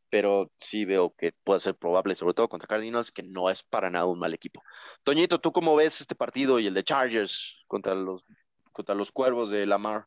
pero 0.09 0.51
sí 0.57 0.85
veo 0.85 1.13
que 1.17 1.33
puede 1.43 1.59
ser 1.59 1.75
probable, 1.75 2.15
sobre 2.15 2.33
todo 2.33 2.47
contra 2.47 2.67
Cardinals, 2.67 3.11
que 3.11 3.23
no 3.23 3.49
es 3.49 3.63
para 3.63 3.89
nada 3.89 4.05
un 4.05 4.19
mal 4.19 4.33
equipo. 4.33 4.63
Toñito, 5.03 5.39
¿tú 5.39 5.51
cómo 5.51 5.75
ves 5.75 6.01
este 6.01 6.15
partido 6.15 6.59
y 6.59 6.67
el 6.67 6.73
de 6.73 6.83
Chargers 6.83 7.63
contra 7.67 7.95
los, 7.95 8.25
contra 8.71 8.95
los 8.95 9.11
cuervos 9.11 9.49
de 9.49 9.65
Lamar? 9.65 10.05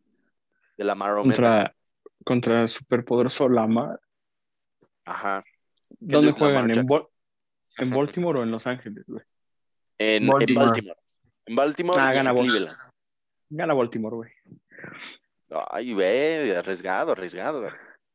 De 0.76 0.84
Lamar? 0.84 1.16
Contra, 1.16 1.74
contra 2.24 2.62
el 2.62 2.68
superpoderoso 2.68 3.48
Lamar. 3.48 4.00
Ajá. 5.04 5.44
¿Dónde 5.98 6.32
juegan? 6.32 6.68
Lamar 6.68 7.02
¿En, 7.78 7.84
¿En 7.84 7.90
Baltimore 7.96 8.40
o 8.40 8.42
en 8.42 8.50
Los 8.50 8.66
Ángeles, 8.66 9.04
güey? 9.06 9.22
En 9.98 10.22
en 10.22 10.28
Baltimore. 10.54 10.99
Baltimore. 11.56 11.98
En 12.00 12.00
Baltimore 12.00 12.00
Ah, 12.00 12.12
gana. 12.12 12.34
Cleveland. 12.34 12.76
Gana 13.50 13.74
Baltimore, 13.74 14.16
güey. 14.16 14.30
Ay, 15.70 15.92
ve, 15.94 16.54
arriesgado, 16.56 17.12
arriesgado. 17.12 17.62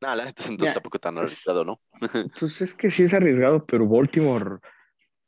No, 0.02 0.16
la 0.16 0.26
neta, 0.26 0.44
tampoco 0.74 1.00
tan 1.00 1.16
es- 1.18 1.24
arriesgado, 1.24 1.66
¿no? 1.66 1.80
Pues 2.40 2.62
es 2.62 2.74
que 2.74 2.90
sí 2.92 3.04
es 3.04 3.14
arriesgado, 3.14 3.66
pero 3.66 3.88
Baltimore, 3.88 4.60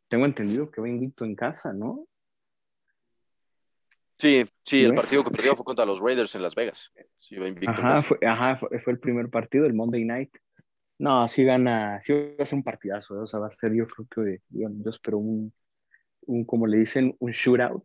tengo 0.10 0.26
entendido 0.26 0.70
que 0.72 0.82
va 0.82 0.88
invicto 0.90 1.26
en 1.26 1.36
casa, 1.36 1.74
¿no? 1.74 2.06
Sí, 4.18 4.46
sí, 4.64 4.84
el 4.84 4.96
partido 4.96 5.24
que 5.24 5.30
perdió 5.32 5.56
fue 5.56 5.64
contra 5.64 5.86
los 5.86 6.00
Raiders 6.00 6.34
en 6.36 6.42
Las 6.42 6.56
Vegas. 6.56 6.92
Sí, 7.18 7.36
va 7.38 7.48
invicto 7.48 7.82
en 7.82 7.86
Ajá, 7.88 7.96
casa. 7.96 8.08
fue, 8.08 8.18
ajá 8.28 8.58
fue, 8.58 8.80
fue 8.80 8.94
el 8.94 9.00
primer 9.00 9.30
partido, 9.30 9.66
el 9.66 9.74
Monday 9.74 10.06
Night. 10.06 10.32
No, 10.98 11.28
sí 11.28 11.44
gana, 11.44 12.02
sí 12.02 12.14
va 12.14 12.44
a 12.44 12.46
ser 12.46 12.56
un 12.56 12.64
partidazo, 12.64 13.16
¿eh? 13.16 13.20
o 13.20 13.28
sea, 13.28 13.40
va 13.40 13.48
a 13.48 13.52
ser, 13.52 13.74
yo 13.76 13.86
creo 13.88 14.08
que, 14.10 14.42
yo, 14.50 14.70
yo 14.72 14.90
espero 14.90 15.20
un, 15.20 15.54
un, 16.28 16.46
como 16.46 16.68
le 16.68 16.78
dicen, 16.78 17.16
un 17.20 17.32
shootout, 17.32 17.84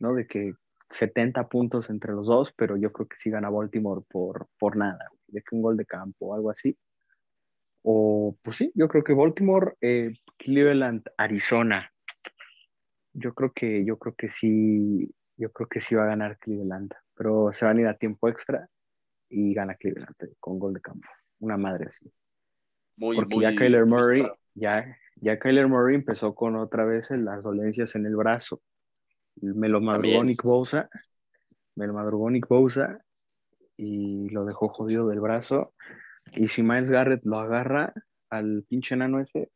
¿no? 0.00 0.14
De 0.14 0.26
que 0.26 0.54
70 0.90 1.48
puntos 1.48 1.88
entre 1.90 2.12
los 2.12 2.26
dos, 2.26 2.52
pero 2.56 2.76
yo 2.76 2.92
creo 2.92 3.06
que 3.08 3.16
sí 3.18 3.30
gana 3.30 3.50
Baltimore 3.50 4.02
por, 4.08 4.48
por 4.58 4.76
nada, 4.76 5.08
de 5.28 5.42
que 5.42 5.54
un 5.54 5.62
gol 5.62 5.76
de 5.76 5.86
campo 5.86 6.26
o 6.26 6.34
algo 6.34 6.50
así. 6.50 6.76
O, 7.82 8.36
pues 8.42 8.56
sí, 8.56 8.72
yo 8.74 8.88
creo 8.88 9.04
que 9.04 9.14
Baltimore, 9.14 9.74
eh, 9.80 10.12
Cleveland, 10.36 11.04
Arizona. 11.16 11.90
Yo 13.12 13.34
creo 13.34 13.52
que, 13.52 13.84
yo 13.84 13.98
creo 13.98 14.14
que 14.14 14.30
sí, 14.30 15.10
yo 15.36 15.50
creo 15.52 15.68
que 15.68 15.80
sí 15.80 15.94
va 15.94 16.04
a 16.04 16.08
ganar 16.08 16.38
Cleveland, 16.38 16.92
pero 17.14 17.52
se 17.52 17.64
van 17.64 17.78
a 17.78 17.80
ir 17.80 17.86
a 17.86 17.96
tiempo 17.96 18.28
extra 18.28 18.68
y 19.28 19.54
gana 19.54 19.74
Cleveland 19.76 20.14
eh, 20.20 20.34
con 20.38 20.58
gol 20.58 20.74
de 20.74 20.80
campo. 20.80 21.08
Una 21.38 21.56
madre 21.56 21.86
así. 21.88 22.10
Muy, 22.96 23.16
Porque 23.16 23.34
muy 23.34 23.44
ya 23.44 23.54
Kyler 23.54 23.86
Murray. 23.86 24.26
Ya, 24.54 24.96
ya 25.16 25.38
Kyler 25.38 25.68
Murray 25.68 25.94
empezó 25.96 26.34
con 26.34 26.56
otra 26.56 26.84
vez 26.84 27.10
las 27.10 27.42
dolencias 27.42 27.94
en 27.94 28.06
el 28.06 28.16
brazo. 28.16 28.60
Me 29.40 29.68
lo 29.68 29.80
madrugó 29.80 30.24
Nick. 30.24 30.42
Bosa, 30.42 30.88
me 31.76 31.86
lo 31.86 31.94
madrugó 31.94 32.30
Nick 32.30 32.46
Bosa 32.48 32.98
y 33.76 34.28
lo 34.30 34.44
dejó 34.44 34.68
jodido 34.68 35.08
del 35.08 35.20
brazo. 35.20 35.72
Y 36.32 36.48
si 36.48 36.62
Miles 36.62 36.90
Garrett 36.90 37.24
lo 37.24 37.38
agarra 37.38 37.92
al 38.28 38.64
pinche 38.68 38.94
enano 38.94 39.20
ese, 39.20 39.50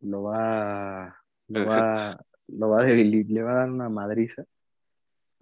lo 0.00 0.22
va, 0.22 1.16
lo 1.48 1.66
va, 1.66 2.18
lo 2.48 2.68
va 2.70 2.82
a 2.82 2.86
debilir- 2.86 3.28
le 3.28 3.42
va 3.42 3.52
a 3.52 3.56
dar 3.56 3.70
una 3.70 3.88
madriza 3.88 4.44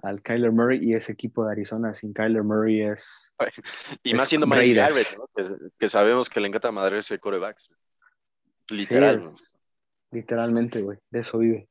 al 0.02 0.22
Kyler 0.22 0.50
Murray 0.50 0.82
y 0.82 0.94
ese 0.94 1.12
equipo 1.12 1.44
de 1.44 1.52
Arizona 1.52 1.94
sin 1.94 2.12
Kyler 2.12 2.42
Murray 2.42 2.82
es 2.82 3.02
Y 4.02 4.14
más 4.14 4.28
siendo 4.28 4.46
Miles. 4.46 4.74
Garrett, 4.74 5.06
¿no? 5.16 5.26
que, 5.34 5.44
que 5.78 5.88
sabemos 5.88 6.28
que 6.28 6.40
le 6.40 6.48
encanta 6.48 6.72
madre 6.72 6.98
ese 6.98 7.18
corebacks. 7.18 7.70
Literal. 8.70 9.32
literalmente, 10.10 10.82
güey, 10.82 10.98
de 11.10 11.20
eso 11.20 11.38
vive. 11.38 11.68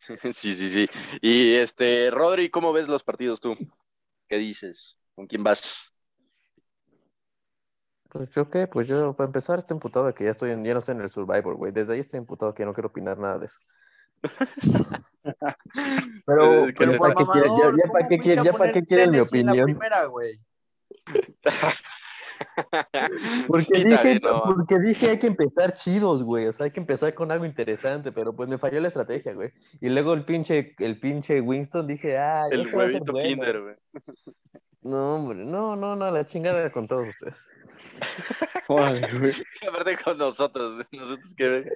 Sí, 0.32 0.54
sí, 0.54 0.68
sí. 0.68 0.88
Y 1.20 1.54
este, 1.54 2.10
Rodri, 2.10 2.50
¿cómo 2.50 2.72
ves 2.72 2.88
los 2.88 3.02
partidos 3.02 3.40
tú? 3.40 3.54
¿Qué 4.28 4.38
dices? 4.38 4.96
¿Con 5.14 5.26
quién 5.26 5.42
vas? 5.42 5.92
Pues 8.08 8.30
yo 8.30 8.48
qué, 8.48 8.66
pues 8.66 8.88
yo 8.88 9.12
para 9.14 9.26
empezar 9.26 9.58
estoy 9.58 9.74
imputado 9.74 10.06
de 10.06 10.14
que 10.14 10.24
ya 10.24 10.30
estoy 10.30 10.52
en, 10.52 10.64
ya 10.64 10.72
no 10.72 10.80
estoy 10.80 10.94
en 10.94 11.02
el 11.02 11.10
Survivor, 11.10 11.56
güey. 11.56 11.72
Desde 11.72 11.92
ahí 11.92 12.00
estoy 12.00 12.18
imputado 12.18 12.54
que 12.54 12.64
no 12.64 12.72
quiero 12.72 12.88
opinar 12.88 13.18
nada 13.18 13.38
de 13.38 13.46
eso. 13.46 13.58
Pero, 16.24 16.66
Es 16.66 16.72
que 16.72 16.78
pero 16.78 16.92
ya 16.92 16.98
por 16.98 17.14
para 17.14 17.14
qué 17.14 17.24
quiere- 17.32 17.48
ya- 17.48 17.56
ya 17.56 17.82
¿cómo 17.82 17.92
para 17.92 18.08
qué 18.08 18.16
fuiste 18.16 18.24
quiere- 18.24 18.40
a 18.40 18.44
ya 18.44 18.52
para 18.52 18.72
qué 18.72 18.82
quieren 18.82 19.10
mi 19.10 19.20
opinión? 19.20 19.64
primera, 19.64 20.04
güey? 20.06 20.40
Porque 23.46 23.64
Sí, 23.76 23.84
dije, 23.84 23.96
también, 23.96 24.20
no. 24.22 24.42
porque 24.44 24.78
dije 24.78 25.10
hay 25.10 25.18
que 25.18 25.26
empezar 25.26 25.72
chidos, 25.72 26.22
güey. 26.22 26.46
O 26.46 26.52
sea, 26.52 26.64
hay 26.64 26.70
que 26.70 26.80
empezar 26.80 27.14
con 27.14 27.30
algo 27.30 27.44
interesante, 27.44 28.12
pero 28.12 28.34
pues 28.34 28.48
me 28.48 28.58
falló 28.58 28.80
la 28.80 28.88
estrategia, 28.88 29.32
güey. 29.34 29.50
Y 29.80 29.88
luego 29.88 30.14
el 30.14 30.24
pinche, 30.24 30.74
el 30.78 30.98
pinche 31.00 31.40
Winston 31.40 31.86
dije, 31.86 32.18
ah, 32.18 32.46
El 32.50 32.64
ser 32.64 32.74
huevito. 32.74 33.12
Kinder, 33.14 33.60
güey. 33.62 33.74
No, 34.82 35.16
hombre, 35.16 35.44
no, 35.44 35.76
no, 35.76 35.96
no, 35.96 36.10
la 36.10 36.26
chingada 36.26 36.70
con 36.70 36.86
todos 36.86 37.08
ustedes. 37.08 37.36
Joder, 38.66 39.18
güey. 39.18 39.32
Aparte 39.66 39.96
con 39.96 40.18
nosotros, 40.18 40.84
nosotros 40.92 41.34
que 41.34 41.72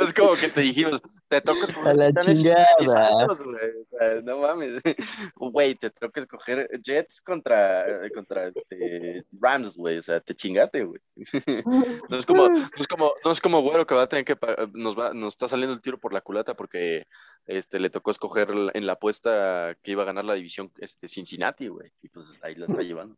es 0.00 0.14
como 0.14 0.34
que 0.34 0.48
te 0.48 0.60
dijimos, 0.60 1.00
te 1.28 1.40
toca 1.40 1.64
escoger 1.64 1.96
la. 1.96 2.12
Santos, 2.12 3.42
güey. 3.42 3.56
O 3.56 3.98
sea, 3.98 4.22
no 4.22 4.38
mames. 4.38 4.82
Güey, 5.36 5.74
te 5.74 5.90
toca 5.90 6.20
escoger 6.20 6.68
Jets 6.82 7.20
contra, 7.20 7.84
contra 8.14 8.48
este, 8.48 9.24
Rams, 9.32 9.76
güey. 9.76 9.98
O 9.98 10.02
sea, 10.02 10.20
te 10.20 10.34
chingaste, 10.34 10.84
güey. 10.84 11.00
No 12.10 12.16
es 12.16 12.26
como, 12.26 12.48
no 12.48 12.66
es 12.78 12.86
como, 12.86 13.12
no 13.24 13.30
es 13.30 13.40
como 13.40 13.62
güero 13.62 13.86
que 13.86 13.94
va 13.94 14.02
a 14.02 14.08
tener 14.08 14.24
que 14.24 14.36
nos 14.74 14.98
va, 14.98 15.12
nos 15.14 15.34
está 15.34 15.48
saliendo 15.48 15.74
el 15.74 15.80
tiro 15.80 15.98
por 15.98 16.12
la 16.12 16.20
culata 16.20 16.54
porque 16.54 17.06
este 17.46 17.80
le 17.80 17.90
tocó 17.90 18.10
escoger 18.10 18.52
en 18.74 18.86
la 18.86 18.94
apuesta 18.94 19.76
que 19.82 19.92
iba 19.92 20.02
a 20.02 20.06
ganar 20.06 20.24
la 20.24 20.34
división 20.34 20.70
este 20.78 21.08
Cincinnati, 21.08 21.68
güey. 21.68 21.90
Y 22.02 22.08
pues 22.08 22.38
ahí 22.42 22.54
la 22.54 22.66
está 22.66 22.82
llevando. 22.82 23.16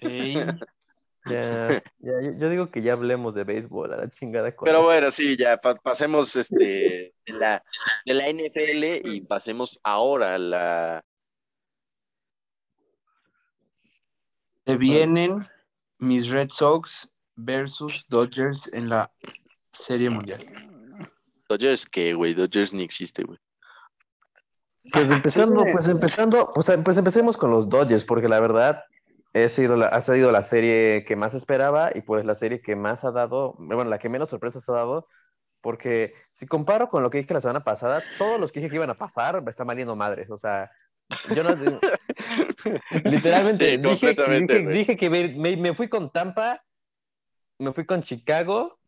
Ey, 0.00 0.36
Ya, 1.26 1.68
ya, 2.00 2.12
yo, 2.22 2.32
yo 2.38 2.48
digo 2.50 2.70
que 2.70 2.82
ya 2.82 2.94
hablemos 2.94 3.34
de 3.34 3.44
béisbol, 3.44 3.92
a 3.92 3.96
la 3.96 4.08
chingada 4.10 4.54
con 4.56 4.66
Pero 4.66 4.78
eso. 4.78 4.86
bueno, 4.86 5.10
sí, 5.10 5.36
ya 5.36 5.56
pa- 5.56 5.76
pasemos 5.76 6.34
este, 6.36 7.14
de, 7.26 7.32
la, 7.32 7.62
de 8.04 8.14
la 8.14 8.28
NFL 8.28 9.08
y 9.08 9.20
pasemos 9.20 9.78
ahora 9.84 10.34
a 10.34 10.38
la... 10.38 11.04
se 14.66 14.76
vienen 14.76 15.46
mis 15.98 16.30
Red 16.30 16.50
Sox 16.50 17.08
versus 17.36 18.06
Dodgers 18.08 18.68
en 18.72 18.88
la 18.88 19.12
Serie 19.66 20.10
Mundial. 20.10 20.44
Dodgers, 21.48 21.86
que, 21.86 22.14
güey, 22.14 22.34
Dodgers 22.34 22.72
ni 22.72 22.82
existe, 22.82 23.24
güey. 23.24 23.38
Pues 24.92 25.10
empezando, 25.10 25.64
pues 25.70 25.86
empezando, 25.88 26.52
o 26.56 26.62
sea, 26.62 26.82
pues 26.82 26.96
empecemos 26.96 27.36
con 27.36 27.50
los 27.50 27.68
Dodgers, 27.68 28.04
porque 28.04 28.28
la 28.28 28.40
verdad 28.40 28.84
ha 29.34 29.48
sido 29.48 29.76
la, 29.76 29.86
ha 29.88 30.00
sido 30.00 30.30
la 30.32 30.42
serie 30.42 31.04
que 31.06 31.16
más 31.16 31.34
esperaba 31.34 31.90
y 31.94 32.02
pues 32.02 32.24
la 32.24 32.34
serie 32.34 32.60
que 32.60 32.76
más 32.76 33.04
ha 33.04 33.10
dado, 33.12 33.54
bueno, 33.58 33.84
la 33.84 33.98
que 33.98 34.08
menos 34.08 34.28
sorpresas 34.30 34.68
ha 34.68 34.72
dado, 34.72 35.08
porque 35.60 36.14
si 36.32 36.46
comparo 36.46 36.88
con 36.88 37.02
lo 37.02 37.10
que 37.10 37.18
dije 37.18 37.32
la 37.34 37.40
semana 37.40 37.64
pasada, 37.64 38.02
todos 38.18 38.38
los 38.40 38.52
que 38.52 38.60
dije 38.60 38.70
que 38.70 38.76
iban 38.76 38.90
a 38.90 38.98
pasar 38.98 39.40
me 39.42 39.50
están 39.50 39.66
valiendo 39.66 39.96
madres, 39.96 40.30
o 40.30 40.38
sea, 40.38 40.70
yo 41.34 41.42
no, 41.44 41.50
literalmente 43.04 43.56
Sí, 43.70 43.76
dije, 43.76 43.82
completamente, 44.16 44.58
dije, 44.58 44.70
dije 44.72 44.96
que 44.96 45.10
me, 45.10 45.28
me- 45.28 45.56
me 45.56 45.74
fui 45.74 45.88
con 45.88 46.10
Tampa, 46.10 46.62
me 47.58 47.72
fui 47.72 47.86
con 47.86 48.02
Chicago, 48.02 48.78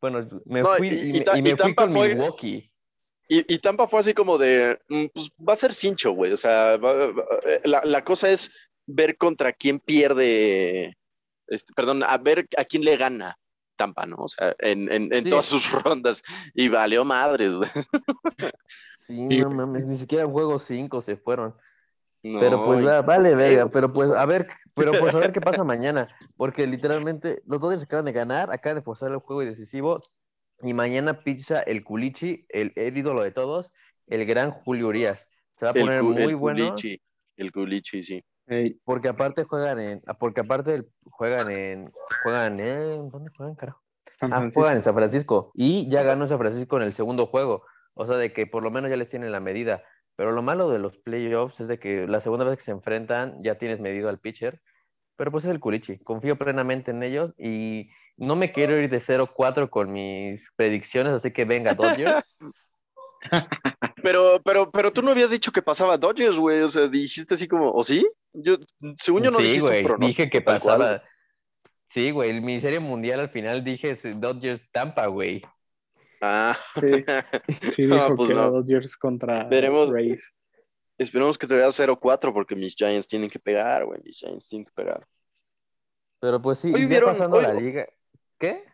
bueno, 0.00 0.26
me 0.44 0.62
No, 0.62 0.68
fui 0.70 0.88
y- 0.88 0.92
y, 0.92 0.94
y 0.94 1.18
y 1.18 1.38
y 1.38 1.42
me 1.42 1.50
fui 1.50 1.56
Tampa 1.56 1.84
con 1.84 1.92
fue- 1.92 2.08
Milwaukee. 2.14 2.72
Y, 3.28 3.54
y 3.54 3.58
Tampa 3.58 3.88
fue 3.88 4.00
así 4.00 4.14
como 4.14 4.38
de, 4.38 4.78
mm, 4.88 5.06
pues 5.12 5.30
va 5.48 5.54
a 5.54 5.56
ser 5.56 5.74
cincho, 5.74 6.12
güey. 6.12 6.32
O 6.32 6.36
sea, 6.36 6.76
va- 6.76 6.92
va- 7.10 7.24
eh, 7.44 7.60
la, 7.64 7.82
la 7.84 8.04
cosa 8.04 8.30
es 8.30 8.52
ver 8.86 9.16
contra 9.16 9.52
quién 9.52 9.80
pierde, 9.80 10.96
este, 11.48 11.72
perdón, 11.74 12.02
a 12.04 12.16
ver 12.18 12.48
a 12.56 12.64
quién 12.64 12.84
le 12.84 12.96
gana 12.96 13.36
Tampa, 13.76 14.06
¿no? 14.06 14.16
O 14.18 14.28
sea, 14.28 14.54
en, 14.58 14.90
en, 14.90 15.12
en 15.12 15.24
Sí. 15.24 15.30
todas 15.30 15.46
sus 15.46 15.70
rondas. 15.84 16.22
Y 16.54 16.68
valió 16.68 17.04
madres, 17.04 17.52
güey. 17.52 17.68
Sí, 18.98 19.26
Sí, 19.28 19.38
no 19.38 19.50
mames, 19.50 19.86
ni 19.86 19.96
siquiera 19.96 20.24
en 20.24 20.30
juego 20.30 20.58
5 20.58 21.00
se 21.02 21.16
fueron. 21.16 21.54
No, 22.22 22.40
Pero 22.40 22.64
pues 22.64 22.80
y- 22.82 22.84
vale, 22.84 23.34
verga, 23.36 23.68
pero 23.70 23.92
pues 23.92 24.10
a 24.10 24.24
ver, 24.26 24.48
pero 24.74 24.92
pues 24.98 25.14
a 25.14 25.18
ver 25.18 25.32
qué 25.32 25.40
pasa 25.40 25.62
mañana, 25.62 26.08
porque 26.36 26.66
literalmente 26.66 27.40
los 27.46 27.60
Dodgers 27.60 27.84
acaban 27.84 28.04
de 28.06 28.12
ganar, 28.12 28.50
acaban 28.50 28.78
de 28.78 28.82
pasar 28.82 29.12
el 29.12 29.18
juego 29.18 29.42
decisivo 29.42 30.02
y 30.62 30.72
mañana 30.74 31.22
pizza 31.22 31.60
el 31.60 31.84
culichi, 31.84 32.44
el, 32.48 32.72
el 32.74 32.96
ídolo 32.96 33.22
de 33.22 33.30
todos, 33.30 33.70
el 34.08 34.24
gran 34.26 34.50
Julio 34.50 34.88
Urias. 34.88 35.28
Se 35.54 35.66
va 35.66 35.70
a 35.70 35.74
el, 35.74 35.80
poner 35.82 36.00
cu- 36.00 36.06
muy 36.08 36.22
el 36.32 36.36
bueno 36.36 36.68
culichi, 36.70 37.00
el 37.36 37.52
culichi, 37.52 38.02
sí. 38.02 38.24
Porque 38.84 39.08
aparte 39.08 39.44
juegan 39.44 39.80
en, 39.80 40.02
porque 40.20 40.40
aparte 40.40 40.84
juegan 41.10 41.50
en, 41.50 41.92
juegan 42.22 42.60
en, 42.60 43.08
¿dónde 43.10 43.30
juegan, 43.36 43.54
carajo? 43.56 43.82
San 44.20 44.32
Ah, 44.32 44.36
Francisco. 44.38 44.60
juegan 44.60 44.76
en 44.76 44.82
San 44.82 44.94
Francisco 44.94 45.50
y 45.54 45.88
ya 45.90 46.02
ganó 46.02 46.28
San 46.28 46.38
Francisco 46.38 46.76
en 46.76 46.82
el 46.84 46.92
segundo 46.92 47.26
juego. 47.26 47.64
O 47.94 48.06
sea, 48.06 48.16
de 48.16 48.32
que 48.32 48.46
por 48.46 48.62
lo 48.62 48.70
menos 48.70 48.90
ya 48.90 48.96
les 48.96 49.08
tienen 49.10 49.32
la 49.32 49.40
medida. 49.40 49.82
Pero 50.16 50.32
lo 50.32 50.42
malo 50.42 50.70
de 50.70 50.78
los 50.78 50.96
playoffs 50.98 51.60
es 51.60 51.68
de 51.68 51.78
que 51.78 52.06
la 52.06 52.20
segunda 52.20 52.44
vez 52.44 52.56
que 52.58 52.64
se 52.64 52.70
enfrentan 52.70 53.42
ya 53.42 53.58
tienes 53.58 53.80
medido 53.80 54.08
al 54.08 54.18
pitcher. 54.20 54.60
Pero 55.16 55.30
pues 55.32 55.44
es 55.44 55.50
el 55.50 55.60
Culichi. 55.60 55.98
Confío 55.98 56.36
plenamente 56.36 56.90
en 56.90 57.02
ellos 57.02 57.32
y 57.38 57.90
no 58.16 58.36
me 58.36 58.52
quiero 58.52 58.78
ir 58.78 58.88
de 58.90 59.00
0-4 59.00 59.68
con 59.70 59.92
mis 59.92 60.50
predicciones, 60.56 61.12
así 61.12 61.32
que 61.32 61.44
venga, 61.44 61.74
Dodgers. 61.74 62.24
Pero, 64.02 64.40
pero, 64.44 64.70
pero 64.70 64.92
tú 64.92 65.02
no 65.02 65.10
habías 65.10 65.30
dicho 65.30 65.50
que 65.50 65.62
pasaba 65.62 65.98
Dodgers, 65.98 66.38
güey. 66.38 66.60
O 66.62 66.68
sea, 66.68 66.86
dijiste 66.86 67.34
así 67.34 67.48
como, 67.48 67.72
¿o 67.72 67.82
sí? 67.82 68.06
Yo, 68.36 68.56
según 68.96 69.22
yo 69.22 69.30
no 69.30 69.38
sí, 69.38 69.44
dijiste 69.44 69.82
güey, 69.82 69.98
dije 69.98 70.30
que 70.30 70.44
cual. 70.44 70.58
pasaba. 70.58 71.02
Sí, 71.88 72.10
güey, 72.10 72.40
mi 72.40 72.60
serie 72.60 72.80
mundial 72.80 73.20
al 73.20 73.30
final 73.30 73.64
dije 73.64 73.90
es 73.90 74.02
Dodgers 74.20 74.60
Tampa, 74.72 75.06
güey. 75.06 75.42
Ah, 76.20 76.56
Sí, 76.80 77.04
sí 77.76 77.86
No, 77.86 77.94
dijo 77.96 78.16
pues 78.16 78.28
que 78.30 78.34
no. 78.34 78.50
Dodgers 78.50 78.96
contra 78.96 79.44
Veremos. 79.44 79.90
Rays. 79.90 80.32
esperemos 80.98 81.38
que 81.38 81.46
te 81.46 81.54
vea 81.54 81.68
0-4 81.68 82.32
porque 82.32 82.56
mis 82.56 82.74
Giants 82.74 83.06
tienen 83.06 83.30
que 83.30 83.38
pegar, 83.38 83.84
güey. 83.84 84.00
Mis 84.04 84.16
Giants 84.18 84.48
tienen 84.48 84.64
que 84.66 84.72
pegar. 84.74 85.06
Pero 86.20 86.40
pues 86.40 86.58
sí, 86.58 86.72
pasando 87.04 87.40
la 87.40 87.52
liga. 87.54 87.86
¿Qué? 88.38 88.64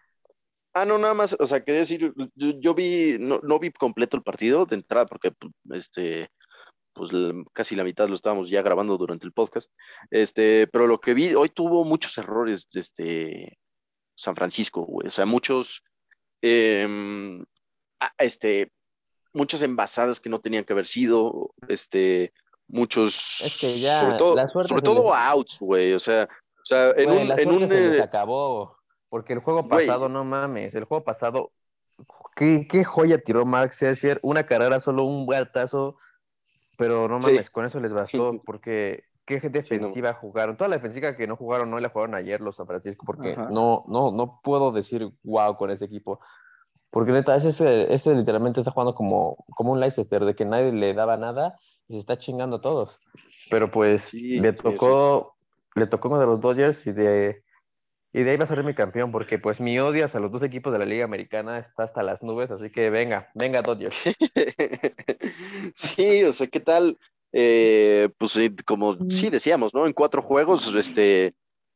Ah, 0.74 0.86
no, 0.86 0.96
nada 0.96 1.12
más, 1.12 1.36
o 1.38 1.46
sea, 1.46 1.62
quería 1.62 1.80
decir, 1.80 2.14
yo, 2.34 2.50
yo 2.58 2.74
vi, 2.74 3.18
no, 3.20 3.40
no 3.42 3.58
vi 3.58 3.70
completo 3.72 4.16
el 4.16 4.22
partido 4.22 4.64
de 4.64 4.76
entrada 4.76 5.04
porque, 5.04 5.30
pues, 5.32 5.52
este, 5.84 6.30
pues 6.92 7.10
casi 7.52 7.74
la 7.76 7.84
mitad 7.84 8.08
lo 8.08 8.14
estábamos 8.14 8.48
ya 8.48 8.62
grabando 8.62 8.96
durante 8.98 9.26
el 9.26 9.32
podcast, 9.32 9.70
este, 10.10 10.66
pero 10.68 10.86
lo 10.86 11.00
que 11.00 11.14
vi, 11.14 11.34
hoy 11.34 11.48
tuvo 11.48 11.84
muchos 11.84 12.16
errores, 12.18 12.68
este, 12.74 13.58
San 14.14 14.34
Francisco, 14.36 14.82
güey, 14.82 15.08
o 15.08 15.10
sea, 15.10 15.26
muchos, 15.26 15.82
ah, 18.00 18.12
este, 18.18 18.72
muchas 19.32 19.62
envasadas 19.62 20.20
que 20.20 20.30
no 20.30 20.40
tenían 20.40 20.64
que 20.64 20.72
haber 20.72 20.86
sido, 20.86 21.54
este, 21.68 22.32
muchos, 22.68 23.40
Es 23.40 23.58
que 23.60 23.80
ya, 23.80 24.00
sobre 24.00 24.18
todo, 24.18 24.36
sobre 24.64 24.82
todo 24.82 25.02
les- 25.04 25.20
outs, 25.32 25.58
güey, 25.60 25.92
o 25.94 26.00
sea, 26.00 26.28
o 26.62 26.64
sea, 26.64 26.90
en 26.96 27.06
Güey, 27.06 27.22
un, 27.22 27.28
la 27.28 27.34
en 27.36 27.50
un, 27.50 27.68
se 27.68 27.88
les 27.88 27.98
eh, 27.98 28.02
acabó. 28.02 28.76
Porque 29.08 29.32
el 29.34 29.40
juego 29.40 29.64
Güey. 29.64 29.86
pasado, 29.86 30.08
no 30.08 30.24
mames, 30.24 30.74
el 30.74 30.84
juego 30.84 31.04
pasado, 31.04 31.52
¿qué, 32.34 32.66
qué 32.70 32.82
joya 32.84 33.18
tiró 33.18 33.44
Mark 33.44 33.72
Scherzer? 33.74 34.18
Una 34.22 34.46
carrera, 34.46 34.80
solo 34.80 35.04
un 35.04 35.26
batazo, 35.26 35.98
pero 36.82 37.08
no 37.08 37.20
Sí. 37.20 37.26
mames, 37.26 37.50
con 37.50 37.64
eso 37.64 37.78
les 37.80 37.92
bastó, 37.92 38.32
Sí, 38.32 38.38
sí. 38.38 38.42
porque 38.44 39.04
qué 39.24 39.40
defensiva 39.40 40.12
jugaron. 40.14 40.56
Toda 40.56 40.68
la 40.68 40.76
defensiva 40.76 41.16
que 41.16 41.26
no 41.28 41.36
jugaron, 41.36 41.70
no 41.70 41.78
la 41.78 41.90
jugaron 41.90 42.16
ayer 42.16 42.40
los 42.40 42.56
San 42.56 42.66
Francisco, 42.66 43.04
porque 43.06 43.32
Ajá. 43.32 43.48
no, 43.50 43.84
no, 43.86 44.10
no 44.10 44.40
puedo 44.42 44.72
decir 44.72 45.08
wow 45.22 45.56
con 45.56 45.70
ese 45.70 45.84
equipo. 45.84 46.18
Porque 46.90 47.12
neta, 47.12 47.36
ese, 47.36 47.92
ese, 47.92 48.14
literalmente 48.14 48.60
está 48.60 48.72
jugando 48.72 48.94
como, 48.94 49.36
como 49.56 49.72
un 49.72 49.80
Leicester, 49.80 50.24
de 50.24 50.34
que 50.34 50.44
nadie 50.44 50.72
le 50.72 50.92
daba 50.92 51.16
nada 51.16 51.58
y 51.88 51.94
se 51.94 52.00
está 52.00 52.18
chingando 52.18 52.56
a 52.56 52.60
todos. 52.60 52.98
Pero 53.48 53.70
pues 53.70 54.02
Sí, 54.02 54.40
le 54.40 54.52
sí, 54.52 54.62
tocó, 54.62 55.36
le 55.74 55.86
tocó 55.86 56.08
uno 56.08 56.18
de 56.20 56.26
los 56.26 56.40
Dodgers 56.40 56.86
y 56.86 56.92
de, 56.92 57.44
y 58.12 58.22
de 58.22 58.30
ahí 58.30 58.36
va 58.36 58.44
a 58.44 58.46
ser 58.46 58.62
mi 58.62 58.74
campeón, 58.74 59.10
porque 59.10 59.38
pues 59.38 59.60
mi 59.60 59.78
odio 59.78 60.04
hacia 60.04 60.20
los 60.20 60.30
dos 60.30 60.42
equipos 60.42 60.72
de 60.72 60.78
la 60.78 60.84
Liga 60.84 61.04
Americana 61.04 61.58
está 61.58 61.84
hasta 61.84 62.02
las 62.02 62.22
nubes, 62.22 62.50
así 62.50 62.70
que 62.70 62.90
venga, 62.90 63.30
venga 63.34 63.62
Dodgers. 63.62 64.04
Sí, 65.74 66.24
o 66.24 66.32
sea, 66.32 66.46
¿qué 66.48 66.60
tal? 66.60 66.98
Eh, 67.32 68.10
pues 68.18 68.38
como 68.66 68.98
sí 69.08 69.30
decíamos, 69.30 69.72
¿no? 69.74 69.86
En 69.86 69.92
cuatro 69.92 70.20
juegos, 70.22 70.74
este, 70.74 71.34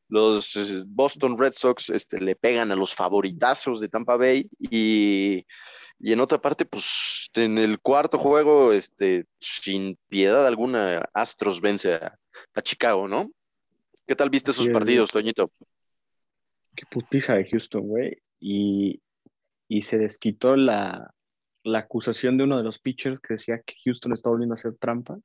los 0.09 0.57
eh, 0.57 0.83
Boston 0.87 1.39
Red 1.39 1.53
Sox 1.53 1.91
este, 1.91 2.21
le 2.21 2.37
pegan 2.37 2.71
a 2.73 2.77
los 2.77 2.95
favoritazos 2.95 3.81
de 3.81 3.89
Tampa 3.89 4.17
Bay 4.17 4.49
y, 4.59 5.47
y 5.99 6.13
en 6.13 6.21
otra 6.21 6.41
parte, 6.41 6.67
pues 6.67 7.31
en 7.35 7.59
el 7.59 7.81
cuarto 7.81 8.19
juego, 8.19 8.73
este, 8.73 9.25
sin 9.39 9.99
piedad 10.09 10.47
alguna, 10.47 11.09
Astros 11.15 11.61
vence 11.61 11.95
a, 11.95 12.19
a 12.55 12.63
Chicago, 12.63 13.09
¿no? 13.09 13.31
¿Qué 14.07 14.15
tal 14.15 14.31
viste 14.31 14.51
esos 14.51 14.67
Sí, 14.67 14.71
partidos, 14.71 15.11
Toñito? 15.11 15.51
Qué 16.77 16.85
putiza 16.91 17.35
de 17.35 17.49
Houston, 17.49 17.83
güey. 17.89 18.19
Y, 18.39 19.03
y 19.69 19.83
se 19.83 19.99
desquitó 19.99 20.57
la, 20.57 21.13
la 21.65 21.79
acusación 21.81 22.37
de 22.37 22.45
uno 22.45 22.59
de 22.59 22.63
los 22.65 22.79
pitchers 22.79 23.19
que 23.21 23.35
decía 23.35 23.61
que 23.65 23.75
Houston 23.85 24.13
está 24.13 24.29
volviendo 24.29 24.55
a 24.55 24.59
hacer 24.59 24.77
trampa 24.79 25.19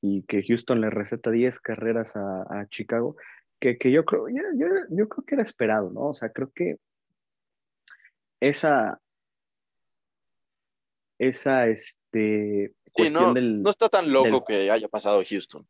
y 0.00 0.22
que 0.24 0.42
Houston 0.42 0.80
le 0.80 0.90
receta 0.90 1.30
10 1.30 1.60
carreras 1.60 2.16
a, 2.16 2.42
a 2.42 2.66
Chicago, 2.68 3.16
que, 3.60 3.78
que 3.78 3.90
yo 3.90 4.04
creo, 4.04 4.28
yo, 4.28 4.42
yo, 4.56 4.66
yo 4.90 5.08
creo 5.08 5.24
que 5.24 5.34
era 5.34 5.44
esperado, 5.44 5.90
¿no? 5.90 6.08
O 6.08 6.14
sea, 6.14 6.30
creo 6.30 6.50
que 6.54 6.76
esa, 8.40 9.00
esa, 11.18 11.66
este, 11.68 12.74
Sí, 12.96 13.10
no, 13.10 13.32
del... 13.34 13.62
no 13.62 13.70
está 13.70 13.88
tan 13.88 14.12
loco 14.12 14.24
del- 14.24 14.44
que 14.46 14.70
haya 14.70 14.88
pasado 14.88 15.22
Houston. 15.28 15.66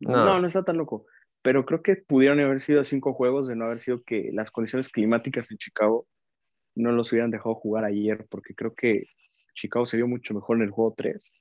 No. 0.00 0.24
No, 0.26 0.40
no 0.40 0.46
está 0.46 0.62
tan 0.64 0.76
loco. 0.76 1.06
Pero 1.42 1.64
creo 1.64 1.82
que 1.82 1.96
pudieron 1.96 2.40
haber 2.40 2.60
sido 2.60 2.84
cinco 2.84 3.14
juegos 3.14 3.48
de 3.48 3.56
no 3.56 3.66
haber 3.66 3.78
sido 3.78 4.02
que 4.02 4.30
las 4.32 4.50
condiciones 4.50 4.88
climáticas 4.88 5.50
en 5.50 5.56
Chicago 5.58 6.06
no 6.74 6.92
los 6.92 7.12
hubieran 7.12 7.30
dejado 7.30 7.54
jugar 7.54 7.84
ayer, 7.84 8.26
porque 8.30 8.54
creo 8.54 8.74
que 8.74 9.06
Chicago 9.54 9.86
se 9.86 9.96
vio 9.96 10.06
mucho 10.06 10.34
mejor 10.34 10.58
en 10.58 10.64
el 10.64 10.70
juego 10.70 10.94
3 10.96 11.32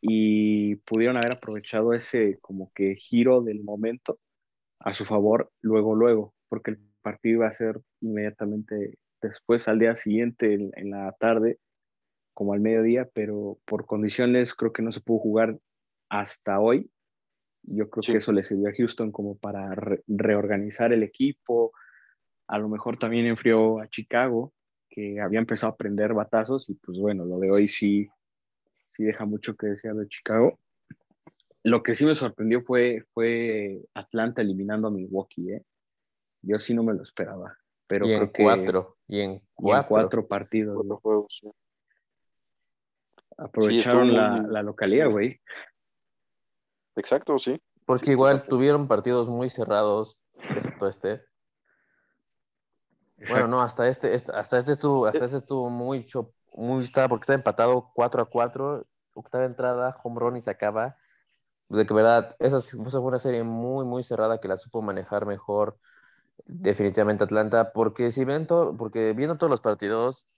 y 0.00 0.76
pudieron 0.76 1.16
haber 1.16 1.36
aprovechado 1.36 1.94
ese 1.94 2.38
como 2.40 2.70
que 2.74 2.96
giro 2.96 3.42
del 3.42 3.62
momento 3.64 4.18
a 4.80 4.92
su 4.94 5.04
favor 5.04 5.50
luego, 5.62 5.94
luego, 5.94 6.34
porque 6.48 6.72
el 6.72 6.78
partido 7.02 7.36
iba 7.36 7.48
a 7.48 7.52
ser 7.52 7.80
inmediatamente 8.00 8.98
después, 9.22 9.68
al 9.68 9.78
día 9.78 9.96
siguiente, 9.96 10.54
en, 10.54 10.70
en 10.76 10.90
la 10.90 11.12
tarde, 11.18 11.58
como 12.34 12.52
al 12.52 12.60
mediodía, 12.60 13.08
pero 13.14 13.58
por 13.64 13.86
condiciones 13.86 14.54
creo 14.54 14.72
que 14.72 14.82
no 14.82 14.92
se 14.92 15.00
pudo 15.00 15.18
jugar 15.18 15.58
hasta 16.08 16.60
hoy. 16.60 16.90
Yo 17.66 17.90
creo 17.90 18.02
Sí. 18.02 18.12
que 18.12 18.18
eso 18.18 18.32
le 18.32 18.44
sirvió 18.44 18.68
a 18.68 18.72
Houston 18.76 19.10
como 19.12 19.36
para 19.36 19.74
re- 19.74 20.02
reorganizar 20.06 20.92
el 20.92 21.02
equipo. 21.02 21.72
A 22.46 22.58
lo 22.58 22.68
mejor 22.68 22.98
también 22.98 23.26
enfrió 23.26 23.80
a 23.80 23.88
Chicago, 23.88 24.52
que 24.88 25.20
había 25.20 25.40
empezado 25.40 25.72
a 25.72 25.76
prender 25.76 26.14
batazos, 26.14 26.70
y 26.70 26.74
pues 26.74 26.98
bueno, 26.98 27.24
lo 27.24 27.38
de 27.38 27.50
hoy 27.50 27.68
sí, 27.68 28.08
sí 28.90 29.04
deja 29.04 29.24
mucho 29.24 29.56
que 29.56 29.66
desear 29.66 29.94
de 29.96 30.06
Chicago. 30.08 30.58
Lo 31.64 31.82
que 31.82 31.96
sí 31.96 32.04
me 32.04 32.14
sorprendió 32.14 32.62
fue, 32.62 33.04
fue 33.12 33.82
Atlanta 33.94 34.40
eliminando 34.42 34.86
a 34.86 34.92
Milwaukee, 34.92 35.50
¿eh? 35.52 35.64
Yo 36.42 36.60
sí 36.60 36.72
no 36.72 36.84
me 36.84 36.94
lo 36.94 37.02
esperaba. 37.02 37.58
Pero 37.88 38.06
y 38.06 38.12
en 38.12 38.18
creo 38.18 38.32
que 38.32 38.42
cuatro, 38.44 38.96
y 39.08 39.20
en 39.20 39.30
y 39.32 39.34
en 39.34 39.40
cuatro. 39.54 39.88
cuatro 39.88 40.26
partidos. 40.28 40.74
Cuatro 40.76 40.88
¿no? 40.94 40.96
juegos, 41.00 41.38
sí. 41.40 41.50
Aprovecharon 43.38 44.14
la, 44.14 44.42
la 44.48 44.62
localidad, 44.62 45.06
sí. 45.06 45.12
güey. 45.12 45.40
Exacto, 46.96 47.38
sí. 47.38 47.60
Porque 47.84 48.10
Sí, 48.10 48.12
igual 48.12 48.46
exacto. 48.46 48.48
tuvieron 48.48 48.86
partidos 48.86 49.28
muy 49.28 49.48
cerrados, 49.48 50.18
excepto 50.52 50.86
este. 50.88 51.22
Bueno, 53.26 53.48
no, 53.48 53.60
hasta 53.62 53.88
este, 53.88 54.14
este- 54.14 54.32
hasta 54.32 54.58
este 54.58 54.72
estuvo, 54.72 55.06
hasta 55.06 55.24
este 55.24 55.38
estuvo 55.38 55.68
muy 55.70 56.04
cho- 56.06 56.32
muy 56.54 56.84
estaba 56.84 57.08
porque 57.08 57.22
estaba 57.24 57.34
empatado 57.36 57.90
4 57.94 58.22
a 58.22 58.26
4, 58.30 58.86
octava 59.14 59.44
entrada, 59.44 59.96
home 60.02 60.20
run 60.20 60.36
y 60.36 60.40
se 60.40 60.50
acaba. 60.50 60.96
De 61.68 61.86
que 61.86 61.94
verdad, 61.94 62.36
esa 62.40 62.60
fue 62.62 63.00
una 63.00 63.18
serie 63.20 63.44
muy, 63.44 63.84
muy 63.86 64.02
cerrada 64.04 64.40
que 64.40 64.48
la 64.48 64.56
supo 64.58 64.82
manejar 64.82 65.26
mejor 65.26 65.78
definitivamente 66.46 67.24
Atlanta, 67.24 67.72
porque 67.72 68.12
si 68.12 68.24
ven 68.24 68.46
todo, 68.46 68.76
porque 68.76 69.12
viendo 69.14 69.36
todos 69.38 69.50
los 69.50 69.60
partidos, 69.62 70.28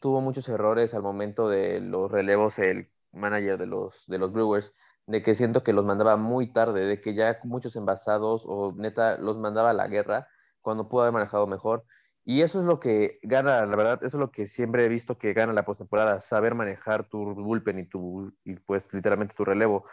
tuvo 0.00 0.20
muchos 0.20 0.48
errores 0.48 0.94
al 0.94 1.02
momento 1.02 1.48
de 1.48 1.80
los 1.80 2.10
relevos 2.10 2.58
el 2.58 2.90
manager 3.12 3.58
de 3.58 3.66
los, 3.66 4.06
de 4.06 4.18
los 4.18 4.32
Brewers, 4.32 4.74
de 5.10 5.22
que 5.22 5.34
siento 5.34 5.64
que 5.64 5.72
los 5.72 5.84
mandaba 5.84 6.16
muy 6.16 6.52
tarde, 6.52 6.86
de 6.86 7.00
que 7.00 7.14
ya 7.14 7.38
muchos 7.42 7.74
envasados 7.74 8.44
o 8.46 8.72
neta 8.76 9.18
los 9.18 9.36
mandaba 9.38 9.70
a 9.70 9.72
la 9.74 9.88
guerra 9.88 10.28
cuando 10.60 10.88
pudo 10.88 11.02
haber 11.02 11.14
manejado 11.14 11.46
mejor. 11.48 11.84
Y 12.24 12.42
eso 12.42 12.60
es 12.60 12.64
lo 12.66 12.78
que 12.78 13.18
gana, 13.22 13.66
la 13.66 13.76
verdad, 13.76 14.04
eso 14.04 14.18
es 14.18 14.20
lo 14.20 14.30
que 14.30 14.46
siempre 14.46 14.84
he 14.84 14.88
visto 14.88 15.18
que 15.18 15.32
gana 15.32 15.52
la 15.52 15.64
postemporada, 15.64 16.20
saber 16.20 16.54
manejar 16.54 17.08
tu 17.08 17.34
bullpen 17.34 17.80
y 17.80 17.86
tu, 17.86 18.32
y 18.44 18.54
pues 18.54 18.92
literalmente 18.92 19.34
tu 19.34 19.44
relevo. 19.44 19.84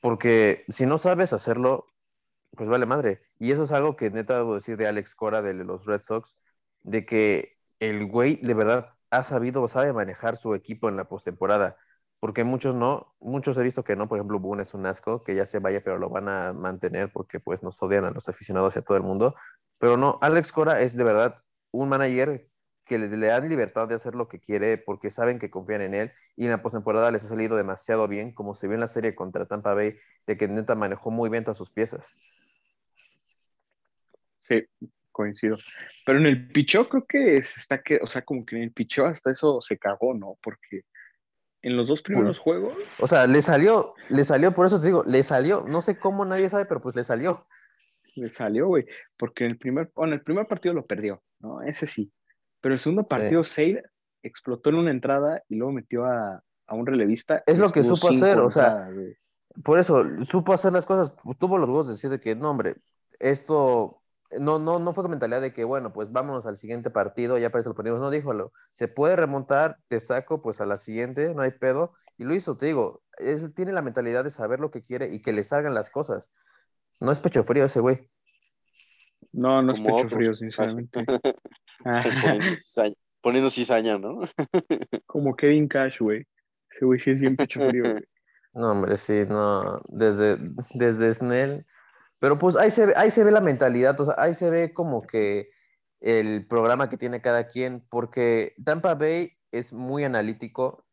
Porque 0.00 0.64
si 0.68 0.86
no 0.86 0.98
sabes 0.98 1.32
hacerlo, 1.32 1.86
pues 2.56 2.68
vale 2.68 2.86
madre. 2.86 3.22
Y 3.38 3.52
eso 3.52 3.64
es 3.64 3.72
algo 3.72 3.96
que 3.96 4.10
neta 4.10 4.36
debo 4.38 4.54
decir 4.54 4.76
de 4.76 4.88
Alex 4.88 5.14
Cora, 5.14 5.40
de 5.40 5.54
los 5.54 5.86
Red 5.86 6.02
Sox, 6.02 6.36
de 6.82 7.06
que 7.06 7.58
el 7.78 8.06
güey 8.06 8.36
de 8.36 8.54
verdad 8.54 8.94
ha 9.10 9.22
sabido, 9.22 9.68
sabe 9.68 9.92
manejar 9.92 10.36
su 10.36 10.54
equipo 10.54 10.88
en 10.88 10.96
la 10.96 11.04
postemporada. 11.04 11.76
Porque 12.20 12.44
muchos 12.44 12.74
no, 12.74 13.14
muchos 13.18 13.56
he 13.58 13.62
visto 13.62 13.82
que 13.82 13.96
no, 13.96 14.08
por 14.08 14.18
ejemplo, 14.18 14.38
Boone 14.38 14.62
es 14.62 14.74
un 14.74 14.86
asco, 14.86 15.24
que 15.24 15.34
ya 15.34 15.46
se 15.46 15.58
vaya, 15.58 15.82
pero 15.82 15.98
lo 15.98 16.10
van 16.10 16.28
a 16.28 16.52
mantener 16.52 17.10
porque 17.12 17.40
pues 17.40 17.62
nos 17.62 17.82
odian 17.82 18.04
a 18.04 18.10
los 18.10 18.28
aficionados 18.28 18.76
y 18.76 18.80
a 18.80 18.82
todo 18.82 18.96
el 18.96 19.02
mundo. 19.02 19.34
Pero 19.78 19.96
no, 19.96 20.18
Alex 20.20 20.52
Cora 20.52 20.80
es 20.82 20.96
de 20.96 21.04
verdad 21.04 21.42
un 21.70 21.88
manager 21.88 22.46
que 22.84 22.98
le, 22.98 23.08
le 23.08 23.26
dan 23.28 23.48
libertad 23.48 23.88
de 23.88 23.94
hacer 23.94 24.14
lo 24.14 24.28
que 24.28 24.40
quiere 24.40 24.76
porque 24.76 25.10
saben 25.10 25.38
que 25.38 25.50
confían 25.50 25.80
en 25.80 25.94
él 25.94 26.12
y 26.36 26.44
en 26.44 26.50
la 26.50 26.62
postemporada 26.62 27.10
les 27.10 27.24
ha 27.24 27.28
salido 27.28 27.56
demasiado 27.56 28.06
bien, 28.08 28.32
como 28.34 28.54
se 28.54 28.66
vio 28.66 28.74
en 28.74 28.80
la 28.80 28.88
serie 28.88 29.14
contra 29.14 29.46
Tampa 29.46 29.74
Bay, 29.74 29.94
de 30.26 30.36
que 30.36 30.48
neta 30.48 30.74
manejó 30.74 31.10
muy 31.10 31.30
bien 31.30 31.44
todas 31.44 31.58
sus 31.58 31.70
piezas. 31.70 32.14
Sí, 34.40 34.66
coincido. 35.12 35.56
Pero 36.04 36.18
en 36.18 36.26
el 36.26 36.48
picheo 36.48 36.88
creo 36.88 37.06
que 37.06 37.42
se 37.44 37.60
está 37.60 37.82
que, 37.82 38.00
o 38.02 38.06
sea, 38.06 38.22
como 38.22 38.44
que 38.44 38.56
en 38.56 38.62
el 38.62 38.72
picheo 38.72 39.06
hasta 39.06 39.30
eso 39.30 39.60
se 39.60 39.78
cagó, 39.78 40.12
¿no? 40.12 40.36
Porque 40.42 40.82
En 41.62 41.76
los 41.76 41.88
dos 41.88 42.00
primeros 42.02 42.38
juegos. 42.38 42.74
O 42.98 43.06
sea, 43.06 43.26
le 43.26 43.42
salió, 43.42 43.94
le 44.08 44.24
salió, 44.24 44.52
por 44.52 44.66
eso 44.66 44.80
te 44.80 44.86
digo, 44.86 45.04
le 45.06 45.22
salió. 45.22 45.64
No 45.66 45.82
sé 45.82 45.98
cómo 45.98 46.24
nadie 46.24 46.48
sabe, 46.48 46.64
pero 46.64 46.80
pues 46.80 46.96
le 46.96 47.04
salió. 47.04 47.46
Le 48.14 48.30
salió, 48.30 48.66
güey. 48.68 48.86
Porque 49.16 49.44
en 49.44 49.52
el 49.52 49.58
primer, 49.58 49.90
bueno, 49.94 50.14
el 50.14 50.22
primer 50.22 50.46
partido 50.46 50.74
lo 50.74 50.86
perdió, 50.86 51.22
¿no? 51.38 51.62
Ese 51.62 51.86
sí. 51.86 52.12
Pero 52.60 52.74
el 52.74 52.78
segundo 52.78 53.04
partido, 53.04 53.44
Sale 53.44 53.82
explotó 54.22 54.70
en 54.70 54.76
una 54.76 54.90
entrada 54.90 55.42
y 55.48 55.56
luego 55.56 55.72
metió 55.72 56.04
a, 56.04 56.42
a 56.66 56.74
un 56.74 56.86
relevista. 56.86 57.42
Es 57.46 57.58
lo 57.58 57.72
que 57.72 57.82
supo 57.82 58.08
hacer, 58.08 58.38
o 58.38 58.50
sea, 58.50 58.88
güey. 58.90 59.16
Por 59.64 59.78
eso, 59.78 60.04
supo 60.24 60.52
hacer 60.52 60.72
las 60.72 60.86
cosas, 60.86 61.14
tuvo 61.38 61.58
los 61.58 61.68
huevos 61.68 61.88
de 61.88 61.94
decir 61.94 62.08
de 62.10 62.20
que, 62.20 62.36
no, 62.36 62.50
hombre, 62.50 62.76
esto 63.18 63.99
no, 64.38 64.58
no, 64.58 64.78
no 64.78 64.92
fue 64.92 65.02
con 65.02 65.10
mentalidad 65.10 65.40
de 65.40 65.52
que, 65.52 65.64
bueno, 65.64 65.92
pues 65.92 66.12
vámonos 66.12 66.46
al 66.46 66.56
siguiente 66.56 66.90
partido, 66.90 67.38
ya 67.38 67.50
parece 67.50 67.70
lo 67.70 67.74
perdimos. 67.74 68.00
No, 68.00 68.10
díjolo, 68.10 68.52
se 68.70 68.88
puede 68.88 69.16
remontar, 69.16 69.78
te 69.88 70.00
saco 70.00 70.40
pues 70.42 70.60
a 70.60 70.66
la 70.66 70.76
siguiente, 70.76 71.34
no 71.34 71.42
hay 71.42 71.50
pedo. 71.50 71.94
Y 72.16 72.24
lo 72.24 72.34
hizo, 72.34 72.56
te 72.56 72.66
digo, 72.66 73.02
él 73.18 73.52
tiene 73.54 73.72
la 73.72 73.82
mentalidad 73.82 74.24
de 74.24 74.30
saber 74.30 74.60
lo 74.60 74.70
que 74.70 74.84
quiere 74.84 75.12
y 75.12 75.22
que 75.22 75.32
le 75.32 75.42
salgan 75.42 75.74
las 75.74 75.90
cosas. 75.90 76.30
No 77.00 77.10
es 77.10 77.18
pecho 77.18 77.42
frío 77.42 77.64
ese 77.64 77.80
güey. 77.80 78.08
No, 79.32 79.62
no 79.62 79.72
es 79.72 79.80
pecho 79.80 79.96
otros. 79.96 80.12
frío, 80.12 80.34
sinceramente. 80.34 81.04
Ah, 81.82 82.02
poniendo, 82.02 82.56
cizaña, 82.56 82.94
poniendo 83.22 83.48
cizaña, 83.48 83.98
¿no? 83.98 84.20
como 85.06 85.34
Kevin 85.34 85.66
Cash, 85.66 85.98
güey. 85.98 86.26
Ese 86.70 86.84
güey 86.84 87.00
sí 87.00 87.12
es 87.12 87.20
bien 87.20 87.36
pecho 87.36 87.58
frío, 87.58 87.84
güey. 87.94 88.04
No, 88.52 88.72
hombre, 88.72 88.96
sí, 88.96 89.24
no, 89.26 89.80
desde, 89.88 90.36
desde 90.74 91.14
Snell. 91.14 91.64
Pero 92.20 92.38
pues 92.38 92.56
ahí 92.56 92.70
se, 92.70 92.92
ahí 92.96 93.10
se 93.10 93.24
ve 93.24 93.32
la 93.32 93.40
mentalidad, 93.40 93.96
ahí 94.18 94.34
se 94.34 94.50
ve 94.50 94.72
como 94.72 95.02
que 95.02 95.50
el 96.00 96.46
programa 96.46 96.88
que 96.88 96.96
tiene 96.96 97.20
cada 97.22 97.46
quien, 97.46 97.84
porque 97.90 98.54
Tampa 98.64 98.94
Bay 98.94 99.32
es 99.50 99.72
muy 99.72 100.04
analítico, 100.04 100.86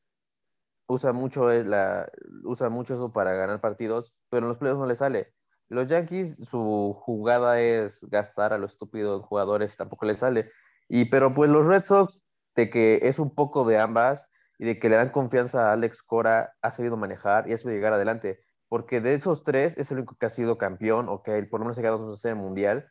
usa 0.88 1.13
mucho, 1.13 1.51
es 1.51 1.65
la, 1.65 2.09
usa 2.43 2.69
mucho 2.69 2.95
eso 2.95 3.11
para 3.11 3.34
ganar 3.34 3.61
partidos, 3.61 4.15
pero 4.30 4.45
en 4.45 4.49
los 4.49 4.57
playoffs 4.57 4.80
no 4.80 4.88
le 4.88 4.95
sale. 4.95 5.34
Los 5.69 5.88
Yankees, 5.89 6.38
su 6.49 6.95
jugada 6.97 7.59
es 7.59 7.99
gastar 8.09 8.53
a 8.53 8.57
lo 8.57 8.65
estúpido 8.65 9.17
en 9.17 9.21
jugadores, 9.21 9.75
tampoco 9.75 10.05
le 10.05 10.15
sale. 10.15 10.49
Y 10.88 11.05
pero 11.05 11.34
pues 11.34 11.49
los 11.49 11.67
Red 11.67 11.84
Sox, 11.84 12.21
de 12.55 12.69
que 12.69 13.01
es 13.03 13.19
un 13.19 13.36
poco 13.36 13.67
de 13.67 13.78
ambas, 13.78 14.30
y 14.59 14.65
de 14.65 14.80
que 14.80 14.89
le 14.89 14.95
dan 14.95 15.09
confianza 15.09 15.69
a 15.69 15.73
Alex 15.73 16.01
Cora, 16.03 16.55
ha 16.61 16.71
sabido 16.71 16.97
manejar 16.97 17.49
y 17.49 17.53
ha 17.53 17.57
sabido 17.57 17.75
llegar 17.75 17.93
adelante. 17.93 18.41
Porque 18.70 18.99
de 19.01 19.13
esos 19.13 19.43
tres 19.43 19.78
es 19.78 19.91
el 19.91 19.97
único 19.99 20.15
que 20.15 20.26
ha 20.26 20.30
sido 20.30 20.57
campeón 20.57 21.07
o 21.09 21.24
que 21.24 21.41
por 21.43 21.59
lo 21.59 21.65
menos 21.65 21.78
ha 21.78 21.82
llegado 21.82 22.09
a 22.09 22.13
hacer 22.13 22.32
el 22.32 22.38
mundial 22.38 22.88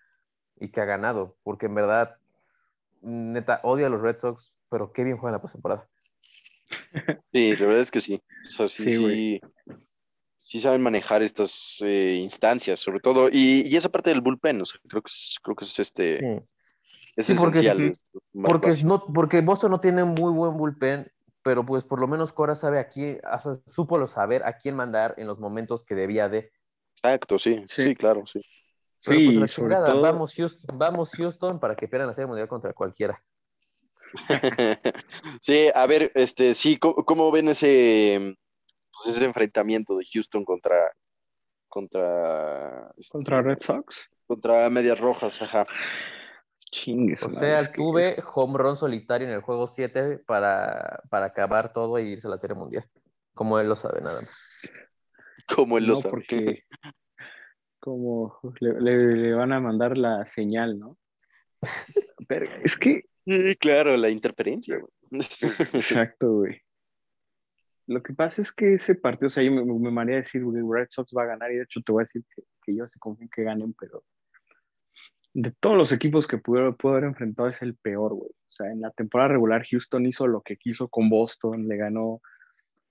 y 0.59 0.71
que 0.71 0.81
ha 0.81 0.85
ganado. 0.87 1.37
Porque 1.43 1.67
en 1.67 1.75
verdad, 1.75 2.17
neta, 3.03 3.61
odio 3.63 3.87
a 3.87 3.91
los 3.91 4.01
Red 4.01 4.19
Sox, 4.19 4.55
pero 4.71 4.93
qué 4.93 5.05
bien 5.05 5.19
juegan 5.19 5.33
la 5.35 5.43
postemporada. 5.43 5.89
Sí, 7.33 7.55
la 7.57 7.67
verdad 7.67 7.83
es 7.83 7.91
que 7.91 8.01
sí. 8.01 8.23
O 8.49 8.51
sea, 8.51 8.69
sí, 8.69 8.85
Sí, 8.89 8.97
sí, 8.97 9.41
sí 10.37 10.61
saben 10.61 10.83
manejar 10.83 11.23
estas 11.23 11.79
eh, 11.85 12.19
instancias, 12.23 12.81
sobre 12.81 13.01
todo. 13.01 13.29
Y, 13.31 13.63
y 13.67 13.77
esa 13.77 13.91
parte 13.91 14.11
del 14.11 14.23
bullpen, 14.23 14.63
o 14.63 14.65
sea, 14.65 14.81
creo 14.89 15.03
que 15.03 15.11
es, 15.11 15.39
creo 15.43 15.55
que 15.55 15.65
es 15.67 15.79
este, 15.79 16.19
Sí. 16.21 16.47
es 17.17 17.27
Sí, 17.27 17.35
porque- 17.35 17.59
esencial. 17.59 17.83
Ujú. 17.83 17.91
es 17.93 18.05
Porque, 18.43 18.83
no, 18.85 19.05
porque 19.13 19.41
Boston 19.43 19.71
no 19.73 19.81
tiene 19.81 20.05
muy 20.05 20.33
buen 20.33 20.57
bullpen, 20.57 21.13
pero 21.47 21.65
pues 21.65 21.85
por 21.85 22.01
lo 22.01 22.09
menos 22.09 22.33
Cora 22.33 22.57
sabe 22.57 22.81
a 22.81 22.89
quién, 22.89 23.21
hasta 23.23 23.61
supo 23.67 23.99
lo 23.99 24.09
saber 24.09 24.43
a 24.45 24.59
quién 24.59 24.75
mandar 24.75 25.15
en 25.17 25.29
los 25.29 25.39
momentos 25.39 25.85
que 25.85 25.95
debía 25.95 26.29
de. 26.29 26.51
Exacto, 26.97 27.39
sí, 27.39 27.65
sí, 27.69 27.83
Sí. 27.85 27.95
claro, 27.95 28.27
sí. 28.27 28.41
Pero 29.05 29.21
Sí, 29.21 29.25
pues 29.27 29.37
la 29.37 29.47
chingada, 29.47 29.87
todo- 29.93 30.01
vamos 30.03 30.35
Houston, 30.35 30.77
vamos 30.77 31.13
Houston 31.17 31.61
para 31.61 31.77
que 31.77 31.87
pierdan 31.87 32.09
la 32.09 32.15
serie 32.15 32.27
mundial 32.27 32.49
contra 32.49 32.73
cualquiera. 32.73 33.23
sí, 35.41 35.69
a 35.73 35.87
ver, 35.87 36.11
este, 36.17 36.53
sí, 36.55 36.79
¿cómo, 36.79 37.05
cómo 37.05 37.31
ven 37.31 37.47
ese, 37.47 38.35
pues, 38.93 39.15
ese 39.17 39.25
enfrentamiento 39.25 39.97
de 39.97 40.05
Houston 40.13 40.45
contra, 40.45 40.75
contra, 41.69 42.91
este, 42.97 43.13
Contra 43.13 43.41
Red 43.41 43.59
Sox. 43.65 43.95
contra 44.27 44.69
Medias 44.69 44.99
Rojas? 44.99 45.41
Ajá. 45.43 45.65
Chingue. 46.77 47.17
O 47.23 47.29
madre, 47.29 47.39
sea, 47.39 47.67
que- 47.73 47.77
tuve 47.79 48.17
home 48.35 48.59
run 48.59 48.77
solitario 48.77 49.27
en 49.27 49.35
el 49.35 49.41
juego 49.41 49.67
7 49.67 50.19
para, 50.27 51.03
para 51.11 51.27
acabar 51.27 51.73
todo 51.73 51.99
y 51.99 52.09
irse 52.13 52.27
a 52.27 52.31
la 52.31 52.39
serie 52.39 52.57
mundial. 52.57 52.85
Como 53.35 53.59
él 53.59 53.69
lo 53.69 53.77
sabe, 53.77 54.01
nada 54.01 54.21
más. 54.21 54.31
Como 55.55 55.79
él 55.79 55.85
lo 55.87 55.95
No, 55.95 55.97
sabe. 56.01 56.11
porque 56.11 56.63
como 57.81 58.39
le, 58.61 58.81
le- 58.81 59.17
le 59.17 59.33
van 59.35 59.53
a 59.53 59.61
mandar 59.61 59.97
la 59.97 60.27
señal, 60.27 60.79
¿no? 60.79 60.99
Pero 62.29 62.47
es 62.65 62.77
que, 62.77 63.03
Sí, 63.29 63.57
claro, 63.57 63.97
la 63.97 64.09
interferencia, 64.09 64.79
güey. 64.79 65.21
exacto, 65.73 66.33
güey. 66.33 66.61
Lo 67.89 68.03
que 68.03 68.13
pasa 68.15 68.43
es 68.43 68.53
que 68.53 68.75
ese 68.75 68.95
partido, 68.97 69.29
o 69.29 69.31
sea, 69.31 69.43
yo 69.43 69.51
me, 69.53 69.65
me 69.65 69.91
mareé 69.91 70.17
a 70.17 70.19
decir, 70.23 70.45
güey, 70.45 70.63
Red 70.69 70.89
Sox 70.91 71.13
va 71.17 71.23
a 71.23 71.27
ganar, 71.27 71.51
y 71.53 71.57
de 71.57 71.63
hecho 71.65 71.81
te 71.85 71.91
voy 71.93 72.03
a 72.03 72.07
decir 72.07 72.23
que, 72.35 72.43
que 72.63 72.77
yo 72.77 72.87
sí 72.89 72.99
confío 72.99 73.25
en 73.25 73.31
que 73.31 73.43
ganen, 73.45 73.75
pero 73.79 74.03
de 75.37 75.53
todos 75.61 75.77
los 75.77 75.93
equipos 75.93 76.27
que 76.27 76.39
pudo, 76.39 76.75
haber 76.83 77.05
enfrentado 77.05 77.51
es 77.51 77.61
el 77.61 77.77
peor, 77.77 78.15
güey. 78.15 78.31
O 78.31 78.51
sea, 78.51 78.73
en 78.73 78.81
la 78.81 78.91
temporada 78.91 79.29
regular 79.29 79.67
Houston 79.71 80.07
hizo 80.07 80.27
lo 80.27 80.41
que 80.41 80.57
quiso 80.57 80.89
con 80.89 81.11
Boston, 81.11 81.69
le 81.69 81.77
ganó 81.77 82.23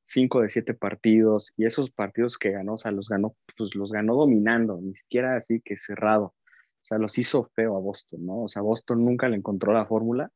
cinco 0.03 0.41
de 0.41 0.49
siete 0.49 0.75
partidos, 0.75 1.51
y 1.57 1.65
esos 1.65 1.89
partidos 1.89 2.37
que 2.37 2.51
ganó, 2.51 2.75
o 2.75 2.77
sea, 2.77 2.91
los 2.91 3.09
ganó, 3.09 3.35
pues 3.57 3.73
los 3.73 3.91
ganó 3.91 4.15
dominando, 4.15 4.79
ni 4.79 4.93
siquiera 4.93 5.37
así 5.37 5.59
que 5.61 5.77
cerrado. 5.77 6.25
O 6.25 6.83
sea, 6.83 6.99
los 6.99 7.17
hizo 7.17 7.49
feo 7.55 7.75
a 7.77 7.79
Boston, 7.79 8.25
¿no? 8.27 8.43
O 8.43 8.47
sea, 8.47 8.61
Boston 8.61 9.03
nunca 9.03 9.27
le 9.27 9.37
encontró 9.37 9.73
la 9.73 9.87
fórmula, 9.87 10.29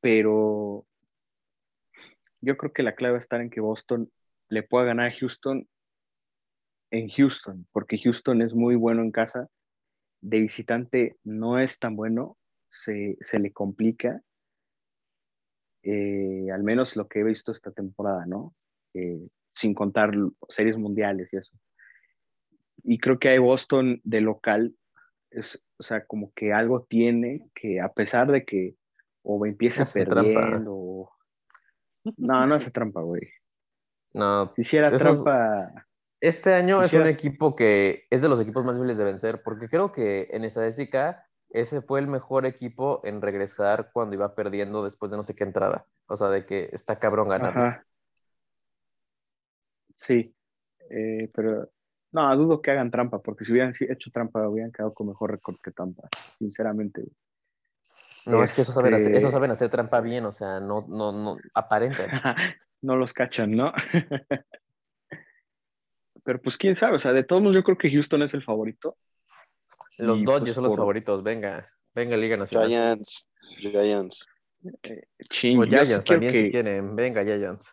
pero 0.00 0.84
yo 2.40 2.56
creo 2.56 2.72
que 2.72 2.82
la 2.82 2.96
clave 2.96 3.12
va 3.14 3.18
estar 3.20 3.40
en 3.40 3.50
que 3.50 3.60
Boston 3.60 4.10
le 4.48 4.64
pueda 4.64 4.86
ganar 4.86 5.12
a 5.12 5.14
Houston 5.16 5.68
en 6.90 7.08
Houston, 7.08 7.68
porque 7.70 7.98
Houston 7.98 8.42
es 8.42 8.52
muy 8.52 8.74
bueno 8.74 9.02
en 9.02 9.12
casa, 9.12 9.48
de 10.20 10.40
visitante 10.40 11.16
no 11.24 11.58
es 11.58 11.78
tan 11.78 11.96
bueno, 11.96 12.36
se, 12.70 13.16
se 13.20 13.38
le 13.38 13.52
complica, 13.52 14.20
eh, 15.82 16.48
al 16.52 16.62
menos 16.62 16.96
lo 16.96 17.08
que 17.08 17.20
he 17.20 17.24
visto 17.24 17.52
esta 17.52 17.70
temporada, 17.72 18.26
¿no? 18.26 18.54
Eh, 18.94 19.28
sin 19.54 19.74
contar 19.74 20.12
series 20.48 20.76
mundiales 20.76 21.32
y 21.32 21.36
eso. 21.36 21.52
Y 22.84 22.98
creo 22.98 23.18
que 23.18 23.28
hay 23.30 23.38
Boston 23.38 24.00
de 24.04 24.20
local, 24.20 24.74
es, 25.30 25.62
o 25.78 25.82
sea, 25.82 26.04
como 26.06 26.32
que 26.34 26.52
algo 26.52 26.82
tiene 26.84 27.48
que 27.54 27.80
a 27.80 27.92
pesar 27.92 28.30
de 28.30 28.44
que 28.44 28.74
o 29.22 29.44
empieza 29.46 29.84
trampa. 29.84 30.22
perdiendo, 30.22 30.74
o- 30.74 31.12
no, 32.16 32.46
no 32.46 32.54
hace 32.54 32.70
trampa, 32.70 33.02
güey. 33.02 33.22
No, 34.14 34.52
Si 34.54 34.62
hiciera 34.62 34.88
Esos- 34.88 35.22
trampa, 35.22 35.86
Este 36.20 36.54
año 36.54 36.82
es 36.82 36.92
un 36.94 37.06
equipo 37.06 37.54
que 37.54 38.06
es 38.10 38.22
de 38.22 38.28
los 38.28 38.40
equipos 38.40 38.64
más 38.64 38.74
difíciles 38.74 38.98
de 38.98 39.04
vencer, 39.04 39.42
porque 39.42 39.68
creo 39.68 39.92
que 39.92 40.28
en 40.32 40.44
estadística 40.44 41.24
ese 41.50 41.80
fue 41.80 42.00
el 42.00 42.08
mejor 42.08 42.44
equipo 42.44 43.00
en 43.04 43.22
regresar 43.22 43.90
cuando 43.92 44.16
iba 44.16 44.34
perdiendo 44.34 44.84
después 44.84 45.10
de 45.10 45.16
no 45.16 45.24
sé 45.24 45.34
qué 45.34 45.44
entrada. 45.44 45.86
O 46.06 46.16
sea, 46.16 46.28
de 46.28 46.44
que 46.44 46.68
está 46.72 46.98
cabrón 46.98 47.28
ganar. 47.28 47.84
Sí, 49.94 50.34
eh, 50.90 51.30
pero 51.34 51.70
no, 52.12 52.36
dudo 52.36 52.62
que 52.62 52.70
hagan 52.70 52.90
trampa, 52.90 53.20
porque 53.20 53.44
si 53.44 53.52
hubieran 53.52 53.74
hecho 53.78 54.10
trampa, 54.10 54.48
hubieran 54.48 54.72
quedado 54.72 54.94
con 54.94 55.08
mejor 55.08 55.32
récord 55.32 55.56
que 55.62 55.70
Tampa, 55.70 56.08
sinceramente. 56.38 57.02
No, 58.26 58.42
es 58.42 58.52
que 58.52 58.62
esos 58.62 58.74
saben, 58.74 58.94
hacer, 58.94 59.08
Este- 59.08 59.18
esos 59.18 59.32
saben 59.32 59.50
hacer 59.50 59.70
trampa 59.70 60.00
bien, 60.00 60.24
o 60.26 60.32
sea, 60.32 60.60
no, 60.60 60.84
no, 60.88 61.12
no, 61.12 61.36
aparentan. 61.54 62.08
no 62.82 62.96
los 62.96 63.12
cachan, 63.12 63.52
¿no? 63.52 63.72
Pero 66.28 66.42
pues 66.42 66.58
quién 66.58 66.76
sabe, 66.76 66.96
o 66.96 67.00
sea, 67.00 67.14
de 67.14 67.24
todos 67.24 67.40
modos 67.40 67.56
yo 67.56 67.64
creo 67.64 67.78
que 67.78 67.90
Houston 67.90 68.20
es 68.20 68.34
el 68.34 68.42
favorito. 68.42 68.98
Los 69.96 70.18
Y, 70.18 70.24
Dodgers 70.24 70.42
pues, 70.42 70.54
son 70.56 70.64
los 70.64 70.72
por- 70.72 70.80
favoritos, 70.80 71.22
venga, 71.22 71.66
venga 71.94 72.18
Liga 72.18 72.36
Nacional. 72.36 72.68
Giants, 72.68 73.30
Giants. 73.58 74.26
Ching, 75.30 75.58
O 75.58 75.64
Giants 75.64 76.04
también 76.04 76.32
que- 76.34 76.42
si 76.44 76.50
quieren, 76.50 76.94
venga 76.94 77.24
Giants. 77.24 77.66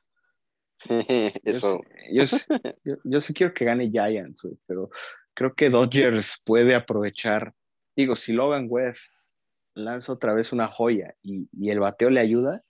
Eso. 1.44 1.82
Yo, 2.14 2.28
sí- 2.30 2.38
yo, 2.86 2.96
yo 3.04 3.20
sí 3.20 3.34
quiero 3.34 3.54
que 3.54 3.66
gane 3.66 3.90
Giants, 3.90 4.48
pero 4.66 4.90
creo 5.34 5.54
que 5.54 5.70
Dodgers 5.70 6.40
puede 6.46 6.76
aprovechar. 6.76 7.54
Digo, 7.94 8.16
si 8.16 8.32
Logan 8.32 8.68
Webb 8.70 8.96
lanza 9.74 10.14
otra 10.14 10.34
vez 10.34 10.54
una 10.54 10.70
joya 10.70 11.14
y, 11.22 11.50
y 11.52 11.72
el 11.72 11.82
bateo 11.82 12.10
le 12.10 12.22
ayuda, 12.22 12.62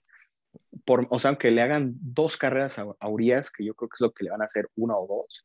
por, 0.84 1.06
o 1.10 1.20
sea, 1.20 1.28
aunque 1.28 1.52
le 1.52 1.62
hagan 1.62 1.92
dos 2.00 2.36
carreras 2.36 2.76
a, 2.80 2.86
a 2.98 3.08
Urias, 3.08 3.52
que 3.52 3.64
yo 3.64 3.74
creo 3.74 3.88
que 3.88 3.94
es 3.94 4.00
lo 4.00 4.10
que 4.10 4.24
le 4.24 4.30
van 4.30 4.42
a 4.42 4.46
hacer, 4.46 4.68
una 4.74 4.96
o 4.96 5.06
dos, 5.06 5.44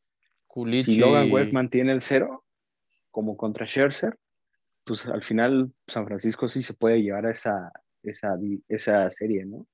Culichi. 0.54 0.94
si 0.94 0.98
Logan 0.98 1.32
Webb 1.32 1.54
mantiene 1.54 1.92
el 1.94 2.02
cero, 2.02 2.44
como 3.12 3.38
contra 3.38 3.66
Scherzer, 3.66 4.18
pues 4.86 5.06
al 5.08 5.24
final 5.24 5.74
San 5.88 6.06
Francisco 6.06 6.48
sí 6.50 6.64
se 6.64 6.74
puede 6.74 7.02
llevar 7.02 7.26
a 7.28 7.32
esa, 7.32 7.72
esa, 8.04 8.38
esa 8.68 9.12
serie, 9.12 9.46
¿no? 9.46 9.66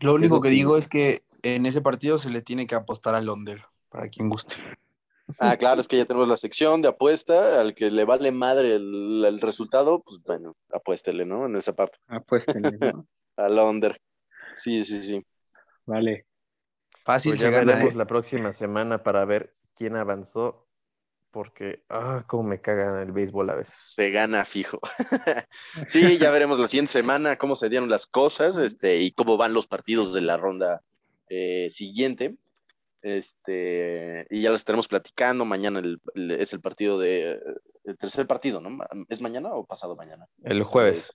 Lo 0.00 0.14
único 0.14 0.36
lo 0.36 0.40
que 0.42 0.48
que- 0.48 0.54
digo 0.54 0.76
es 0.76 0.88
que 0.88 1.22
en 1.42 1.66
ese 1.66 1.80
partido 1.80 2.18
se 2.18 2.30
le 2.30 2.42
tiene 2.42 2.66
que 2.66 2.74
apostar 2.74 3.14
al 3.14 3.28
under, 3.28 3.64
para 3.90 4.08
quien 4.08 4.28
guste. 4.28 4.56
Ah, 5.40 5.56
claro, 5.56 5.80
es 5.80 5.88
que 5.88 5.96
ya 5.98 6.04
tenemos 6.06 6.28
la 6.28 6.36
sección 6.36 6.82
de 6.82 6.88
apuesta. 6.88 7.60
Al 7.60 7.74
que 7.74 7.90
le 7.90 8.04
vale 8.04 8.32
madre 8.32 8.74
el, 8.74 9.24
el 9.24 9.40
resultado, 9.40 10.02
pues 10.02 10.20
bueno, 10.24 10.56
apuéstele, 10.72 11.24
¿no? 11.24 11.46
En 11.46 11.56
esa 11.56 11.74
parte. 11.74 11.98
Apuéstenle, 12.08 12.78
¿no? 12.78 13.06
Al 13.36 13.58
under. 13.58 14.00
Sí, 14.56 14.82
sí, 14.82 15.02
sí. 15.02 15.24
Vale. 15.86 16.26
Fácil 17.04 17.32
Pues 17.32 17.40
ya 17.40 17.50
veremos 17.50 17.94
¿eh? 17.94 17.96
la 17.96 18.06
próxima 18.06 18.52
semana 18.52 19.02
para 19.02 19.24
ver 19.24 19.54
quién 19.78 19.96
avanzó. 19.96 20.64
Porque, 21.30 21.84
ah, 21.90 22.24
cómo 22.26 22.42
me 22.44 22.60
cagan 22.62 23.00
el 23.00 23.12
béisbol 23.12 23.50
a 23.50 23.54
veces. 23.54 23.74
Se 23.94 24.10
gana 24.10 24.46
fijo. 24.46 24.80
sí, 25.86 26.16
ya 26.16 26.30
veremos 26.30 26.58
la 26.58 26.66
siguiente 26.66 26.90
semana 26.90 27.36
cómo 27.36 27.54
se 27.54 27.68
dieron 27.68 27.90
las 27.90 28.06
cosas 28.06 28.56
este, 28.56 28.96
y 29.00 29.12
cómo 29.12 29.36
van 29.36 29.52
los 29.52 29.66
partidos 29.66 30.14
de 30.14 30.22
la 30.22 30.38
ronda 30.38 30.80
eh, 31.28 31.68
siguiente. 31.70 32.36
Este, 33.02 34.26
y 34.30 34.40
ya 34.40 34.50
los 34.50 34.60
estaremos 34.60 34.88
platicando. 34.88 35.44
Mañana 35.44 35.80
el- 35.80 36.00
el- 36.14 36.30
es 36.32 36.52
el 36.54 36.60
partido 36.60 36.98
de. 36.98 37.38
El 37.84 37.96
tercer 37.96 38.26
partido, 38.26 38.60
¿no? 38.60 38.78
¿Es 39.08 39.20
mañana 39.20 39.50
o 39.52 39.64
pasado 39.64 39.96
mañana? 39.96 40.26
El 40.42 40.62
jueves. 40.62 41.12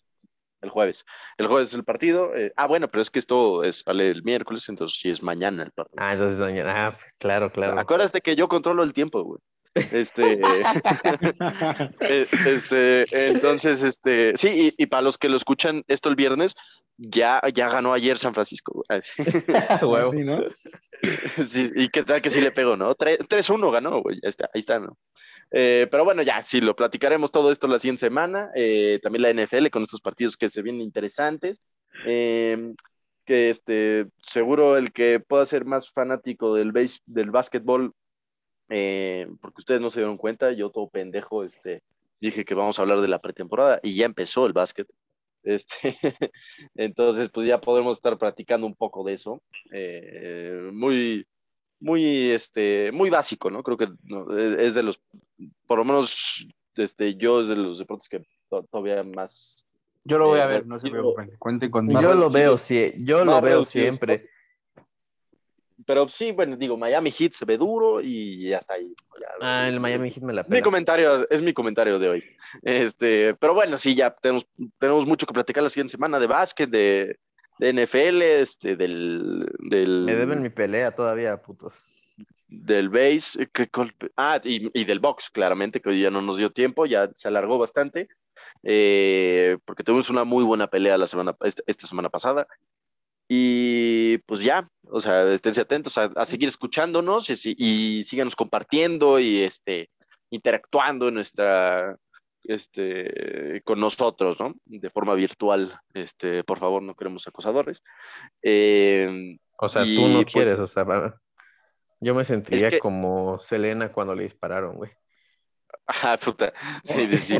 El 0.63 0.69
jueves. 0.69 1.05
El 1.37 1.45
jueves 1.47 1.69
es 1.69 1.75
el 1.75 1.83
partido. 1.83 2.35
eh, 2.35 2.51
ah, 2.55 2.65
bueno, 2.67 2.87
pero 2.87 3.01
es 3.03 3.11
que 3.11 3.19
esto 3.19 3.63
es, 3.63 3.83
sale 3.85 4.09
el 4.09 4.23
miércoles, 4.23 4.67
entonces 4.69 4.97
sí 4.99 5.09
es 5.09 5.21
mañana 5.21 5.63
el 5.63 5.71
partido. 5.71 5.97
Ah, 6.01 6.13
entonces 6.13 6.39
mañana. 6.39 6.87
Ah, 6.87 6.97
claro, 7.19 7.51
claro. 7.51 7.77
Acuérdate 7.77 8.21
que 8.21 8.35
yo 8.35 8.47
controlo 8.47 8.81
el 8.83 8.93
tiempo, 8.93 9.23
güey. 9.23 9.39
Este, 9.91 10.39
eh, 11.99 12.27
este, 12.45 13.05
entonces, 13.29 13.83
este, 13.83 14.33
sí, 14.35 14.73
y, 14.77 14.83
y 14.83 14.85
para 14.87 15.01
los 15.01 15.17
que 15.17 15.29
lo 15.29 15.35
escuchan 15.35 15.83
esto 15.87 16.09
el 16.09 16.15
viernes, 16.15 16.55
ya, 16.97 17.41
ya 17.53 17.69
ganó 17.69 17.93
ayer 17.93 18.17
San 18.17 18.33
Francisco. 18.33 18.83
güey. 18.87 19.01
Huevo. 19.81 20.11
Sí, 20.11 20.19
¿no? 20.19 20.43
Sí, 21.47 21.69
y 21.75 21.89
qué 21.89 22.03
tal 22.03 22.21
que 22.21 22.29
sí 22.29 22.39
le 22.39 22.51
pegó, 22.51 22.77
¿no? 22.77 22.93
Tre- 22.95 23.17
3-1 23.27 23.71
ganó, 23.71 24.01
güey. 24.01 24.19
Ya 24.21 24.29
está, 24.29 24.49
ahí 24.53 24.59
está, 24.59 24.79
¿no? 24.79 24.97
Eh, 25.51 25.87
pero 25.91 26.03
bueno, 26.03 26.21
ya, 26.21 26.41
sí, 26.41 26.61
lo 26.61 26.75
platicaremos 26.75 27.31
todo 27.31 27.51
esto 27.51 27.67
la 27.67 27.79
siguiente 27.79 28.01
semana. 28.01 28.51
Eh, 28.55 28.99
también 29.01 29.21
la 29.23 29.29
NFL 29.29 29.69
con 29.69 29.83
estos 29.83 30.01
partidos 30.01 30.37
que 30.37 30.49
se 30.49 30.61
vienen 30.61 30.81
interesantes. 30.81 31.61
Eh, 32.05 32.73
que 33.25 33.49
este, 33.49 34.07
seguro 34.21 34.77
el 34.77 34.91
que 34.91 35.19
pueda 35.19 35.45
ser 35.45 35.65
más 35.65 35.91
fanático 35.91 36.55
del, 36.55 36.71
base, 36.71 36.99
del 37.05 37.31
básquetbol, 37.31 37.93
porque 38.67 39.59
ustedes 39.59 39.81
no 39.81 39.89
se 39.89 39.99
dieron 39.99 40.17
cuenta, 40.17 40.51
yo 40.51 40.71
todo 40.71 40.89
pendejo, 40.89 41.43
este, 41.43 41.83
dije 42.19 42.45
que 42.45 42.55
vamos 42.55 42.79
a 42.79 42.81
hablar 42.81 43.01
de 43.01 43.07
la 43.07 43.19
pretemporada 43.19 43.79
y 43.83 43.95
ya 43.95 44.05
empezó 44.05 44.45
el 44.45 44.53
básquet. 44.53 44.87
Este, 45.43 45.95
entonces, 46.75 47.29
pues 47.29 47.47
ya 47.47 47.59
podemos 47.59 47.97
estar 47.97 48.17
platicando 48.17 48.65
un 48.65 48.75
poco 48.75 49.03
de 49.03 49.13
eso. 49.13 49.41
Eh, 49.71 50.69
muy, 50.71 51.27
muy, 51.83 52.31
este, 52.31 52.91
muy 52.93 53.09
básico, 53.09 53.51
¿no? 53.51 53.61
Creo 53.61 53.77
que 53.77 53.89
no, 54.05 54.31
es, 54.37 54.73
de 54.73 54.83
los, 54.83 55.01
por 55.67 55.77
lo 55.79 55.83
menos, 55.85 56.47
este, 56.75 57.15
yo 57.15 57.41
es 57.41 57.49
de 57.49 57.57
los 57.57 57.77
deportes 57.77 58.07
que 58.07 58.25
to- 58.49 58.63
todavía 58.71 59.03
más 59.03 59.65
Yo 60.05 60.17
lo 60.17 60.27
voy 60.27 60.39
a 60.39 60.45
Eh, 60.45 60.47
ver, 60.47 60.65
no 60.65 60.79
se 60.79 60.89
preocupen. 60.89 61.31
Cuenten 61.37 61.69
conmigo. 61.69 62.01
Yo 62.01 62.13
lo 62.15 62.29
veo, 62.29 62.57
sí, 62.57 62.93
yo 62.99 63.25
lo 63.25 63.41
veo 63.41 63.65
siempre. 63.65 64.29
Pero 65.85 66.07
sí, 66.07 66.31
bueno, 66.31 66.55
digo, 66.55 66.77
Miami 66.77 67.11
Heat 67.11 67.33
se 67.33 67.43
ve 67.45 67.57
duro 67.57 67.99
y 67.99 68.53
hasta 68.53 68.75
ahí. 68.75 68.93
Ya, 69.19 69.27
Ah, 69.41 69.67
el 69.67 69.79
Miami 69.81 70.09
Heat 70.11 70.23
me 70.23 70.31
la 70.31 70.43
Mi 70.43 70.49
pela. 70.49 70.61
comentario, 70.61 71.29
es 71.29 71.41
mi 71.41 71.51
comentario 71.51 71.99
de 71.99 72.07
hoy. 72.09 72.23
Este, 72.61 73.33
pero 73.35 73.53
bueno, 73.53 73.77
sí, 73.77 73.93
ya 73.93 74.11
tenemos, 74.11 74.47
tenemos 74.77 75.05
mucho 75.05 75.25
que 75.25 75.33
platicar 75.33 75.63
la 75.63 75.69
siguiente 75.69 75.91
semana 75.91 76.19
de 76.19 76.27
básquet, 76.27 76.69
de, 76.69 77.17
de 77.59 77.69
NFL, 77.73 78.21
este, 78.21 78.75
del, 78.75 79.45
del, 79.59 80.01
Me 80.05 80.15
deben 80.15 80.41
mi 80.41 80.49
pelea 80.49 80.91
todavía, 80.91 81.41
putos. 81.41 81.73
del 82.47 82.89
base, 82.89 83.47
que 83.53 83.67
col- 83.69 83.95
ah, 84.17 84.39
y, 84.43 84.69
y 84.79 84.85
del 84.85 84.99
box, 84.99 85.29
claramente, 85.29 85.81
que 85.81 85.89
hoy 85.89 86.01
ya 86.01 86.11
no 86.11 86.21
nos 86.21 86.37
dio 86.37 86.51
tiempo, 86.51 86.85
ya 86.85 87.09
se 87.15 87.27
alargó 87.27 87.57
bastante, 87.57 88.09
eh, 88.63 89.57
porque 89.65 89.83
tuvimos 89.83 90.09
una 90.09 90.23
muy 90.23 90.43
buena 90.43 90.67
pelea 90.67 90.97
la 90.97 91.07
semana, 91.07 91.35
esta, 91.41 91.63
esta 91.67 91.87
semana 91.87 92.09
pasada. 92.09 92.47
Y 93.29 94.17
pues 94.25 94.41
ya, 94.41 94.67
o 94.89 94.99
sea, 94.99 95.31
esténse 95.31 95.61
atentos 95.61 95.97
a, 95.97 96.03
a 96.15 96.25
seguir 96.25 96.49
escuchándonos 96.49 97.29
y, 97.29 97.55
y 97.57 98.03
síganos 98.03 98.35
compartiendo 98.35 99.19
y 99.19 99.41
este, 99.43 99.89
interactuando 100.29 101.07
en 101.07 101.15
nuestra, 101.15 101.97
este, 102.43 103.61
con 103.63 103.79
nosotros, 103.79 104.39
¿no? 104.39 104.53
De 104.65 104.89
forma 104.89 105.13
virtual, 105.13 105.79
este, 105.93 106.43
por 106.43 106.59
favor, 106.59 106.81
no 106.81 106.95
queremos 106.95 107.27
acosadores. 107.27 107.83
Eh, 108.41 109.37
O 109.57 109.69
sea, 109.69 109.83
Y, 109.85 109.95
tú 109.95 110.07
no 110.07 110.21
pues, 110.23 110.33
quieres, 110.33 110.59
o 110.59 110.67
sea, 110.67 110.85
yo 111.99 112.15
me 112.15 112.25
sentiría 112.25 112.69
que- 112.69 112.79
como 112.79 113.39
Selena 113.39 113.91
cuando 113.91 114.13
le 114.15 114.23
dispararon, 114.23 114.75
güey. 114.75 114.91
ah, 116.03 116.17
puta, 116.23 116.53
sí, 116.83 117.07
sí, 117.07 117.17
sí. 117.17 117.37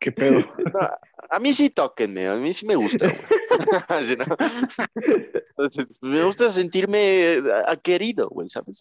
Qué 0.00 0.12
pedo. 0.12 0.38
A 1.28 1.40
mí 1.40 1.52
sí 1.52 1.70
tóquenme, 1.70 2.28
a 2.28 2.36
mí 2.36 2.54
sí 2.54 2.66
me 2.66 2.76
gusta. 2.76 3.12
me 6.02 6.22
gusta 6.22 6.48
sentirme 6.48 7.42
ah, 7.66 7.74
querido, 7.74 8.28
güey, 8.28 8.48
¿sabes? 8.48 8.80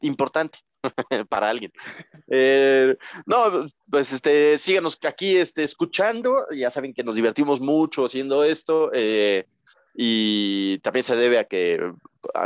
Importante 0.00 0.58
para 1.28 1.48
alguien. 1.48 1.70
Eh, 2.26 2.96
no, 3.24 3.68
pues 3.88 4.12
este, 4.12 4.58
síganos 4.58 4.98
aquí 5.06 5.36
este, 5.36 5.62
escuchando. 5.62 6.44
Ya 6.50 6.70
saben 6.70 6.92
que 6.92 7.04
nos 7.04 7.14
divertimos 7.14 7.60
mucho 7.60 8.04
haciendo 8.04 8.42
esto. 8.42 8.90
eh, 8.92 9.46
y 9.94 10.78
también 10.80 11.04
se 11.04 11.16
debe 11.16 11.38
a 11.38 11.44
que 11.44 11.92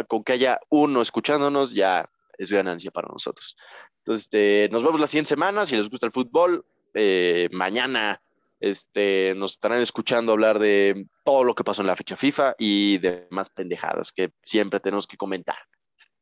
con 0.06 0.22
que 0.22 0.34
haya 0.34 0.60
uno 0.68 1.02
escuchándonos, 1.02 1.72
ya 1.72 2.08
es 2.38 2.52
ganancia 2.52 2.90
para 2.90 3.08
nosotros. 3.08 3.56
Entonces, 3.98 4.26
este, 4.26 4.68
nos 4.70 4.84
vemos 4.84 5.00
la 5.00 5.06
siguiente 5.06 5.30
semana. 5.30 5.66
Si 5.66 5.76
les 5.76 5.90
gusta 5.90 6.06
el 6.06 6.12
fútbol, 6.12 6.64
eh, 6.94 7.48
mañana 7.52 8.20
este, 8.60 9.34
nos 9.34 9.52
estarán 9.52 9.80
escuchando 9.80 10.32
hablar 10.32 10.58
de 10.58 11.06
todo 11.24 11.44
lo 11.44 11.54
que 11.54 11.64
pasó 11.64 11.82
en 11.82 11.88
la 11.88 11.96
fecha 11.96 12.16
FIFA 12.16 12.54
y 12.58 12.98
de 12.98 13.26
más 13.30 13.48
pendejadas 13.48 14.12
que 14.12 14.32
siempre 14.42 14.80
tenemos 14.80 15.06
que 15.06 15.16
comentar. 15.16 15.56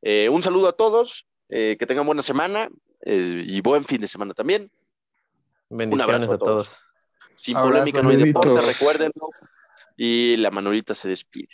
Eh, 0.03 0.29
un 0.29 0.43
saludo 0.43 0.69
a 0.69 0.73
todos, 0.73 1.27
eh, 1.49 1.77
que 1.79 1.87
tengan 1.87 2.07
buena 2.07 2.23
semana 2.23 2.69
eh, 3.03 3.43
y 3.45 3.61
buen 3.61 3.85
fin 3.85 4.01
de 4.01 4.09
semana 4.09 4.35
también. 4.35 4.71
Bendiciones 5.69 6.23
abrazo 6.23 6.33
a 6.33 6.35
a 6.37 6.39
todos. 6.39 6.73
Sin 7.35 7.57
Abrazo, 7.57 7.73
polémica 7.73 8.03
no 8.03 8.11
hay 8.11 8.17
deporte, 8.17 8.61
recuérdenlo. 8.61 9.29
Y 9.97 10.37
la 10.37 10.51
Manolita 10.51 10.95
se 10.95 11.09
despide. 11.09 11.49